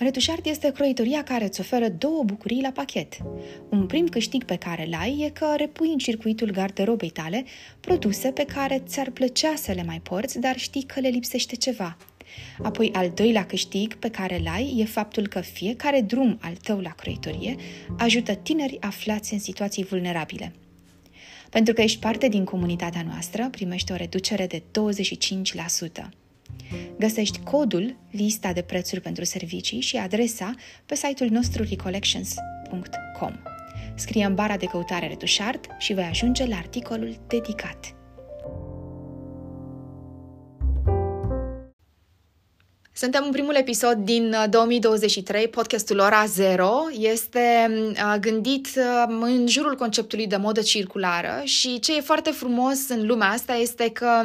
Retușart 0.09 0.47
este 0.47 0.73
croitoria 0.73 1.23
care 1.23 1.45
îți 1.45 1.61
oferă 1.61 1.89
două 1.89 2.23
bucurii 2.23 2.61
la 2.61 2.71
pachet. 2.71 3.17
Un 3.69 3.87
prim 3.87 4.07
câștig 4.07 4.45
pe 4.45 4.57
care 4.57 4.87
îl 4.87 4.95
ai 4.95 5.21
e 5.21 5.31
că 5.31 5.55
repui 5.57 5.89
în 5.89 5.99
circuitul 5.99 6.51
garderobei 6.51 7.11
tale 7.11 7.45
produse 7.81 8.31
pe 8.31 8.45
care 8.45 8.83
ți-ar 8.87 9.11
plăcea 9.11 9.55
să 9.57 9.73
le 9.73 9.83
mai 9.83 10.01
porți, 10.01 10.39
dar 10.39 10.59
știi 10.59 10.83
că 10.83 11.01
le 11.01 11.09
lipsește 11.09 11.57
ceva. 11.57 11.97
Apoi, 12.63 12.91
al 12.93 13.11
doilea 13.15 13.47
câștig 13.47 13.95
pe 13.95 14.11
care 14.11 14.39
îl 14.39 14.47
ai 14.47 14.75
e 14.79 14.85
faptul 14.85 15.27
că 15.27 15.41
fiecare 15.41 16.01
drum 16.01 16.39
al 16.41 16.55
tău 16.55 16.79
la 16.81 16.91
croitorie 16.91 17.57
ajută 17.99 18.35
tineri 18.35 18.77
aflați 18.81 19.33
în 19.33 19.39
situații 19.39 19.85
vulnerabile. 19.85 20.53
Pentru 21.51 21.75
că 21.75 21.83
ești 21.83 21.99
parte 21.99 22.29
din 22.29 22.45
comunitatea 22.45 23.03
noastră, 23.03 23.49
primești 23.51 23.93
o 23.93 23.97
reducere 23.97 24.47
de 24.47 24.63
25%. 26.03 26.09
Găsești 26.99 27.39
codul, 27.39 27.97
lista 28.11 28.53
de 28.53 28.63
prețuri 28.63 29.01
pentru 29.01 29.25
servicii 29.25 29.81
și 29.81 29.97
adresa 29.97 30.55
pe 30.87 30.95
site-ul 30.95 31.31
nostru 31.31 31.63
recollections.com. 31.63 33.33
Scrie 33.95 34.25
în 34.25 34.35
bara 34.35 34.57
de 34.57 34.67
căutare 34.67 35.09
retușart 35.09 35.67
și 35.79 35.93
vei 35.93 36.05
ajunge 36.05 36.47
la 36.47 36.57
articolul 36.57 37.21
dedicat. 37.27 37.98
Suntem 43.01 43.23
în 43.25 43.31
primul 43.31 43.55
episod 43.55 43.95
din 43.95 44.37
2023, 44.51 45.43
uh, 45.43 45.51
podcastul 45.51 45.99
Ora 45.99 46.25
Zero. 46.27 46.71
Este 46.99 47.71
uh, 47.91 48.15
gândit 48.21 48.69
uh, 48.77 49.17
în 49.21 49.47
jurul 49.49 49.75
conceptului 49.75 50.27
de 50.27 50.37
modă 50.37 50.61
circulară 50.61 51.41
și 51.45 51.79
ce 51.79 51.97
e 51.97 52.01
foarte 52.01 52.31
frumos 52.31 52.89
în 52.89 53.07
lumea 53.07 53.29
asta 53.29 53.55
este 53.55 53.91
că 53.91 54.23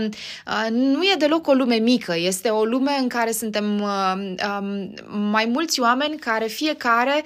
nu 0.71 1.03
e 1.03 1.15
deloc 1.17 1.47
o 1.47 1.53
lume 1.53 1.75
mică, 1.75 2.15
este 2.17 2.49
o 2.49 2.63
lume 2.63 2.91
în 3.01 3.07
care 3.07 3.31
suntem 3.31 3.65
um, 3.65 4.93
mai 5.29 5.45
mulți 5.45 5.79
oameni 5.79 6.17
care 6.17 6.45
fiecare 6.45 7.23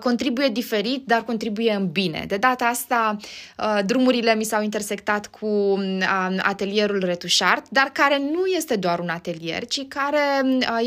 contribuie 0.00 0.48
diferit, 0.48 1.06
dar 1.06 1.22
contribuie 1.22 1.72
în 1.72 1.90
bine. 1.90 2.24
De 2.28 2.36
data 2.36 2.64
asta, 2.64 3.16
drumurile 3.84 4.34
mi 4.34 4.44
s-au 4.44 4.62
intersectat 4.62 5.26
cu 5.26 5.46
um, 5.46 6.02
atelierul 6.38 7.02
Retușart, 7.04 7.68
dar 7.68 7.90
care 7.92 8.18
nu 8.18 8.46
este 8.56 8.76
doar 8.76 8.98
un 8.98 9.08
atelier, 9.08 9.66
ci 9.66 9.86
care 9.88 10.20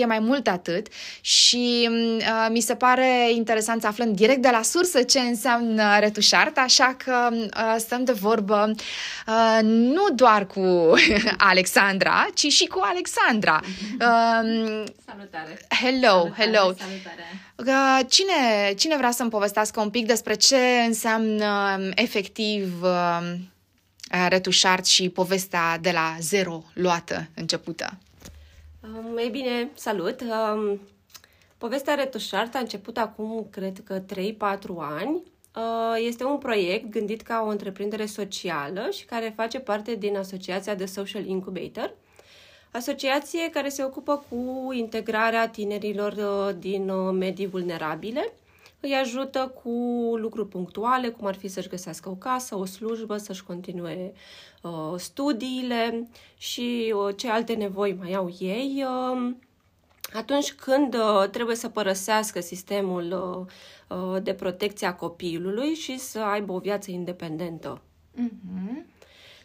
e 0.01 0.05
mai 0.05 0.19
mult 0.19 0.47
atât 0.47 0.87
și 1.21 1.89
uh, 1.91 2.47
mi 2.49 2.59
se 2.59 2.75
pare 2.75 3.31
interesant 3.31 3.81
să 3.81 3.87
aflăm 3.87 4.13
direct 4.13 4.41
de 4.41 4.49
la 4.51 4.61
sursă 4.61 5.01
ce 5.01 5.19
înseamnă 5.19 5.99
retușart, 5.99 6.57
așa 6.57 6.95
că 7.03 7.29
uh, 7.31 7.75
stăm 7.77 8.03
de 8.03 8.11
vorbă 8.11 8.71
uh, 9.27 9.59
nu 9.63 10.05
doar 10.15 10.47
cu 10.47 10.93
Alexandra, 11.37 12.27
ci 12.33 12.47
și 12.47 12.65
cu 12.65 12.79
Alexandra. 12.83 13.59
Uh, 13.63 14.83
Salutare! 15.07 15.67
Hello, 15.81 16.07
Salutare, 16.07 16.33
hello! 16.37 16.61
Salutare! 16.61 17.51
Uh, 17.65 17.99
cine, 18.09 18.73
cine 18.77 18.97
vrea 18.97 19.11
să-mi 19.11 19.29
povestească 19.29 19.81
un 19.81 19.89
pic 19.89 20.05
despre 20.05 20.33
ce 20.33 20.57
înseamnă 20.87 21.77
um, 21.77 21.91
efectiv 21.95 22.81
uh, 22.81 23.33
retușart 24.27 24.85
și 24.85 25.09
povestea 25.09 25.77
de 25.77 25.91
la 25.91 26.15
zero 26.19 26.63
luată, 26.73 27.27
începută? 27.33 27.97
Um, 28.83 29.17
ei 29.17 29.29
bine, 29.29 29.71
salut! 29.73 30.21
Um, 30.21 30.79
povestea 31.57 31.93
Retușart 31.93 32.55
a 32.55 32.59
început 32.59 32.97
acum, 32.97 33.47
cred 33.51 33.81
că 33.83 33.99
3-4 33.99 34.03
ani. 34.77 35.23
Uh, 35.55 35.95
este 35.97 36.23
un 36.23 36.37
proiect 36.37 36.89
gândit 36.89 37.21
ca 37.21 37.43
o 37.45 37.49
întreprindere 37.49 38.05
socială 38.05 38.89
și 38.91 39.05
care 39.05 39.33
face 39.35 39.59
parte 39.59 39.95
din 39.95 40.17
Asociația 40.17 40.75
de 40.75 40.85
Social 40.85 41.25
Incubator, 41.25 41.93
asociație 42.71 43.49
care 43.49 43.69
se 43.69 43.83
ocupă 43.83 44.25
cu 44.29 44.71
integrarea 44.73 45.49
tinerilor 45.49 46.11
uh, 46.11 46.55
din 46.59 46.89
uh, 46.89 47.13
medii 47.13 47.47
vulnerabile 47.47 48.33
îi 48.81 48.93
ajută 48.93 49.53
cu 49.63 49.69
lucruri 50.15 50.47
punctuale, 50.47 51.09
cum 51.09 51.27
ar 51.27 51.35
fi 51.35 51.47
să-și 51.47 51.67
găsească 51.67 52.09
o 52.09 52.15
casă, 52.15 52.57
o 52.57 52.65
slujbă, 52.65 53.17
să-și 53.17 53.43
continue 53.43 54.13
uh, 54.61 54.93
studiile 54.97 56.09
și 56.37 56.93
uh, 56.95 57.15
ce 57.15 57.29
alte 57.29 57.53
nevoi 57.53 57.93
mai 57.93 58.13
au 58.13 58.35
ei. 58.39 58.85
Uh, 58.85 59.31
atunci 60.13 60.53
când 60.53 60.93
uh, 60.93 61.29
trebuie 61.29 61.55
să 61.55 61.69
părăsească 61.69 62.39
sistemul 62.39 63.47
uh, 63.89 63.97
uh, 63.97 64.23
de 64.23 64.33
protecție 64.33 64.87
a 64.87 64.95
copilului 64.95 65.73
și 65.73 65.97
să 65.97 66.19
aibă 66.19 66.53
o 66.53 66.59
viață 66.59 66.91
independentă. 66.91 67.81
Mm-hmm. 68.15 68.85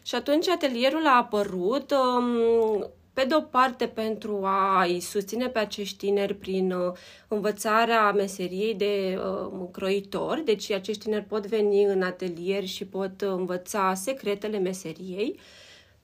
Și 0.01 0.15
atunci 0.15 0.47
atelierul 0.47 1.07
a 1.07 1.15
apărut 1.15 1.91
um, 1.91 2.89
pe 3.17 3.23
de 3.25 3.35
o 3.35 3.41
parte 3.41 3.87
pentru 3.87 4.41
a-i 4.43 4.99
susține 4.99 5.47
pe 5.47 5.59
acești 5.59 5.97
tineri 5.97 6.33
prin 6.33 6.71
uh, 6.71 6.93
învățarea 7.27 8.11
meseriei 8.11 8.73
de 8.73 9.19
uh, 9.51 9.67
croitori, 9.71 10.45
deci 10.45 10.71
acești 10.71 11.03
tineri 11.03 11.23
pot 11.23 11.45
veni 11.47 11.83
în 11.83 12.01
atelier 12.01 12.65
și 12.65 12.85
pot 12.85 13.21
învăța 13.21 13.93
secretele 13.93 14.57
meseriei, 14.57 15.39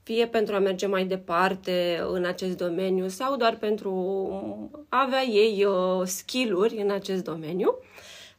fie 0.03 0.27
pentru 0.27 0.55
a 0.55 0.59
merge 0.59 0.85
mai 0.85 1.05
departe 1.05 2.03
în 2.11 2.25
acest 2.25 2.57
domeniu 2.57 3.07
sau 3.07 3.35
doar 3.35 3.55
pentru 3.57 3.91
a 4.89 5.01
avea 5.01 5.23
ei 5.23 5.65
uh, 5.65 6.01
skill-uri 6.05 6.77
în 6.77 6.91
acest 6.91 7.23
domeniu. 7.23 7.75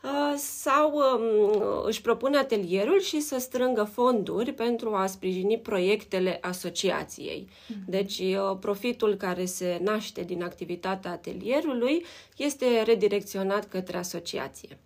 Uh, 0.05 0.35
sau 0.37 0.93
um, 0.95 1.83
își 1.87 2.01
propune 2.01 2.37
atelierul 2.37 3.01
și 3.01 3.21
să 3.21 3.39
strângă 3.39 3.85
fonduri 3.93 4.53
pentru 4.53 4.95
a 4.95 5.07
sprijini 5.07 5.59
proiectele 5.59 6.39
asociației. 6.41 7.49
Mhm. 7.69 7.79
Deci, 7.87 8.19
uh, 8.19 8.57
profitul 8.61 9.15
care 9.15 9.45
se 9.45 9.79
naște 9.83 10.23
din 10.23 10.43
activitatea 10.43 11.11
atelierului 11.11 12.05
este 12.37 12.83
redirecționat 12.83 13.69
către 13.69 13.97
asociație. 13.97 14.79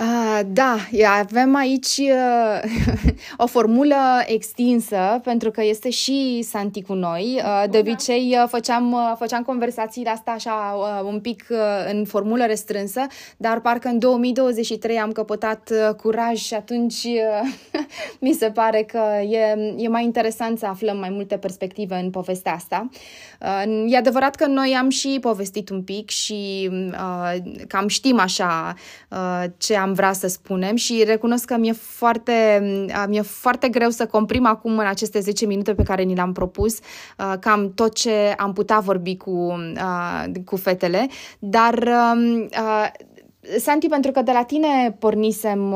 Uh, 0.00 0.40
da, 0.46 0.76
avem 1.18 1.54
aici 1.54 1.96
uh, 1.96 2.70
o 3.44 3.46
formulă 3.46 3.96
extinsă, 4.26 5.20
pentru 5.22 5.50
că 5.50 5.64
este 5.64 5.90
și 5.90 6.42
Santi 6.42 6.82
cu 6.82 6.92
noi. 6.92 7.40
Uh, 7.44 7.62
de 7.70 7.70
da. 7.70 7.78
obicei 7.78 8.36
uh, 8.42 8.48
făceam, 8.48 8.92
uh, 8.92 9.12
făceam 9.18 9.42
conversațiile 9.42 10.10
astea 10.10 10.32
așa 10.32 10.76
uh, 10.78 11.08
un 11.12 11.20
pic 11.20 11.46
uh, 11.50 11.58
în 11.92 12.04
formulă 12.04 12.44
restrânsă, 12.44 13.00
dar 13.36 13.60
parcă 13.60 13.88
în 13.88 13.98
2023 13.98 14.98
am 14.98 15.12
căpătat 15.12 15.70
uh, 15.72 15.94
curaj 15.94 16.38
și 16.38 16.54
atunci 16.54 17.04
uh, 17.04 17.80
mi 18.20 18.32
se 18.32 18.50
pare 18.50 18.82
că 18.82 19.02
e, 19.28 19.74
e 19.76 19.88
mai 19.88 20.04
interesant 20.04 20.58
să 20.58 20.66
aflăm 20.66 20.96
mai 20.98 21.10
multe 21.10 21.36
perspective 21.36 21.94
în 21.94 22.10
povestea 22.10 22.52
asta. 22.52 22.88
Uh, 23.40 23.84
e 23.86 23.96
adevărat 23.96 24.34
că 24.34 24.46
noi 24.46 24.76
am 24.78 24.88
și 24.88 25.18
povestit 25.20 25.68
un 25.68 25.82
pic 25.82 26.10
și 26.10 26.70
uh, 26.72 27.34
cam 27.68 27.88
știm 27.88 28.18
așa 28.18 28.74
uh, 29.10 29.44
ce 29.56 29.76
am 29.76 29.85
vrea 29.92 30.12
să 30.12 30.26
spunem 30.26 30.76
și 30.76 31.02
recunosc 31.06 31.44
că 31.44 31.56
mi-e 31.56 31.72
foarte, 31.72 32.62
mi-e 33.08 33.22
foarte 33.22 33.68
greu 33.68 33.90
să 33.90 34.06
comprim 34.06 34.46
acum 34.46 34.78
în 34.78 34.86
aceste 34.86 35.20
10 35.20 35.46
minute 35.46 35.74
pe 35.74 35.82
care 35.82 36.02
ni 36.02 36.14
le-am 36.14 36.32
propus 36.32 36.78
uh, 36.78 37.32
cam 37.40 37.72
tot 37.74 37.94
ce 37.94 38.34
am 38.36 38.52
putea 38.52 38.78
vorbi 38.78 39.16
cu, 39.16 39.30
uh, 39.30 40.24
cu 40.44 40.56
fetele, 40.56 41.06
dar 41.38 41.74
um, 42.14 42.42
uh, 42.42 42.90
Santi, 43.58 43.88
pentru 43.88 44.10
că 44.10 44.22
de 44.22 44.32
la 44.32 44.42
tine 44.42 44.96
pornisem 44.98 45.74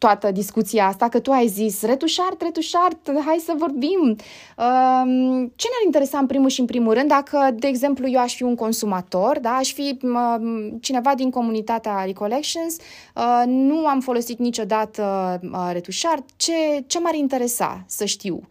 toată 0.00 0.30
discuția 0.30 0.86
asta, 0.86 1.08
că 1.08 1.20
tu 1.20 1.30
ai 1.30 1.46
zis 1.46 1.82
retușart, 1.82 2.42
retușart, 2.42 3.10
hai 3.24 3.42
să 3.44 3.52
vorbim. 3.56 4.00
Um, 4.00 5.52
ce 5.56 5.66
ne-ar 5.68 5.84
interesa 5.84 6.18
în 6.18 6.26
primul 6.26 6.48
și 6.48 6.60
în 6.60 6.66
primul 6.66 6.94
rând 6.94 7.08
dacă, 7.08 7.50
de 7.54 7.66
exemplu, 7.66 8.08
eu 8.08 8.20
aș 8.20 8.34
fi 8.34 8.42
un 8.42 8.54
consumator, 8.54 9.38
da, 9.38 9.50
aș 9.50 9.72
fi 9.72 9.98
um, 10.02 10.78
cineva 10.80 11.14
din 11.14 11.30
comunitatea 11.30 12.04
Recollections, 12.04 12.76
uh, 13.14 13.42
nu 13.46 13.86
am 13.86 14.00
folosit 14.00 14.38
niciodată 14.38 15.40
uh, 15.42 15.68
retușart, 15.72 16.24
ce, 16.36 16.84
ce 16.86 17.00
m-ar 17.00 17.14
interesa 17.14 17.84
să 17.86 18.04
știu? 18.04 18.48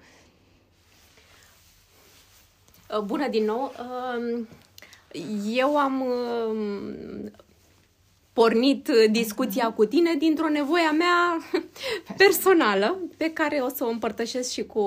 Uh, 2.98 3.00
bună 3.00 3.28
din 3.28 3.46
nou! 3.46 3.72
Um, 4.18 4.48
eu 5.56 5.78
am 5.78 6.04
pornit 8.42 8.88
uh, 8.88 9.12
discuția 9.12 9.72
cu 9.72 9.86
tine 9.86 10.16
dintr-o 10.16 10.50
nevoie 10.50 10.84
a 10.84 10.92
mea 10.92 11.38
personală, 12.22 13.00
pe 13.18 13.32
care 13.34 13.56
o 13.56 13.70
să 13.70 13.84
o 13.84 13.88
împărtășesc 13.90 14.52
și 14.52 14.64
cu 14.64 14.80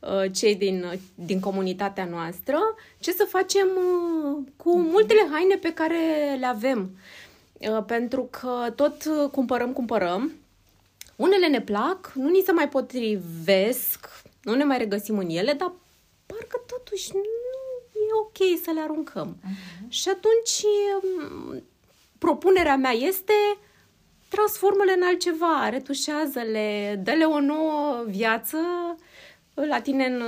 uh, 0.00 0.32
cei 0.32 0.54
din, 0.54 1.00
din 1.14 1.40
comunitatea 1.40 2.04
noastră, 2.04 2.58
ce 2.98 3.12
să 3.12 3.24
facem 3.28 3.68
uh, 3.76 4.44
cu 4.56 4.78
multele 4.78 5.28
haine 5.30 5.54
pe 5.54 5.72
care 5.72 6.36
le 6.38 6.46
avem. 6.46 6.90
Uh, 7.58 7.84
pentru 7.86 8.28
că 8.30 8.72
tot 8.76 8.96
cumpărăm, 9.32 9.72
cumpărăm, 9.72 10.32
unele 11.16 11.46
ne 11.46 11.60
plac, 11.60 12.12
nu 12.14 12.28
ni 12.28 12.42
se 12.44 12.52
mai 12.52 12.68
potrivesc, 12.68 14.08
nu 14.42 14.54
ne 14.54 14.64
mai 14.64 14.78
regăsim 14.78 15.18
în 15.18 15.28
ele, 15.28 15.52
dar 15.52 15.72
parcă 16.26 16.64
totuși 16.66 17.10
nu 17.12 17.20
e 18.00 18.20
ok 18.20 18.62
să 18.64 18.70
le 18.74 18.80
aruncăm. 18.80 19.36
Uh-huh. 19.36 19.88
Și 19.88 20.08
atunci 20.08 20.62
um, 21.02 21.62
propunerea 22.20 22.76
mea 22.76 22.92
este 22.92 23.32
transformă-le 24.28 24.92
în 24.92 25.02
altceva, 25.02 25.68
retușează-le, 25.70 27.00
dă-le 27.04 27.24
o 27.24 27.40
nouă 27.40 28.04
viață 28.06 28.58
la 29.54 29.80
tine 29.80 30.04
în, 30.04 30.22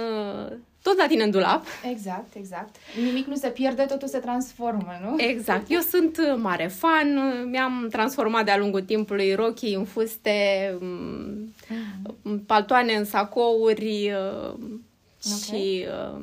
tot 0.82 0.97
la 0.97 1.07
tine 1.07 1.22
în 1.22 1.30
dulap. 1.30 1.66
Exact, 1.90 2.34
exact. 2.34 2.76
Nimic 3.05 3.26
nu 3.26 3.34
se 3.34 3.49
pierde, 3.49 3.82
totul 3.82 4.09
se 4.09 4.18
transformă, 4.18 4.99
nu? 5.03 5.14
Exact. 5.16 5.70
Eu 5.70 5.80
sunt 5.80 6.18
mare 6.36 6.66
fan, 6.66 7.09
mi-am 7.51 7.88
transformat 7.90 8.45
de-a 8.45 8.57
lungul 8.59 8.82
timpului 8.82 9.34
rochii 9.34 9.74
în 9.74 9.84
fuste, 9.84 10.76
mm. 10.80 12.38
paltoane 12.47 12.93
în 12.93 13.05
sacouri 13.05 14.12
uh, 14.12 14.53
okay. 14.53 15.38
și 15.43 15.86
uh, 16.14 16.22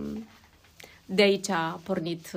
de 1.06 1.22
aici 1.22 1.50
a 1.50 1.80
pornit 1.84 2.32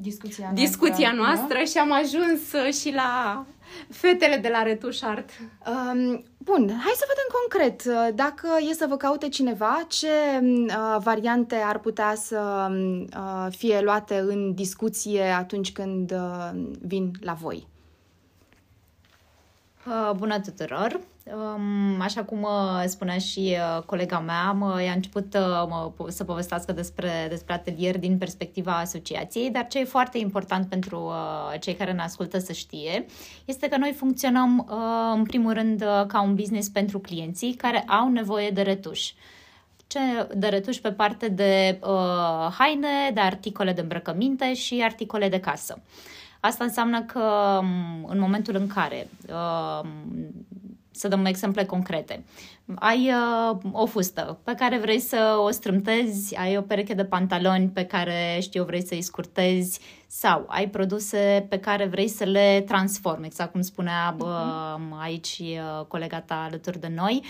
uh, 0.00 0.04
discuția 0.04 0.44
noastră, 0.44 0.64
discuția 0.64 1.12
noastră 1.12 1.58
și 1.58 1.78
am 1.78 1.92
ajuns 1.92 2.74
și 2.80 2.92
la 2.94 3.44
fetele 3.88 4.36
de 4.36 4.48
la 4.48 4.62
Retuș 4.62 5.02
Art. 5.02 5.30
Um, 5.40 6.24
bun, 6.38 6.68
hai 6.68 6.92
să 6.94 7.04
vedem 7.08 7.28
concret. 7.40 7.84
Dacă 8.14 8.48
e 8.70 8.74
să 8.74 8.86
vă 8.88 8.96
caute 8.96 9.28
cineva, 9.28 9.84
ce 9.88 10.08
uh, 10.42 10.96
variante 11.02 11.54
ar 11.54 11.78
putea 11.78 12.14
să 12.14 12.68
uh, 12.70 13.46
fie 13.50 13.80
luate 13.80 14.18
în 14.18 14.54
discuție 14.54 15.22
atunci 15.22 15.72
când 15.72 16.12
uh, 16.12 16.50
vin 16.80 17.10
la 17.20 17.32
voi? 17.32 17.66
Uh, 19.86 20.10
bună 20.16 20.40
tuturor! 20.40 21.00
Um, 21.24 22.00
așa 22.00 22.24
cum 22.24 22.42
uh, 22.42 22.82
spunea 22.86 23.18
și 23.18 23.56
uh, 23.56 23.82
colega 23.82 24.18
mea, 24.18 24.56
i-a 24.84 24.92
început 24.92 25.36
să 26.08 26.24
povestească 26.24 26.72
despre, 26.72 27.26
despre 27.28 27.54
atelier 27.54 27.98
din 27.98 28.18
perspectiva 28.18 28.78
asociației, 28.78 29.50
dar 29.50 29.66
ce 29.66 29.78
e 29.78 29.84
foarte 29.84 30.18
important 30.18 30.68
pentru 30.68 31.12
cei 31.60 31.74
care 31.74 31.92
ne 31.92 32.02
ascultă 32.02 32.38
să 32.38 32.52
știe 32.52 33.06
este 33.44 33.68
că 33.68 33.76
noi 33.76 33.92
funcționăm 33.92 34.68
în 35.14 35.22
primul 35.22 35.52
rând 35.52 35.84
ca 36.06 36.22
un 36.22 36.34
business 36.34 36.68
pentru 36.68 36.98
clienții 36.98 37.54
care 37.54 37.80
au 37.80 38.08
nevoie 38.08 38.50
de 38.50 38.62
retuș 38.62 39.12
ce 39.90 40.28
de 40.34 40.46
retuș 40.46 40.76
pe 40.76 40.92
parte 40.92 41.28
de 41.28 41.78
uh, 41.82 42.54
haine, 42.58 43.10
de 43.14 43.20
articole 43.20 43.72
de 43.72 43.80
îmbrăcăminte 43.80 44.54
și 44.54 44.80
articole 44.84 45.28
de 45.28 45.40
casă. 45.40 45.82
Asta 46.40 46.64
înseamnă 46.64 47.02
că 47.02 47.58
um, 47.60 48.04
în 48.08 48.18
momentul 48.18 48.56
în 48.56 48.66
care 48.66 49.08
uh, 49.28 49.88
să 51.00 51.08
dăm 51.08 51.24
exemple 51.24 51.64
concrete. 51.64 52.24
Ai 52.74 53.10
uh, 53.10 53.58
o 53.72 53.86
fustă 53.86 54.40
pe 54.44 54.54
care 54.54 54.78
vrei 54.78 55.00
să 55.00 55.36
o 55.44 55.50
strâmtezi, 55.50 56.36
ai 56.36 56.56
o 56.56 56.60
pereche 56.60 56.94
de 56.94 57.04
pantaloni 57.04 57.68
pe 57.68 57.84
care, 57.84 58.38
știu, 58.40 58.64
vrei 58.64 58.86
să-i 58.86 59.02
scurtezi 59.02 59.80
sau 60.12 60.44
ai 60.48 60.68
produse 60.68 61.46
pe 61.48 61.58
care 61.58 61.86
vrei 61.86 62.08
să 62.08 62.24
le 62.24 62.64
transformi, 62.66 63.26
exact 63.26 63.52
cum 63.52 63.60
spunea 63.60 64.16
uh, 64.18 64.80
aici 65.00 65.38
uh, 65.40 65.84
colega 65.88 66.20
ta 66.20 66.42
alături 66.46 66.80
de 66.80 66.92
noi. 66.94 67.24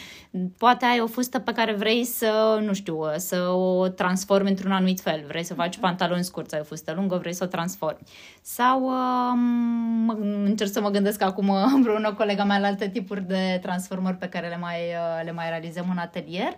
Poate 0.59 0.85
ai 0.85 1.01
o 1.01 1.07
fustă 1.07 1.39
pe 1.39 1.53
care 1.53 1.73
vrei 1.73 2.05
să, 2.05 2.61
nu 2.63 2.73
știu, 2.73 2.99
uh, 2.99 3.15
să 3.17 3.49
o 3.49 3.89
transformi 3.89 4.49
într-un 4.49 4.73
anumit 4.73 5.01
fel. 5.01 5.25
Vrei 5.27 5.43
să 5.43 5.55
faci 5.55 5.77
uh-huh. 5.77 5.81
pantaloni 5.81 6.25
scurți, 6.25 6.55
ai 6.55 6.61
o 6.61 6.65
fustă 6.65 6.93
lungă, 6.93 7.17
vrei 7.17 7.33
să 7.33 7.45
o 7.45 7.47
transformi. 7.47 8.01
Sau 8.43 8.85
uh, 8.85 10.17
încerc 10.45 10.71
să 10.71 10.81
mă 10.81 10.91
gândesc 10.91 11.23
acum 11.23 11.51
împreună 11.77 12.13
colega 12.13 12.45
mea 12.45 12.59
la 12.59 12.67
alte 12.67 12.89
tipuri 12.89 13.27
de 13.27 13.59
transformări 13.63 14.17
pe 14.17 14.29
care 14.29 14.49
le 14.49 14.57
mai, 14.57 14.79
uh, 14.79 15.25
le 15.25 15.33
mai 15.33 15.49
realizăm 15.49 15.87
în 15.91 15.99
atelier. 15.99 16.57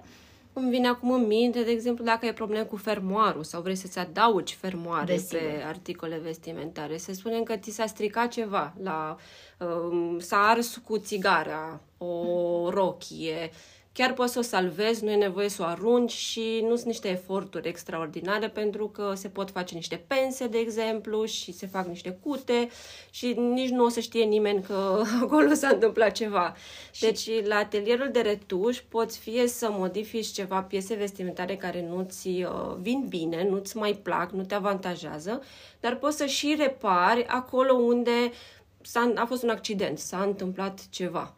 Îmi 0.53 0.71
vine 0.71 0.89
acum 0.89 1.11
în 1.11 1.27
minte, 1.27 1.63
de 1.63 1.71
exemplu, 1.71 2.05
dacă 2.05 2.25
ai 2.25 2.35
probleme 2.35 2.65
cu 2.65 2.77
fermoarul 2.77 3.45
sau 3.45 3.63
vrei 3.63 3.75
să-ți 3.75 3.99
adaugi 3.99 4.55
fermoare 4.55 5.13
Desigur. 5.13 5.39
pe 5.39 5.63
articole 5.67 6.19
vestimentare. 6.19 6.97
Să 6.97 7.13
spunem 7.13 7.43
că 7.43 7.57
ți 7.57 7.71
s-a 7.71 7.87
stricat 7.87 8.29
ceva, 8.29 8.75
la, 8.83 9.17
um, 9.59 10.19
s-a 10.19 10.37
ars 10.37 10.77
cu 10.77 10.99
țigara, 10.99 11.81
o 11.99 12.71
rochie, 12.71 13.51
chiar 13.93 14.13
poți 14.13 14.33
să 14.33 14.39
o 14.39 14.43
salvezi, 14.43 15.05
nu 15.05 15.11
e 15.11 15.17
nevoie 15.17 15.49
să 15.49 15.63
o 15.63 15.65
arunci 15.65 16.13
și 16.13 16.61
nu 16.63 16.75
sunt 16.75 16.87
niște 16.87 17.09
eforturi 17.09 17.69
extraordinare 17.69 18.49
pentru 18.49 18.89
că 18.89 19.13
se 19.17 19.29
pot 19.29 19.51
face 19.51 19.75
niște 19.75 20.05
pense, 20.07 20.47
de 20.47 20.59
exemplu, 20.59 21.25
și 21.25 21.53
se 21.53 21.67
fac 21.67 21.87
niște 21.87 22.19
cute 22.23 22.69
și 23.11 23.33
nici 23.33 23.71
nu 23.71 23.85
o 23.85 23.89
să 23.89 24.01
știe 24.01 24.25
nimeni 24.25 24.63
că 24.63 25.03
acolo 25.23 25.53
s-a 25.55 25.69
întâmplat 25.69 26.13
ceva. 26.13 26.55
Deci, 27.01 27.47
la 27.47 27.57
atelierul 27.57 28.09
de 28.13 28.21
retuș 28.21 28.81
poți 28.89 29.19
fie 29.19 29.47
să 29.47 29.69
modifici 29.71 30.27
ceva 30.27 30.63
piese 30.63 30.95
vestimentare 30.95 31.57
care 31.57 31.87
nu-ți 31.89 32.29
uh, 32.29 32.77
vin 32.81 33.07
bine, 33.09 33.49
nu-ți 33.49 33.77
mai 33.77 33.93
plac, 33.93 34.31
nu 34.31 34.45
te 34.45 34.55
avantajează, 34.55 35.43
dar 35.81 35.97
poți 35.97 36.17
să 36.17 36.27
și 36.27 36.55
repari 36.59 37.27
acolo 37.27 37.73
unde 37.73 38.33
s-a, 38.81 39.13
a 39.15 39.25
fost 39.25 39.43
un 39.43 39.49
accident, 39.49 39.99
s-a 39.99 40.23
întâmplat 40.23 40.89
ceva. 40.91 41.35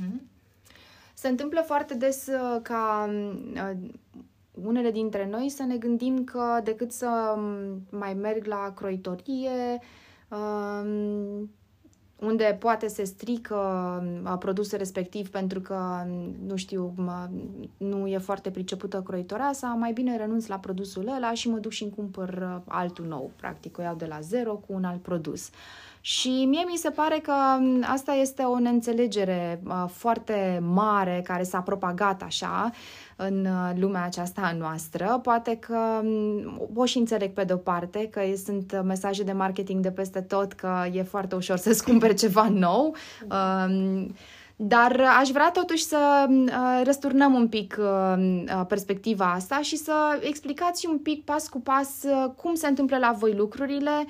Mm-hmm. 0.00 0.33
Se 1.24 1.30
întâmplă 1.30 1.62
foarte 1.66 1.94
des 1.94 2.26
uh, 2.26 2.60
ca 2.62 3.10
uh, 3.54 3.70
unele 4.64 4.90
dintre 4.90 5.28
noi 5.30 5.48
să 5.48 5.62
ne 5.62 5.76
gândim 5.76 6.24
că 6.24 6.60
decât 6.64 6.92
să 6.92 7.34
um, 7.36 7.98
mai 7.98 8.14
merg 8.14 8.46
la 8.46 8.72
croitorie, 8.76 9.78
um, 10.28 11.50
unde 12.18 12.56
poate 12.60 12.88
se 12.88 13.04
strică 13.04 13.56
uh, 14.24 14.36
produsul 14.38 14.78
respectiv 14.78 15.30
pentru 15.30 15.60
că, 15.60 16.06
nu 16.46 16.56
știu, 16.56 16.94
nu 17.76 18.06
e 18.06 18.18
foarte 18.18 18.50
pricepută 18.50 19.02
croitoreasa, 19.02 19.66
mai 19.66 19.92
bine 19.92 20.16
renunț 20.16 20.46
la 20.46 20.58
produsul 20.58 21.08
ăla 21.16 21.32
și 21.32 21.48
mă 21.48 21.58
duc 21.58 21.72
și 21.72 21.82
îmi 21.82 21.92
cumpăr 21.92 22.62
altul 22.66 23.04
nou. 23.04 23.30
Practic 23.36 23.78
o 23.78 23.82
iau 23.82 23.94
de 23.94 24.06
la 24.06 24.20
zero 24.20 24.54
cu 24.54 24.72
un 24.72 24.84
alt 24.84 25.02
produs. 25.02 25.50
Și 26.06 26.44
mie 26.48 26.64
mi 26.70 26.76
se 26.76 26.90
pare 26.90 27.18
că 27.18 27.32
asta 27.82 28.12
este 28.12 28.42
o 28.42 28.58
neînțelegere 28.58 29.60
uh, 29.66 29.84
foarte 29.92 30.62
mare 30.72 31.20
care 31.24 31.42
s-a 31.42 31.60
propagat 31.60 32.22
așa 32.22 32.70
în 33.16 33.44
uh, 33.44 33.70
lumea 33.78 34.04
aceasta 34.04 34.54
noastră. 34.58 35.20
Poate 35.22 35.56
că 35.56 36.02
o 36.74 36.84
și 36.84 36.98
înțeleg 36.98 37.32
pe 37.32 37.44
de-o 37.44 37.56
parte 37.56 38.08
că 38.08 38.20
sunt 38.44 38.82
mesaje 38.82 39.22
de 39.22 39.32
marketing 39.32 39.82
de 39.82 39.90
peste 39.90 40.20
tot 40.20 40.52
că 40.52 40.84
e 40.92 41.02
foarte 41.02 41.34
ușor 41.34 41.56
să-ți 41.56 41.84
cumperi 41.84 42.14
ceva 42.14 42.48
nou. 42.48 42.96
Uh, 43.30 44.06
dar 44.56 45.00
aș 45.20 45.28
vrea 45.28 45.50
totuși 45.50 45.84
să 45.84 46.26
uh, 46.28 46.80
răsturnăm 46.84 47.34
un 47.34 47.48
pic 47.48 47.76
uh, 47.78 48.14
uh, 48.16 48.66
perspectiva 48.68 49.32
asta 49.32 49.60
și 49.62 49.76
să 49.76 49.92
explicați 50.20 50.86
un 50.86 50.98
pic 50.98 51.24
pas 51.24 51.48
cu 51.48 51.60
pas 51.60 51.88
cum 52.36 52.54
se 52.54 52.66
întâmplă 52.66 52.98
la 52.98 53.14
voi 53.18 53.34
lucrurile, 53.34 53.90
um, 53.90 54.06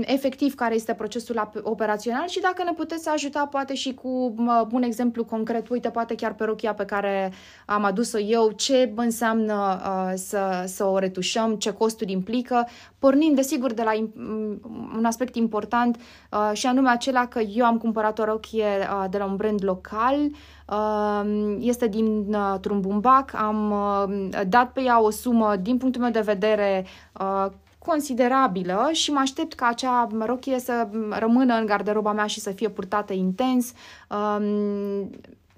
efectiv 0.00 0.54
care 0.54 0.74
este 0.74 0.94
procesul 0.94 1.50
operațional 1.62 2.28
și 2.28 2.40
dacă 2.40 2.62
ne 2.62 2.72
puteți 2.72 3.08
ajuta 3.08 3.46
poate 3.46 3.74
și 3.74 3.94
cu 3.94 4.34
un 4.70 4.82
exemplu 4.82 5.24
concret, 5.24 5.68
uite, 5.68 5.88
poate 5.88 6.14
chiar 6.14 6.34
pe 6.34 6.44
rochia 6.44 6.74
pe 6.74 6.84
care 6.84 7.32
am 7.66 7.84
adus-o 7.84 8.18
eu, 8.18 8.50
ce 8.50 8.92
înseamnă 8.94 9.80
să, 10.14 10.64
să 10.66 10.84
o 10.84 10.98
retușăm, 10.98 11.54
ce 11.54 11.72
costuri 11.72 12.12
implică, 12.12 12.68
pornind 12.98 13.36
desigur 13.36 13.72
de 13.72 13.82
la 13.82 13.92
un 14.96 15.04
aspect 15.04 15.36
important 15.36 15.96
și 16.52 16.66
anume 16.66 16.88
acela 16.88 17.26
că 17.26 17.40
eu 17.40 17.64
am 17.64 17.78
cumpărat 17.78 18.18
o 18.18 18.24
rochie 18.24 18.88
de 19.10 19.18
la 19.18 19.24
un 19.24 19.36
brand 19.36 19.64
local, 19.64 20.16
um, 20.72 21.58
este 21.60 21.86
dintr-un 21.86 22.80
bumbac, 22.80 23.34
am 23.34 23.70
uh, 23.70 24.40
dat 24.48 24.72
pe 24.72 24.80
ea 24.82 25.02
o 25.02 25.10
sumă, 25.10 25.56
din 25.56 25.76
punctul 25.76 26.02
meu 26.02 26.10
de 26.10 26.20
vedere, 26.20 26.86
uh, 27.20 27.46
considerabilă 27.86 28.88
și 28.92 29.12
mă 29.12 29.18
aștept 29.18 29.52
ca 29.52 29.66
acea 29.66 30.08
rochie 30.18 30.58
să 30.58 30.88
rămână 31.10 31.54
în 31.54 31.66
garderoba 31.66 32.12
mea 32.12 32.26
și 32.26 32.40
să 32.40 32.50
fie 32.50 32.68
purtată 32.68 33.12
intens. 33.12 33.72
Um, 34.10 35.10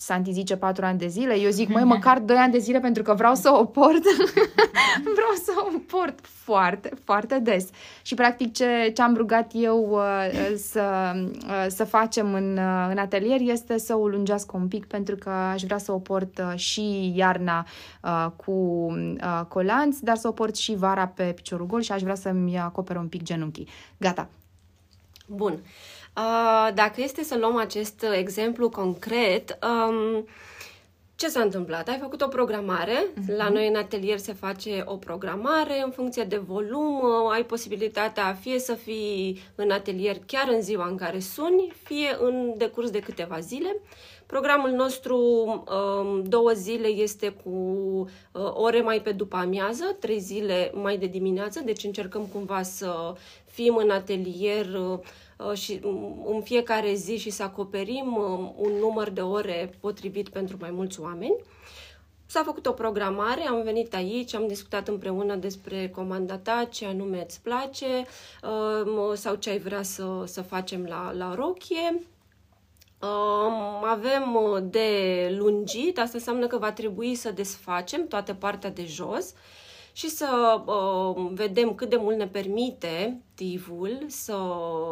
Santi 0.05 0.33
zice 0.33 0.57
patru 0.57 0.85
ani 0.85 0.99
de 0.99 1.07
zile, 1.07 1.39
eu 1.39 1.51
zic, 1.51 1.69
măi, 1.69 1.85
măcar 1.85 2.19
doi 2.19 2.37
ani 2.37 2.53
de 2.53 2.59
zile 2.59 2.81
pentru 2.81 3.03
că 3.03 3.15
vreau 3.15 3.35
să 3.35 3.51
o 3.53 3.65
port. 3.65 4.03
vreau 5.19 5.35
să 5.45 5.53
o 5.57 5.79
port 5.87 6.19
foarte, 6.23 6.91
foarte 7.05 7.39
des. 7.39 7.69
Și 8.03 8.15
practic 8.15 8.53
ce, 8.53 8.93
ce 8.95 9.03
am 9.03 9.15
rugat 9.17 9.51
eu 9.55 9.89
uh, 9.91 10.57
să, 10.71 11.13
uh, 11.47 11.67
să 11.69 11.85
facem 11.85 12.35
în, 12.35 12.53
uh, 12.57 12.87
în 12.91 12.99
atelier 12.99 13.41
este 13.41 13.79
să 13.79 13.95
o 13.97 14.09
lungească 14.09 14.57
un 14.57 14.69
pic 14.69 14.87
pentru 14.87 15.17
că 15.17 15.31
aș 15.31 15.63
vrea 15.63 15.79
să 15.79 15.93
o 15.93 15.99
port 15.99 16.39
uh, 16.39 16.59
și 16.59 17.13
iarna 17.17 17.67
uh, 18.03 18.27
cu 18.37 18.51
uh, 18.51 19.41
colanți, 19.49 20.05
dar 20.05 20.17
să 20.17 20.29
o 20.29 20.33
port 20.33 20.57
și 20.57 20.75
vara 20.75 21.07
pe 21.07 21.33
piciorul 21.35 21.67
gol 21.67 21.81
și 21.81 21.93
aș 21.93 22.03
vrea 22.03 22.15
să-mi 22.15 22.59
acopere 22.59 22.99
un 22.99 23.09
pic 23.09 23.23
genunchii. 23.23 23.69
Gata. 23.99 24.29
Bun. 25.27 25.53
Uh, 25.53 25.94
dacă 26.75 26.95
este 27.01 27.23
să 27.23 27.37
luăm 27.39 27.57
acest 27.57 28.05
exemplu 28.13 28.69
concret, 28.69 29.59
um, 29.63 30.27
ce 31.17 31.29
s-a 31.29 31.41
întâmplat? 31.41 31.89
Ai 31.89 31.99
făcut 32.01 32.21
o 32.21 32.29
programare, 32.29 33.07
uh-huh. 33.07 33.37
la 33.37 33.49
noi 33.49 33.69
în 33.69 33.77
atelier 33.77 34.19
se 34.19 34.33
face 34.33 34.83
o 34.85 34.97
programare 34.97 35.83
în 35.85 35.91
funcție 35.91 36.23
de 36.25 36.37
volum, 36.37 37.03
ai 37.31 37.45
posibilitatea 37.45 38.39
fie 38.41 38.59
să 38.59 38.75
fii 38.75 39.43
în 39.55 39.71
atelier 39.71 40.17
chiar 40.27 40.49
în 40.49 40.63
ziua 40.63 40.87
în 40.87 40.97
care 40.97 41.19
suni, 41.19 41.73
fie 41.83 42.17
în 42.21 42.55
decurs 42.57 42.91
de 42.91 42.99
câteva 42.99 43.39
zile. 43.39 43.77
Programul 44.27 44.71
nostru, 44.71 45.19
um, 45.19 46.23
două 46.23 46.51
zile 46.51 46.87
este 46.87 47.29
cu 47.45 47.51
uh, 47.51 48.51
ore 48.55 48.81
mai 48.81 49.01
pe 49.01 49.13
după 49.13 49.37
amiază, 49.37 49.97
trei 50.01 50.19
zile 50.19 50.71
mai 50.75 50.99
de 50.99 51.07
dimineață, 51.07 51.61
deci 51.65 51.85
încercăm 51.85 52.29
cumva 52.33 52.63
să 52.63 53.15
fim 53.45 53.77
în 53.77 53.91
atelier 53.91 54.67
uh, 54.67 54.99
Uh, 54.99 55.01
și 55.53 55.81
um, 55.85 56.27
în 56.35 56.43
fiecare 56.43 56.95
zi 56.95 57.17
și 57.17 57.31
să 57.31 57.43
acoperim 57.43 58.17
um, 58.17 58.55
un 58.57 58.73
număr 58.73 59.11
de 59.11 59.21
ore 59.21 59.71
potrivit 59.81 60.29
pentru 60.29 60.57
mai 60.61 60.71
mulți 60.71 61.01
oameni. 61.01 61.37
S-a 62.27 62.43
făcut 62.43 62.67
o 62.67 62.73
programare, 62.73 63.47
am 63.47 63.63
venit 63.63 63.95
aici, 63.95 64.35
am 64.35 64.47
discutat 64.47 64.89
împreună 64.89 65.35
despre 65.35 65.89
comanda 65.89 66.39
ta, 66.39 66.69
ce 66.71 66.87
anume 66.87 67.23
îți 67.25 67.41
place 67.43 68.05
uh, 68.43 69.13
sau 69.15 69.35
ce 69.35 69.51
ai 69.51 69.59
vrea 69.59 69.83
să, 69.83 70.23
să 70.27 70.43
facem 70.43 70.85
la, 70.85 71.13
la 71.13 71.35
rochie. 71.35 72.03
Uh, 73.01 73.83
avem 73.85 74.37
de 74.71 74.89
lungit, 75.39 75.99
asta 75.99 76.17
înseamnă 76.17 76.47
că 76.47 76.59
va 76.59 76.73
trebui 76.73 77.15
să 77.15 77.31
desfacem 77.31 78.07
toată 78.07 78.35
partea 78.35 78.71
de 78.71 78.85
jos 78.85 79.35
și 79.97 80.09
să 80.09 80.61
uh, 80.67 81.31
vedem 81.35 81.75
cât 81.75 81.89
de 81.89 81.97
mult 81.97 82.17
ne 82.17 82.27
permite 82.27 83.21
tivul 83.35 84.05
să, 84.07 84.39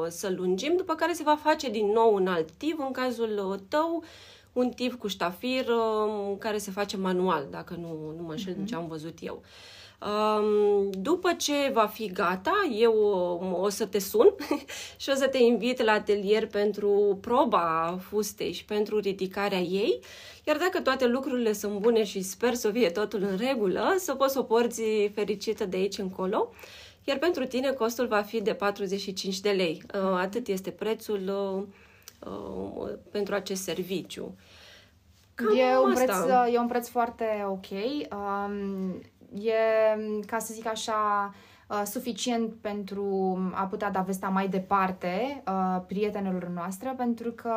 să 0.09 0.33
lungim, 0.37 0.77
după 0.77 0.95
care 0.95 1.13
se 1.13 1.23
va 1.23 1.37
face 1.37 1.71
din 1.71 1.87
nou 1.87 2.15
un 2.15 2.27
alt 2.27 2.51
tiv, 2.51 2.77
în 2.79 2.93
cazul 2.93 3.61
tău 3.69 4.05
un 4.53 4.71
tiv 4.71 4.99
cu 4.99 5.07
ștafir 5.07 5.67
uh, 5.69 6.37
care 6.39 6.59
se 6.59 6.71
face 6.71 6.97
manual, 6.97 7.47
dacă 7.51 7.75
nu, 7.81 8.15
nu 8.17 8.23
mă 8.23 8.31
înșel 8.31 8.55
uh-huh. 8.55 8.67
ce 8.67 8.75
am 8.75 8.87
văzut 8.87 9.19
eu. 9.21 9.43
Um, 10.03 10.91
după 10.91 11.33
ce 11.33 11.71
va 11.73 11.87
fi 11.87 12.07
gata, 12.07 12.69
eu 12.79 12.95
o 13.61 13.69
să 13.69 13.87
te 13.87 13.99
sun 13.99 14.35
și 15.01 15.11
o 15.11 15.15
să 15.15 15.27
te 15.27 15.39
invit 15.39 15.83
la 15.83 15.93
atelier 15.93 16.47
pentru 16.47 17.19
proba 17.21 17.99
fustei 18.01 18.53
și 18.53 18.65
pentru 18.65 18.99
ridicarea 18.99 19.59
ei. 19.59 20.01
Iar 20.45 20.57
dacă 20.57 20.81
toate 20.81 21.07
lucrurile 21.07 21.53
sunt 21.53 21.79
bune 21.79 22.05
și 22.05 22.23
sper 22.23 22.55
să 22.55 22.71
fie 22.71 22.91
totul 22.91 23.23
în 23.23 23.37
regulă, 23.37 23.95
să 23.99 24.15
poți 24.15 24.33
să 24.33 24.39
o 24.39 24.43
porți 24.43 24.83
fericită 25.15 25.65
de 25.65 25.77
aici 25.77 25.99
încolo. 25.99 26.53
Iar 27.05 27.19
pentru 27.19 27.47
tine 27.47 27.71
costul 27.71 28.07
va 28.07 28.23
fi 28.23 28.43
de 28.43 28.55
45 28.55 29.41
de 29.41 29.51
lei. 29.51 29.83
Uh, 29.95 30.01
atât 30.01 30.47
este 30.47 30.71
prețul 30.71 31.21
uh, 31.29 32.31
uh, 32.31 32.91
pentru 33.11 33.35
acest 33.35 33.63
serviciu. 33.63 34.35
Cam 35.35 35.57
e 35.57 35.79
un, 35.79 35.95
preț, 35.95 36.11
e 36.53 36.59
un 36.59 36.67
preț 36.67 36.89
foarte 36.89 37.45
ok. 37.49 37.67
Um, 38.11 39.01
e, 39.43 39.53
ca 40.27 40.39
să 40.39 40.55
zic 40.55 40.67
așa, 40.67 41.35
uh, 41.69 41.83
suficient 41.85 42.53
pentru 42.61 43.39
a 43.55 43.63
putea 43.63 43.91
da 43.91 44.01
vesta 44.01 44.29
mai 44.29 44.49
departe 44.49 45.43
uh, 45.47 45.83
prietenilor 45.87 46.49
noastre, 46.49 46.95
pentru 46.97 47.31
că 47.31 47.53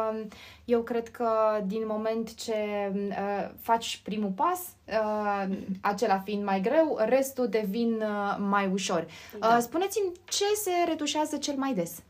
eu 0.66 0.82
cred 0.82 1.10
că 1.10 1.30
din 1.66 1.84
moment 1.86 2.34
ce 2.36 2.54
uh, 2.94 3.50
faci 3.60 4.02
primul 4.04 4.32
pas, 4.36 4.60
uh, 4.86 5.56
acela 5.82 6.20
fiind 6.20 6.44
mai 6.44 6.62
greu, 6.62 6.98
restul 7.06 7.48
devin 7.48 7.94
uh, 7.94 8.38
mai 8.50 8.70
ușor. 8.74 9.06
Da. 9.40 9.48
Uh, 9.48 9.58
spuneți-mi 9.60 10.12
ce 10.24 10.46
se 10.56 10.72
retușează 10.88 11.38
cel 11.38 11.56
mai 11.56 11.74
des? 11.74 12.04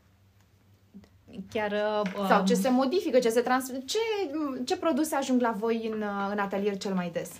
chiar... 1.52 1.72
Uh, 1.72 2.26
Sau 2.28 2.44
ce 2.44 2.54
se 2.54 2.68
modifică, 2.68 3.18
ce 3.18 3.28
se 3.28 3.40
trans... 3.40 3.72
Ce, 3.84 3.98
ce 4.64 4.76
produse 4.76 5.14
ajung 5.14 5.40
la 5.40 5.54
voi 5.58 5.90
în, 5.92 6.04
în 6.30 6.38
atelier 6.38 6.76
cel 6.76 6.94
mai 6.94 7.10
des? 7.12 7.30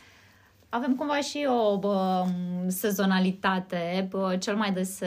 Avem 0.77 0.95
cumva 0.95 1.21
și 1.21 1.47
o 1.49 1.79
bă, 1.79 2.25
sezonalitate. 2.67 4.07
Bă, 4.11 4.37
cel 4.41 4.57
mai 4.57 4.73
des, 4.73 4.99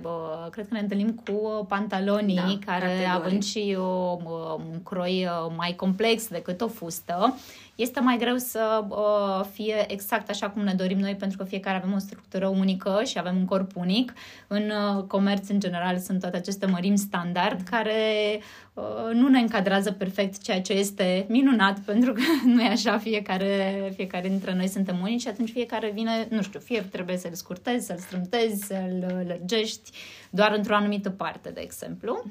bă, 0.00 0.48
cred 0.50 0.68
că 0.68 0.74
ne 0.74 0.80
întâlnim 0.80 1.20
cu 1.24 1.64
pantalonii, 1.68 2.36
da, 2.36 2.72
care 2.72 2.86
categorii. 2.86 3.12
având 3.14 3.42
și 3.42 3.76
o, 3.78 4.16
bă, 4.16 4.56
un 4.58 4.82
croi 4.82 5.24
uh, 5.24 5.52
mai 5.56 5.74
complex 5.76 6.28
decât 6.28 6.60
o 6.60 6.68
fustă, 6.68 7.34
este 7.78 8.00
mai 8.00 8.16
greu 8.18 8.36
să 8.36 8.84
uh, 8.88 9.44
fie 9.52 9.84
exact 9.92 10.30
așa 10.30 10.50
cum 10.50 10.62
ne 10.62 10.74
dorim 10.74 10.98
noi, 10.98 11.14
pentru 11.14 11.38
că 11.38 11.44
fiecare 11.44 11.76
avem 11.76 11.92
o 11.94 11.98
structură 11.98 12.46
unică 12.46 13.02
și 13.04 13.18
avem 13.18 13.36
un 13.36 13.44
corp 13.44 13.76
unic. 13.76 14.12
În 14.46 14.70
uh, 14.70 15.02
comerț, 15.02 15.48
în 15.48 15.60
general, 15.60 15.98
sunt 15.98 16.20
toate 16.20 16.36
aceste 16.36 16.66
mărimi 16.66 16.98
standard 16.98 17.60
care 17.60 18.40
uh, 18.74 19.12
nu 19.12 19.28
ne 19.28 19.38
încadrează 19.38 19.92
perfect, 19.92 20.42
ceea 20.42 20.60
ce 20.60 20.72
este 20.72 21.26
minunat, 21.28 21.78
pentru 21.90 22.12
că 22.12 22.20
nu 22.44 22.62
e 22.62 22.68
așa, 22.68 22.98
fiecare, 22.98 23.92
fiecare 23.94 24.28
dintre 24.28 24.54
noi 24.54 24.68
suntem 24.68 24.98
unici 25.02 25.20
și 25.20 25.28
atunci 25.28 25.50
fiecare 25.50 25.90
vine, 25.94 26.26
nu 26.30 26.42
știu, 26.42 26.60
fie 26.60 26.80
trebuie 26.80 27.16
să-l 27.16 27.34
scurtezi, 27.34 27.86
să-l 27.86 27.98
strâmtezi, 27.98 28.66
să-l 28.66 29.24
lărgești, 29.26 29.90
doar 30.30 30.52
într-o 30.56 30.74
anumită 30.74 31.10
parte, 31.10 31.50
de 31.50 31.60
exemplu. 31.60 32.22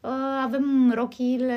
Uh, 0.00 0.10
avem 0.44 0.92
rochiile 0.94 1.54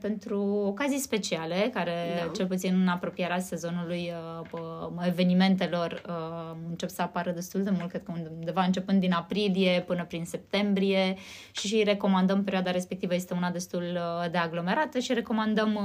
pentru 0.00 0.40
ocazii 0.66 0.98
speciale, 0.98 1.70
care 1.74 1.92
da. 2.24 2.30
cel 2.30 2.46
puțin 2.46 2.80
în 2.80 2.88
apropierea 2.88 3.38
sezonului 3.38 4.12
uh, 4.52 5.06
evenimentelor 5.06 6.02
uh, 6.08 6.56
încep 6.68 6.88
să 6.88 7.02
apară 7.02 7.30
destul 7.30 7.62
de 7.62 7.70
mult, 7.70 7.88
cred 7.88 8.02
că 8.02 8.12
undeva 8.38 8.62
începând 8.64 9.00
din 9.00 9.12
aprilie 9.12 9.84
până 9.86 10.04
prin 10.04 10.24
septembrie 10.24 11.16
și 11.50 11.82
recomandăm 11.84 12.44
perioada 12.44 12.70
respectivă 12.70 13.14
este 13.14 13.34
una 13.34 13.50
destul 13.50 13.98
de 14.30 14.38
aglomerată 14.38 14.98
și 14.98 15.12
recomandăm, 15.12 15.78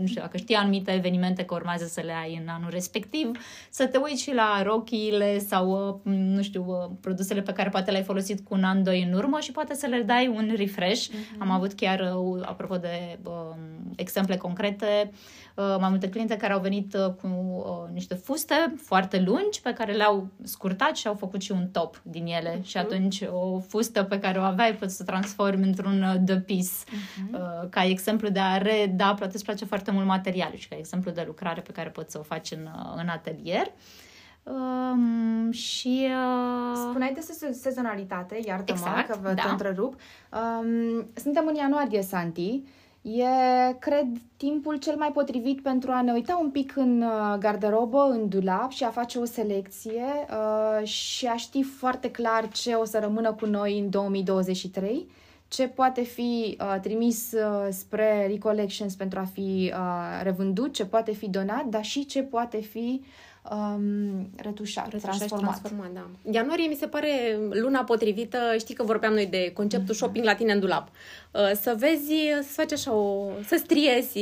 nu 0.00 0.06
știu, 0.06 0.20
dacă 0.20 0.36
știi 0.36 0.54
anumite 0.54 0.92
evenimente 0.92 1.44
că 1.44 1.54
urmează 1.54 1.84
să 1.84 2.00
le 2.04 2.12
ai 2.12 2.40
în 2.42 2.48
anul 2.48 2.70
respectiv, 2.70 3.30
să 3.70 3.86
te 3.86 3.98
uiți 3.98 4.22
și 4.22 4.34
la 4.34 4.62
rochiile 4.62 5.38
sau, 5.38 6.00
nu 6.04 6.42
știu, 6.42 6.64
produsele 7.00 7.40
pe 7.40 7.52
care 7.52 7.68
poate 7.68 7.90
le-ai 7.90 8.02
folosit 8.02 8.43
cu 8.48 8.54
un 8.54 8.64
an, 8.64 8.82
doi 8.82 9.02
în 9.02 9.12
urmă 9.12 9.40
și 9.40 9.52
poate 9.52 9.74
să 9.74 9.86
le 9.86 10.02
dai 10.02 10.26
un 10.26 10.52
refresh. 10.56 11.08
Uh-huh. 11.08 11.38
Am 11.38 11.50
avut 11.50 11.72
chiar, 11.72 12.00
uh, 12.00 12.42
apropo 12.46 12.76
de 12.76 13.18
uh, 13.24 13.54
exemple 13.96 14.36
concrete, 14.36 15.10
uh, 15.54 15.76
mai 15.80 15.88
multe 15.88 16.08
cliente 16.08 16.36
care 16.36 16.52
au 16.52 16.60
venit 16.60 16.94
uh, 16.94 17.12
cu 17.20 17.26
uh, 17.26 17.92
niște 17.92 18.14
fuste 18.14 18.74
foarte 18.76 19.20
lungi 19.20 19.60
pe 19.62 19.72
care 19.72 19.92
le-au 19.92 20.28
scurtat 20.42 20.96
și 20.96 21.06
au 21.06 21.14
făcut 21.14 21.42
și 21.42 21.52
un 21.52 21.68
top 21.72 22.00
din 22.02 22.26
ele. 22.26 22.58
Uh-huh. 22.58 22.64
Și 22.64 22.76
atunci 22.76 23.22
o 23.30 23.60
fustă 23.60 24.02
pe 24.02 24.18
care 24.18 24.38
o 24.38 24.42
aveai 24.42 24.74
poți 24.74 24.96
să 24.96 25.04
transformi 25.04 25.66
într-un 25.66 26.02
uh, 26.02 26.14
the 26.26 26.40
piece. 26.40 26.68
Uh-huh. 26.68 27.32
Uh, 27.32 27.68
ca 27.70 27.84
exemplu 27.84 28.28
de 28.28 28.40
a 28.40 28.58
reda, 28.58 29.14
poate 29.14 29.34
îți 29.34 29.44
place 29.44 29.64
foarte 29.64 29.90
mult 29.90 30.06
materialul 30.06 30.56
și 30.56 30.68
ca 30.68 30.76
exemplu 30.78 31.10
de 31.10 31.24
lucrare 31.26 31.60
pe 31.60 31.72
care 31.72 31.88
poți 31.88 32.12
să 32.12 32.18
o 32.18 32.22
faci 32.22 32.50
în, 32.50 32.68
uh, 32.74 32.92
în 32.96 33.08
atelier. 33.08 33.66
Uh, 33.66 34.03
Um, 34.44 35.50
și... 35.50 36.08
Uh... 36.08 36.76
Spuneai 36.88 37.12
de 37.12 37.50
sezonalitate, 37.52 38.40
iartă-mă 38.44 38.78
exact, 38.78 39.08
că 39.08 39.18
vă 39.22 39.32
da. 39.32 39.50
întrerup. 39.50 39.94
Um, 39.94 41.06
suntem 41.14 41.46
în 41.46 41.54
ianuarie, 41.54 42.02
Santi. 42.02 42.62
E, 43.02 43.72
cred, 43.78 44.06
timpul 44.36 44.76
cel 44.76 44.96
mai 44.96 45.10
potrivit 45.12 45.62
pentru 45.62 45.90
a 45.90 46.02
ne 46.02 46.12
uita 46.12 46.38
un 46.42 46.50
pic 46.50 46.76
în 46.76 47.02
uh, 47.02 47.38
garderobă, 47.38 48.08
în 48.10 48.28
dulap 48.28 48.70
și 48.70 48.84
a 48.84 48.90
face 48.90 49.18
o 49.18 49.24
selecție 49.24 50.04
uh, 50.30 50.86
și 50.86 51.26
a 51.26 51.36
ști 51.36 51.62
foarte 51.62 52.10
clar 52.10 52.48
ce 52.48 52.72
o 52.72 52.84
să 52.84 52.98
rămână 52.98 53.32
cu 53.32 53.46
noi 53.46 53.78
în 53.78 53.90
2023, 53.90 55.08
ce 55.48 55.68
poate 55.68 56.02
fi 56.02 56.58
uh, 56.60 56.80
trimis 56.80 57.32
uh, 57.32 57.66
spre 57.70 58.26
recollections 58.26 58.94
pentru 58.94 59.18
a 59.18 59.24
fi 59.32 59.72
uh, 59.74 60.20
revândut, 60.22 60.72
ce 60.72 60.86
poate 60.86 61.12
fi 61.12 61.28
donat, 61.28 61.64
dar 61.64 61.84
și 61.84 62.06
ce 62.06 62.22
poate 62.22 62.60
fi 62.60 63.00
uh, 63.00 63.06
um, 63.50 64.30
retușat, 64.36 64.84
retușat 64.90 65.16
transformat. 65.16 65.60
transformat 65.60 65.92
da. 65.92 66.32
Ianuarie 66.32 66.66
mi 66.66 66.74
se 66.74 66.86
pare 66.86 67.38
luna 67.50 67.84
potrivită, 67.84 68.38
știi 68.58 68.74
că 68.74 68.82
vorbeam 68.82 69.12
noi 69.12 69.26
de 69.26 69.52
conceptul 69.54 69.94
mm-hmm. 69.94 69.98
shopping 69.98 70.24
la 70.24 70.34
tine 70.34 70.52
în 70.52 70.60
dulap. 70.60 70.88
Uh, 71.30 71.50
să 71.60 71.74
vezi, 71.78 72.14
să 72.42 72.52
faci 72.52 72.72
așa 72.72 72.92
o, 72.92 73.30
să 73.46 73.60
striezi 73.64 74.18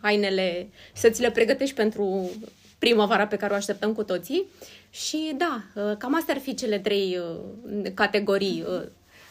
hainele, 0.00 0.68
să 0.92 1.08
ți 1.08 1.20
le 1.20 1.30
pregătești 1.30 1.74
pentru 1.74 2.30
primăvara 2.78 3.26
pe 3.26 3.36
care 3.36 3.52
o 3.52 3.56
așteptăm 3.56 3.92
cu 3.92 4.02
toții. 4.02 4.44
Și 4.90 5.34
da, 5.36 5.62
uh, 5.74 5.96
cam 5.98 6.14
astea 6.14 6.34
ar 6.34 6.40
fi 6.40 6.54
cele 6.54 6.78
trei 6.78 7.18
uh, 7.18 7.90
categorii. 7.94 8.64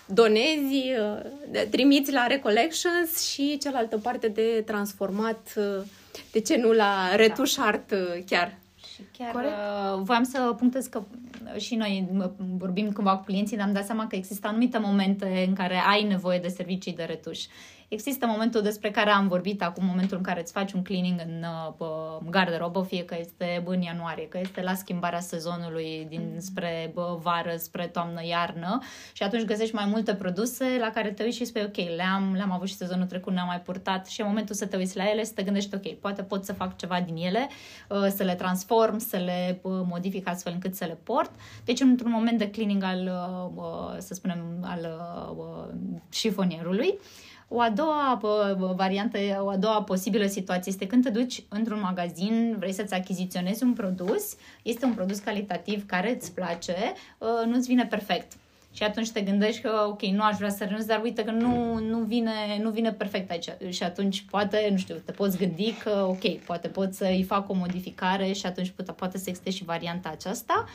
Donezi, 0.06 0.92
trimiți 1.70 2.12
la 2.12 2.28
Recollections 2.28 3.30
și 3.32 3.58
cealaltă 3.58 3.98
parte 3.98 4.28
de 4.28 4.64
transformat, 4.66 5.54
de 6.32 6.40
ce 6.40 6.58
nu 6.58 6.72
la 6.72 7.16
retuș 7.16 7.58
art 7.58 7.94
chiar. 8.26 8.58
Și 9.04 9.18
chiar 9.18 9.32
Corect. 9.32 9.54
Uh, 9.54 10.02
voiam 10.04 10.24
să 10.24 10.56
punctez 10.58 10.86
că 10.86 11.04
și 11.58 11.76
noi 11.76 12.08
vorbim 12.58 12.92
cândva 12.92 13.18
cu 13.18 13.24
clienții, 13.24 13.58
dar 13.58 13.68
am 13.68 13.74
dat 13.74 13.86
seama 13.86 14.08
că 14.08 14.16
există 14.16 14.48
anumite 14.48 14.78
momente 14.78 15.46
în 15.48 15.54
care 15.54 15.82
ai 15.88 16.04
nevoie 16.04 16.40
de 16.40 16.48
servicii 16.48 16.94
de 16.94 17.04
retuș. 17.04 17.40
Există 17.94 18.26
momentul 18.26 18.62
despre 18.62 18.92
care 18.92 19.10
am 19.10 19.28
vorbit 19.28 19.62
acum, 19.62 19.86
momentul 19.86 20.18
în 20.18 20.24
care 20.24 20.40
îți 20.40 20.52
faci 20.52 20.72
un 20.72 20.82
cleaning 20.82 21.20
în 21.26 21.46
uh, 21.78 22.18
garderobă, 22.30 22.84
fie 22.84 23.06
că 23.06 23.16
este 23.20 23.64
în 23.66 23.82
ianuarie, 23.82 24.28
că 24.28 24.40
este 24.42 24.62
la 24.62 24.74
schimbarea 24.74 25.20
sezonului 25.20 26.06
din 26.10 26.30
mm. 26.34 26.40
spre 26.40 26.92
bă, 26.94 27.20
vară, 27.22 27.56
spre 27.56 27.88
toamnă-iarnă 27.88 28.82
și 29.14 29.24
atunci 29.24 29.46
găsești 29.46 29.76
mai 29.76 29.86
multe 29.86 30.14
produse 30.14 30.78
la 30.80 30.90
care 30.90 31.12
te 31.12 31.24
uiți 31.24 31.38
și 31.38 31.46
spui, 31.46 31.62
ok, 31.62 31.76
le-am, 31.96 32.34
le-am 32.36 32.52
avut 32.52 32.68
și 32.68 32.76
sezonul 32.76 33.06
trecut, 33.06 33.34
ne-am 33.34 33.48
mai 33.48 33.62
purtat 33.62 34.08
și 34.08 34.22
e 34.22 34.24
momentul 34.24 34.56
să 34.56 34.66
te 34.66 34.78
uiți 34.78 34.98
la 34.98 35.10
ele, 35.10 35.24
să 35.24 35.34
te 35.36 35.44
gândești, 35.44 35.76
ok, 35.76 35.94
poate 35.94 36.24
pot 36.24 36.46
să 36.46 36.54
fac 36.54 36.78
ceva 36.78 37.02
din 37.02 37.16
ele, 37.16 37.50
uh, 37.90 38.08
să 38.16 38.24
le 38.24 38.36
transform, 38.36 38.98
să 38.98 39.18
le 39.18 39.60
uh, 39.62 39.72
modific 39.86 40.28
astfel 40.28 40.54
încât 40.54 40.76
să 40.76 40.86
le 40.86 40.98
port. 41.04 41.32
Deci, 41.66 41.80
într-un 41.80 42.12
moment 42.12 42.38
de 42.38 42.50
cleaning 42.50 42.84
al, 42.84 43.12
uh, 43.56 43.96
să 43.98 44.14
spunem, 44.14 44.40
al 44.62 44.88
șifonierului, 46.10 47.00
o 47.54 47.60
a 47.60 47.70
doua 47.70 48.20
variantă, 48.76 49.18
o 49.40 49.50
a 49.50 49.58
doua 49.58 49.84
posibilă 49.84 50.26
situație 50.26 50.72
este 50.72 50.88
când 50.88 51.04
te 51.04 51.10
duci 51.10 51.44
într-un 51.50 51.80
magazin, 51.80 52.56
vrei 52.58 52.74
să-ți 52.74 52.94
achiziționezi 52.94 53.64
un 53.64 53.74
produs, 53.74 54.36
este 54.64 54.86
un 54.86 54.94
produs 54.94 55.20
calitativ 55.20 55.86
care 55.86 56.16
îți 56.16 56.34
place, 56.34 56.94
ă, 57.22 57.46
nu-ți 57.46 57.68
vine 57.68 57.86
perfect 57.86 58.32
Și 58.74 58.84
atunci 58.84 59.12
te 59.12 59.22
gândești 59.22 59.62
că, 59.62 59.86
ok, 59.88 60.02
nu 60.02 60.24
aș 60.24 60.38
vrea 60.38 60.50
să 60.50 60.64
renunț, 60.64 60.86
dar 60.86 61.02
uite 61.04 61.24
că 61.24 61.32
nu, 61.32 61.80
nu, 61.80 61.98
vine, 61.98 62.32
nu 62.62 62.70
vine 62.70 62.92
perfect 62.92 63.32
aici. 63.32 63.50
Și 63.70 63.84
atunci 63.84 64.26
poate, 64.30 64.68
nu 64.72 64.78
știu, 64.78 64.96
te 65.06 65.12
poți 65.12 65.38
gândi 65.38 65.72
că, 65.84 66.06
ok, 66.10 66.38
poate 66.46 66.68
pot 66.68 66.94
să-i 66.94 67.26
fac 67.28 67.50
o 67.50 67.54
modificare 67.54 68.32
și 68.32 68.46
atunci 68.46 68.70
poate, 68.70 68.92
poate 68.92 69.18
să 69.18 69.24
existe 69.28 69.50
și 69.50 69.64
varianta 69.64 70.10
aceasta. 70.10 70.66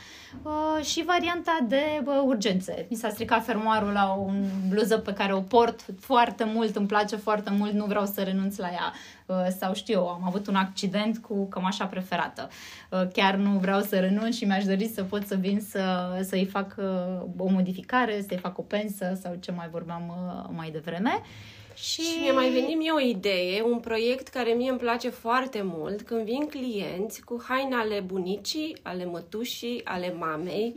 Uh, 0.43 0.85
și 0.85 1.05
varianta 1.05 1.59
de 1.69 2.03
uh, 2.05 2.23
urgențe. 2.25 2.87
Mi 2.91 2.97
s-a 2.97 3.09
stricat 3.09 3.45
fermoarul 3.45 3.93
la 3.93 4.17
o 4.19 4.31
bluză 4.69 4.99
pe 4.99 5.13
care 5.13 5.33
o 5.35 5.41
port 5.41 5.85
foarte 6.01 6.45
mult, 6.45 6.77
îmi 6.77 6.87
place 6.87 7.17
foarte 7.17 7.51
mult, 7.51 7.73
nu 7.73 7.85
vreau 7.85 8.07
să 8.07 8.23
renunț 8.23 8.57
la 8.57 8.69
ea. 8.69 8.93
Uh, 9.29 9.47
sau 9.59 9.75
știu 9.75 9.95
eu, 9.95 10.09
am 10.09 10.23
avut 10.25 10.47
un 10.47 10.55
accident 10.55 11.19
cu 11.19 11.49
cămașa 11.49 11.85
preferată. 11.85 12.49
Uh, 12.91 13.03
chiar 13.13 13.35
nu 13.35 13.59
vreau 13.59 13.81
să 13.81 13.99
renunț 13.99 14.37
și 14.37 14.45
mi-aș 14.45 14.65
dori 14.65 14.87
să 14.87 15.03
pot 15.03 15.27
să 15.27 15.35
vin 15.35 15.61
să, 15.61 15.83
să-i 16.23 16.45
fac 16.45 16.75
uh, 16.79 16.85
o 17.37 17.49
modificare, 17.49 18.25
să-i 18.29 18.37
fac 18.37 18.59
o 18.59 18.63
pensă 18.63 19.19
sau 19.23 19.37
ce 19.41 19.53
mai 19.53 19.69
vorbeam 19.71 20.13
mai 20.55 20.71
devreme. 20.71 21.23
Și... 21.75 22.01
și 22.01 22.19
mi-a 22.21 22.33
mai 22.33 22.51
venit 22.51 22.77
mie 22.77 22.91
o 22.91 23.01
idee, 23.01 23.63
un 23.63 23.79
proiect 23.79 24.29
care 24.29 24.51
mie 24.51 24.71
îmi 24.71 24.79
place 24.79 25.09
foarte 25.09 25.61
mult, 25.65 26.03
când 26.03 26.25
vin 26.25 26.47
clienți 26.47 27.21
cu 27.21 27.45
haine 27.49 27.75
ale 27.75 28.01
bunicii, 28.01 28.77
ale 28.83 29.05
mătușii, 29.05 29.81
ale 29.85 30.15
mamei, 30.19 30.75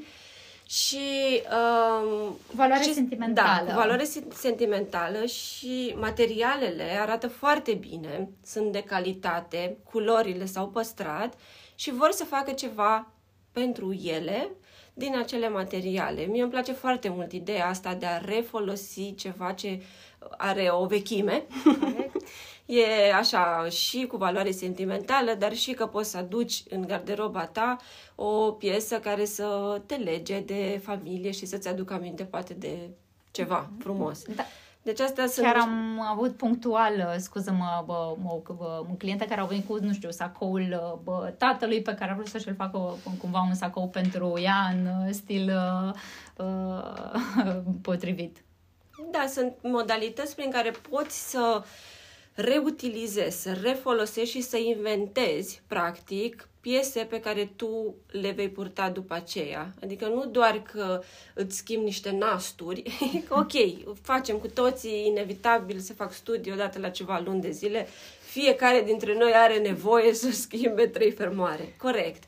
și 0.71 1.41
um, 1.41 2.37
valoare 2.55 2.83
și, 2.83 2.93
sentimentală. 2.93 3.67
Da, 3.67 3.75
valoare 3.75 4.07
sentimentală 4.33 5.25
și 5.25 5.95
materialele 5.99 6.83
arată 6.83 7.27
foarte 7.27 7.73
bine, 7.73 8.29
sunt 8.45 8.71
de 8.71 8.83
calitate, 8.83 9.77
culorile 9.91 10.45
s-au 10.45 10.67
păstrat 10.67 11.33
și 11.75 11.91
vor 11.91 12.11
să 12.11 12.23
facă 12.23 12.51
ceva 12.51 13.11
pentru 13.51 13.93
ele 13.93 14.49
din 14.93 15.17
acele 15.17 15.49
materiale. 15.49 16.21
Mie 16.21 16.41
îmi 16.41 16.51
place 16.51 16.71
foarte 16.71 17.09
mult 17.09 17.31
ideea 17.31 17.67
asta 17.67 17.93
de 17.93 18.05
a 18.05 18.17
refolosi 18.17 19.15
ceva 19.15 19.51
ce 19.51 19.81
are 20.37 20.67
o 20.71 20.85
vechime. 20.85 21.43
e 22.71 23.13
așa 23.13 23.69
și 23.69 24.05
cu 24.05 24.17
valoare 24.17 24.51
sentimentală, 24.51 25.33
dar 25.33 25.53
și 25.53 25.71
că 25.71 25.85
poți 25.85 26.09
să 26.09 26.17
aduci 26.17 26.63
în 26.69 26.81
garderoba 26.87 27.45
ta 27.45 27.77
o 28.15 28.51
piesă 28.51 28.99
care 28.99 29.25
să 29.25 29.81
te 29.85 29.95
lege 29.95 30.39
de 30.39 30.81
familie 30.83 31.31
și 31.31 31.45
să-ți 31.45 31.67
aducă 31.67 31.93
aminte 31.93 32.23
poate 32.23 32.53
de 32.53 32.89
ceva 33.31 33.69
mhm. 33.71 33.79
frumos. 33.79 34.23
Da. 34.35 34.43
Deci 34.83 34.99
asta 34.99 35.25
sunt... 35.25 35.45
Chiar 35.45 35.55
am 35.55 36.01
avut 36.11 36.35
punctual, 36.35 37.15
scuză-mă, 37.17 37.83
bă, 37.85 38.15
bă, 38.21 38.53
bă, 38.53 38.85
cliente 38.97 39.25
care 39.25 39.41
au 39.41 39.47
venit 39.47 39.67
cu, 39.67 39.77
nu 39.81 39.93
știu, 39.93 40.11
sacoul 40.11 40.99
bă, 41.03 41.33
tatălui 41.37 41.81
pe 41.81 41.93
care 41.93 42.11
a 42.11 42.13
vrut 42.13 42.27
să-și 42.27 42.53
facă 42.53 42.95
cumva 43.19 43.41
un 43.41 43.53
sacou 43.53 43.87
pentru 43.87 44.39
ea 44.39 44.73
în 44.73 45.13
stil 45.13 45.51
uh, 45.55 45.93
uh, 46.45 47.61
potrivit. 47.81 48.43
Da, 49.11 49.25
sunt 49.27 49.53
modalități 49.61 50.35
prin 50.35 50.51
care 50.51 50.71
poți 50.89 51.29
să 51.29 51.63
reutilizezi, 52.33 53.41
să 53.41 53.57
refolosești 53.61 54.35
și 54.35 54.41
să 54.41 54.57
inventezi, 54.57 55.61
practic, 55.67 56.49
piese 56.61 56.99
pe 57.09 57.19
care 57.19 57.51
tu 57.55 57.95
le 58.07 58.31
vei 58.31 58.49
purta 58.49 58.89
după 58.89 59.13
aceea. 59.13 59.73
Adică 59.83 60.07
nu 60.07 60.25
doar 60.25 60.61
că 60.71 61.01
îți 61.33 61.57
schimbi 61.57 61.85
niște 61.85 62.11
nasturi, 62.11 62.83
ok, 63.29 63.51
facem 64.01 64.37
cu 64.37 64.47
toții, 64.47 65.05
inevitabil 65.07 65.79
să 65.79 65.93
fac 65.93 66.13
studii 66.13 66.51
odată 66.51 66.79
la 66.79 66.89
ceva 66.89 67.21
luni 67.25 67.41
de 67.41 67.51
zile, 67.51 67.87
fiecare 68.21 68.81
dintre 68.81 69.17
noi 69.17 69.31
are 69.33 69.57
nevoie 69.57 70.13
să 70.13 70.31
schimbe 70.45 70.87
trei 70.87 71.11
fermoare. 71.11 71.75
Corect. 71.77 72.23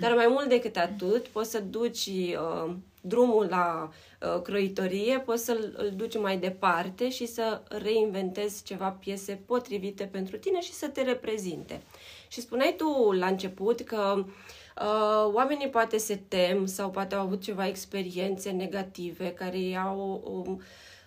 Dar 0.00 0.14
mai 0.14 0.26
mult 0.28 0.48
decât 0.48 0.76
atât, 0.76 1.26
poți 1.26 1.50
să 1.50 1.60
duci 1.60 2.06
uh, 2.06 2.74
drumul 3.00 3.46
la 3.50 3.88
uh, 3.88 3.94
croitorie, 4.42 5.18
poți 5.18 5.44
să-l 5.44 5.74
îl 5.76 5.92
duci 5.96 6.18
mai 6.18 6.38
departe 6.38 7.08
și 7.08 7.26
să 7.26 7.62
reinventezi 7.68 8.64
ceva 8.64 8.90
piese 8.90 9.40
potrivite 9.46 10.04
pentru 10.04 10.36
tine 10.36 10.60
și 10.60 10.72
să 10.72 10.88
te 10.88 11.02
reprezinte. 11.02 11.80
Și 12.28 12.40
spuneai 12.40 12.74
tu 12.76 13.12
la 13.12 13.26
început 13.26 13.80
că 13.80 14.14
uh, 14.16 15.32
oamenii 15.32 15.68
poate 15.68 15.96
se 15.96 16.20
tem 16.28 16.66
sau 16.66 16.90
poate 16.90 17.14
au 17.14 17.20
avut 17.20 17.42
ceva 17.42 17.66
experiențe 17.66 18.50
negative 18.50 19.32
care 19.32 19.58
i-au, 19.58 20.22
um, 20.24 20.62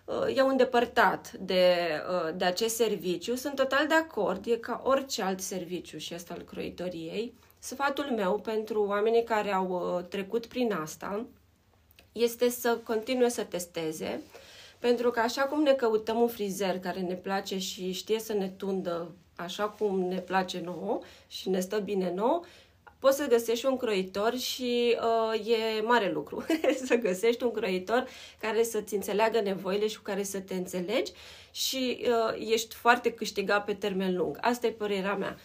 uh, 0.06 0.36
i-au 0.36 0.48
îndepărtat 0.48 1.32
de, 1.32 1.76
uh, 2.10 2.36
de 2.36 2.46
acest 2.46 2.76
serviciu. 2.76 3.36
Sunt 3.36 3.56
total 3.56 3.88
de 3.88 3.94
acord, 3.94 4.46
e 4.46 4.56
ca 4.56 4.82
orice 4.84 5.22
alt 5.22 5.40
serviciu 5.40 5.98
și 5.98 6.14
asta 6.14 6.34
al 6.34 6.42
croitoriei. 6.42 7.34
Sfatul 7.60 8.06
meu 8.16 8.40
pentru 8.40 8.84
oamenii 8.84 9.24
care 9.24 9.54
au 9.54 9.98
uh, 9.98 10.06
trecut 10.06 10.46
prin 10.46 10.74
asta 10.74 11.26
este 12.12 12.50
să 12.50 12.78
continue 12.84 13.30
să 13.30 13.44
testeze, 13.44 14.22
pentru 14.80 15.12
că 15.12 15.20
așa 15.20 15.42
cum 15.42 15.62
ne 15.62 15.74
căutăm 15.74 16.20
un 16.20 16.28
frizer 16.28 16.80
care 16.80 17.00
ne 17.00 17.16
place 17.16 17.58
și 17.58 17.92
știe 17.92 18.20
să 18.20 18.34
ne 18.34 18.48
tundă 18.48 19.12
așa 19.36 19.70
cum 19.70 20.00
ne 20.00 20.20
place 20.20 20.62
nouă 20.66 21.00
și 21.28 21.50
ne 21.50 21.60
stă 21.60 21.80
bine 21.80 22.12
nou, 22.16 22.46
poți 23.00 23.18
să 23.18 23.28
găsești 23.28 23.66
un 23.66 23.78
croitor 23.78 24.38
și 24.38 24.98
uh, 25.34 25.48
e 25.48 25.82
mare 25.82 26.12
lucru 26.12 26.46
să 26.86 26.96
găsești 26.96 27.44
un 27.44 27.52
croitor 27.52 28.08
care 28.40 28.64
să-ți 28.64 28.96
înțeleagă 28.96 29.42
nevoile 29.42 29.88
și 29.88 29.98
cu 29.98 30.04
care 30.04 30.24
să 30.24 30.40
te 30.40 30.54
înțelegi 30.54 31.12
și 31.52 32.06
uh, 32.08 32.52
ești 32.52 32.76
foarte 32.76 33.14
câștigat 33.14 33.66
pe 33.66 33.74
termen 33.74 34.16
lung. 34.16 34.38
Asta 34.42 34.68
e 34.68 34.72
părerea 34.72 35.16
mea 35.16 35.38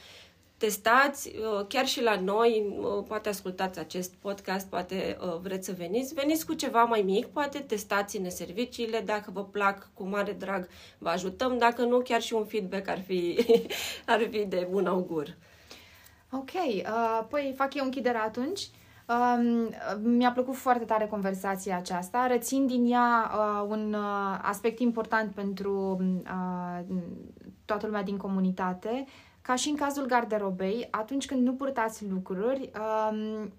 testați, 0.56 1.32
uh, 1.36 1.66
chiar 1.68 1.86
și 1.86 2.02
la 2.02 2.20
noi, 2.20 2.76
uh, 2.78 3.04
poate 3.08 3.28
ascultați 3.28 3.78
acest 3.78 4.14
podcast, 4.14 4.66
poate 4.66 5.16
uh, 5.20 5.38
vreți 5.42 5.66
să 5.66 5.74
veniți, 5.76 6.14
veniți 6.14 6.46
cu 6.46 6.54
ceva 6.54 6.84
mai 6.84 7.02
mic, 7.02 7.26
poate 7.26 7.58
testați-ne 7.58 8.28
serviciile, 8.28 9.00
dacă 9.00 9.30
vă 9.32 9.44
plac, 9.44 9.90
cu 9.94 10.04
mare 10.04 10.32
drag 10.32 10.68
vă 10.98 11.08
ajutăm, 11.08 11.58
dacă 11.58 11.82
nu, 11.82 11.98
chiar 11.98 12.20
și 12.20 12.34
un 12.34 12.44
feedback 12.44 12.88
ar 12.88 13.00
fi, 13.00 13.38
ar 14.06 14.28
fi 14.30 14.44
de 14.44 14.68
bun 14.70 14.86
augur. 14.86 15.36
Ok, 16.30 16.52
uh, 16.54 17.24
păi 17.28 17.54
fac 17.56 17.74
eu 17.74 17.84
închiderea 17.84 18.22
atunci. 18.22 18.60
Uh, 19.08 19.68
mi-a 20.02 20.32
plăcut 20.32 20.54
foarte 20.54 20.84
tare 20.84 21.06
conversația 21.06 21.76
aceasta. 21.76 22.26
Rețin 22.26 22.66
din 22.66 22.92
ea 22.92 23.30
uh, 23.34 23.66
un 23.68 23.92
uh, 23.92 24.38
aspect 24.42 24.78
important 24.78 25.34
pentru 25.34 25.98
uh, 26.24 26.84
toată 27.64 27.86
lumea 27.86 28.02
din 28.02 28.16
comunitate, 28.16 29.04
ca 29.46 29.54
și 29.54 29.68
în 29.68 29.76
cazul 29.76 30.06
garderobei, 30.06 30.88
atunci 30.90 31.26
când 31.26 31.42
nu 31.42 31.54
purtați 31.54 32.06
lucruri, 32.08 32.70
um, 33.10 33.52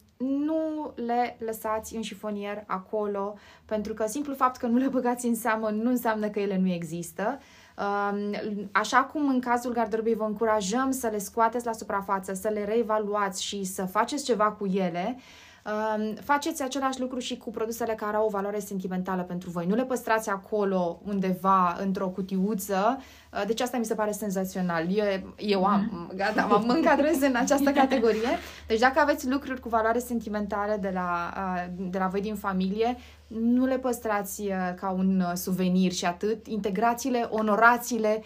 nu 0.46 0.94
le 0.96 1.38
lăsați 1.40 1.96
în 1.96 2.02
șifonier 2.02 2.64
acolo, 2.66 3.36
pentru 3.66 3.94
că 3.94 4.06
simplu 4.08 4.34
fapt 4.34 4.58
că 4.58 4.68
nu 4.68 4.78
le 4.78 4.88
băgați 4.88 5.26
în 5.26 5.36
seamă 5.36 5.70
nu 5.70 5.90
înseamnă 5.90 6.28
că 6.28 6.40
ele 6.40 6.58
nu 6.58 6.72
există. 6.72 7.40
Um, 7.78 8.36
așa 8.72 8.98
cum 8.98 9.30
în 9.30 9.40
cazul 9.40 9.74
garderobei 9.74 10.16
vă 10.16 10.24
încurajăm 10.24 10.92
să 10.92 11.08
le 11.08 11.18
scoateți 11.18 11.66
la 11.66 11.74
suprafață, 11.74 12.34
să 12.34 12.50
le 12.50 12.66
reevaluați 12.66 13.44
și 13.44 13.64
să 13.64 13.86
faceți 13.86 14.24
ceva 14.24 14.52
cu 14.52 14.66
ele, 14.66 15.18
um, 15.66 16.16
faceți 16.16 16.64
același 16.64 17.00
lucru 17.00 17.20
și 17.20 17.38
cu 17.38 17.50
produsele 17.52 17.94
care 17.94 18.16
au 18.16 18.26
o 18.26 18.30
valoare 18.30 18.60
sentimentală 18.60 19.22
pentru 19.22 19.50
voi. 19.50 19.66
Nu 19.66 19.76
le 19.76 19.86
păstrați 19.86 20.30
acolo 20.30 21.00
undeva 21.06 21.78
într-o 21.80 22.08
cutiuță 22.08 22.98
Uh, 23.26 23.26
deci 23.47 23.61
asta 23.61 23.78
mi 23.78 23.86
se 23.86 23.95
pare 23.95 24.11
senzațional. 24.11 24.86
Eu, 24.89 25.34
eu 25.38 25.65
am, 25.65 25.89
mhm. 25.91 26.15
gata, 26.15 26.45
mă 26.65 26.73
încadrez 26.73 27.21
în 27.21 27.36
această 27.36 27.71
categorie. 27.71 28.30
Deci 28.67 28.80
dacă 28.80 28.99
aveți 28.99 29.30
lucruri 29.30 29.59
cu 29.59 29.69
valoare 29.69 29.99
sentimentală 29.99 30.78
de 30.82 30.91
la, 30.93 31.34
uh, 31.38 31.89
de 31.89 31.97
la 31.97 32.07
voi 32.07 32.21
din 32.21 32.36
familie, 32.36 32.97
nu 33.28 33.65
le 33.65 33.78
păstrați 33.78 34.41
uh, 34.41 34.53
ca 34.75 34.89
un 34.89 35.23
suvenir 35.34 35.91
și 35.91 36.05
atât. 36.05 36.47
Integrați-le, 36.47 37.28
onorați-le, 37.30 38.23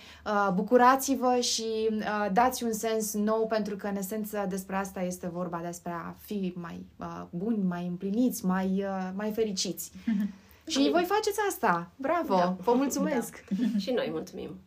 bucurați-vă 0.54 1.38
și 1.40 1.90
dați 2.32 2.64
un 2.64 2.74
sens 2.74 3.14
nou 3.14 3.48
pentru 3.48 3.76
că 3.76 3.88
în 3.88 3.96
esență 3.96 4.46
despre 4.50 4.76
asta 4.76 5.02
este 5.02 5.30
vorba, 5.34 5.62
despre 5.66 5.92
a 5.92 6.16
fi 6.20 6.54
mai 6.56 6.86
buni, 7.30 7.64
mai 7.64 7.88
împliniți, 7.88 8.46
mai, 8.46 8.86
mai 9.16 9.32
fericiți. 9.32 9.92
Și 10.68 10.90
voi 10.92 11.04
faceți 11.04 11.40
asta. 11.50 11.92
Bravo! 11.96 12.36
Da. 12.36 12.56
Vă 12.64 12.74
mulțumesc! 12.74 13.44
Da. 13.50 13.78
și 13.78 13.92
noi 13.92 14.08
mulțumim! 14.12 14.60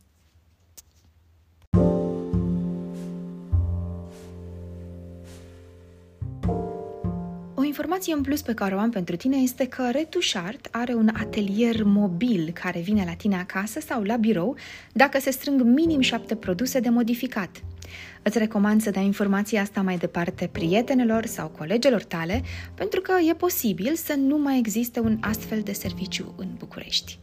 Informație 7.84 8.14
în 8.14 8.22
plus 8.22 8.42
pe 8.42 8.54
care 8.54 8.74
o 8.74 8.78
am 8.78 8.90
pentru 8.90 9.16
tine 9.16 9.36
este 9.36 9.66
că 9.66 9.90
Retușart 9.90 10.68
are 10.70 10.94
un 10.94 11.08
atelier 11.20 11.82
mobil 11.82 12.50
care 12.52 12.80
vine 12.80 13.04
la 13.06 13.14
tine 13.14 13.36
acasă 13.36 13.80
sau 13.80 14.02
la 14.02 14.16
birou 14.16 14.56
dacă 14.92 15.20
se 15.20 15.30
strâng 15.30 15.62
minim 15.62 16.00
șapte 16.00 16.34
produse 16.34 16.80
de 16.80 16.88
modificat. 16.88 17.62
Îți 18.22 18.38
recomand 18.38 18.82
să 18.82 18.90
dai 18.90 19.04
informația 19.04 19.60
asta 19.60 19.82
mai 19.82 19.96
departe 19.96 20.48
prietenelor 20.52 21.26
sau 21.26 21.48
colegilor 21.48 22.02
tale, 22.02 22.42
pentru 22.74 23.00
că 23.00 23.12
e 23.28 23.34
posibil 23.34 23.94
să 23.94 24.14
nu 24.16 24.38
mai 24.38 24.58
existe 24.58 25.00
un 25.00 25.18
astfel 25.20 25.60
de 25.60 25.72
serviciu 25.72 26.34
în 26.36 26.48
București. 26.58 27.18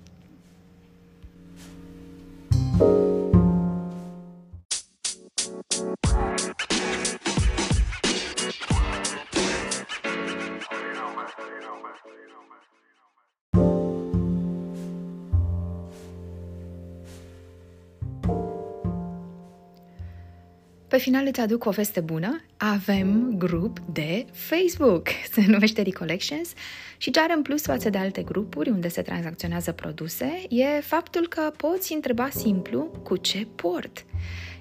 Pe 20.92 20.98
final 20.98 21.26
îți 21.28 21.40
aduc 21.40 21.66
o 21.66 21.70
veste 21.70 22.00
bună. 22.00 22.42
Avem 22.58 23.34
grup 23.38 23.80
de 23.80 24.26
Facebook, 24.32 25.08
se 25.34 25.44
numește 25.48 25.82
Recollections 25.82 26.54
și 26.98 27.12
ce 27.12 27.20
are 27.20 27.34
în 27.34 27.42
plus 27.42 27.62
față 27.62 27.90
de 27.90 27.98
alte 27.98 28.22
grupuri 28.22 28.70
unde 28.70 28.88
se 28.88 29.02
tranzacționează 29.02 29.72
produse 29.72 30.44
e 30.50 30.80
faptul 30.80 31.28
că 31.28 31.52
poți 31.58 31.94
întreba 31.94 32.30
simplu 32.30 32.82
cu 33.04 33.18
ce 33.18 33.48
port. 33.56 34.06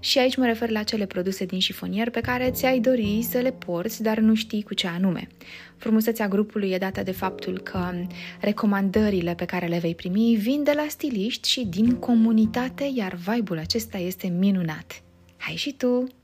Și 0.01 0.19
aici 0.19 0.37
mă 0.37 0.45
refer 0.45 0.71
la 0.71 0.83
cele 0.83 1.07
produse 1.07 1.45
din 1.45 1.59
șifonier 1.59 2.11
pe 2.11 2.21
care 2.21 2.51
ți-ai 2.51 2.81
dori 2.81 3.27
să 3.31 3.39
le 3.39 3.53
porți, 3.53 4.03
dar 4.03 4.19
nu 4.19 4.35
știi 4.35 4.63
cu 4.63 4.75
ce 4.75 4.87
anume. 4.87 5.29
Frumusețea 5.77 6.29
grupului 6.29 6.71
e 6.71 6.79
dată 6.79 7.03
de 7.03 7.13
faptul 7.13 7.59
că 7.59 7.93
recomandările 8.41 9.35
pe 9.35 9.45
care 9.45 9.67
le 9.67 9.79
vei 9.79 9.95
primi 9.95 10.37
vin 10.41 10.63
de 10.63 10.73
la 10.73 10.87
stiliști 10.89 11.49
și 11.49 11.67
din 11.67 11.95
comunitate, 11.95 12.91
iar 12.95 13.15
vibe-ul 13.15 13.59
acesta 13.59 13.99
este 13.99 14.27
minunat. 14.27 15.03
Hai 15.37 15.55
și 15.55 15.73
tu! 15.73 16.20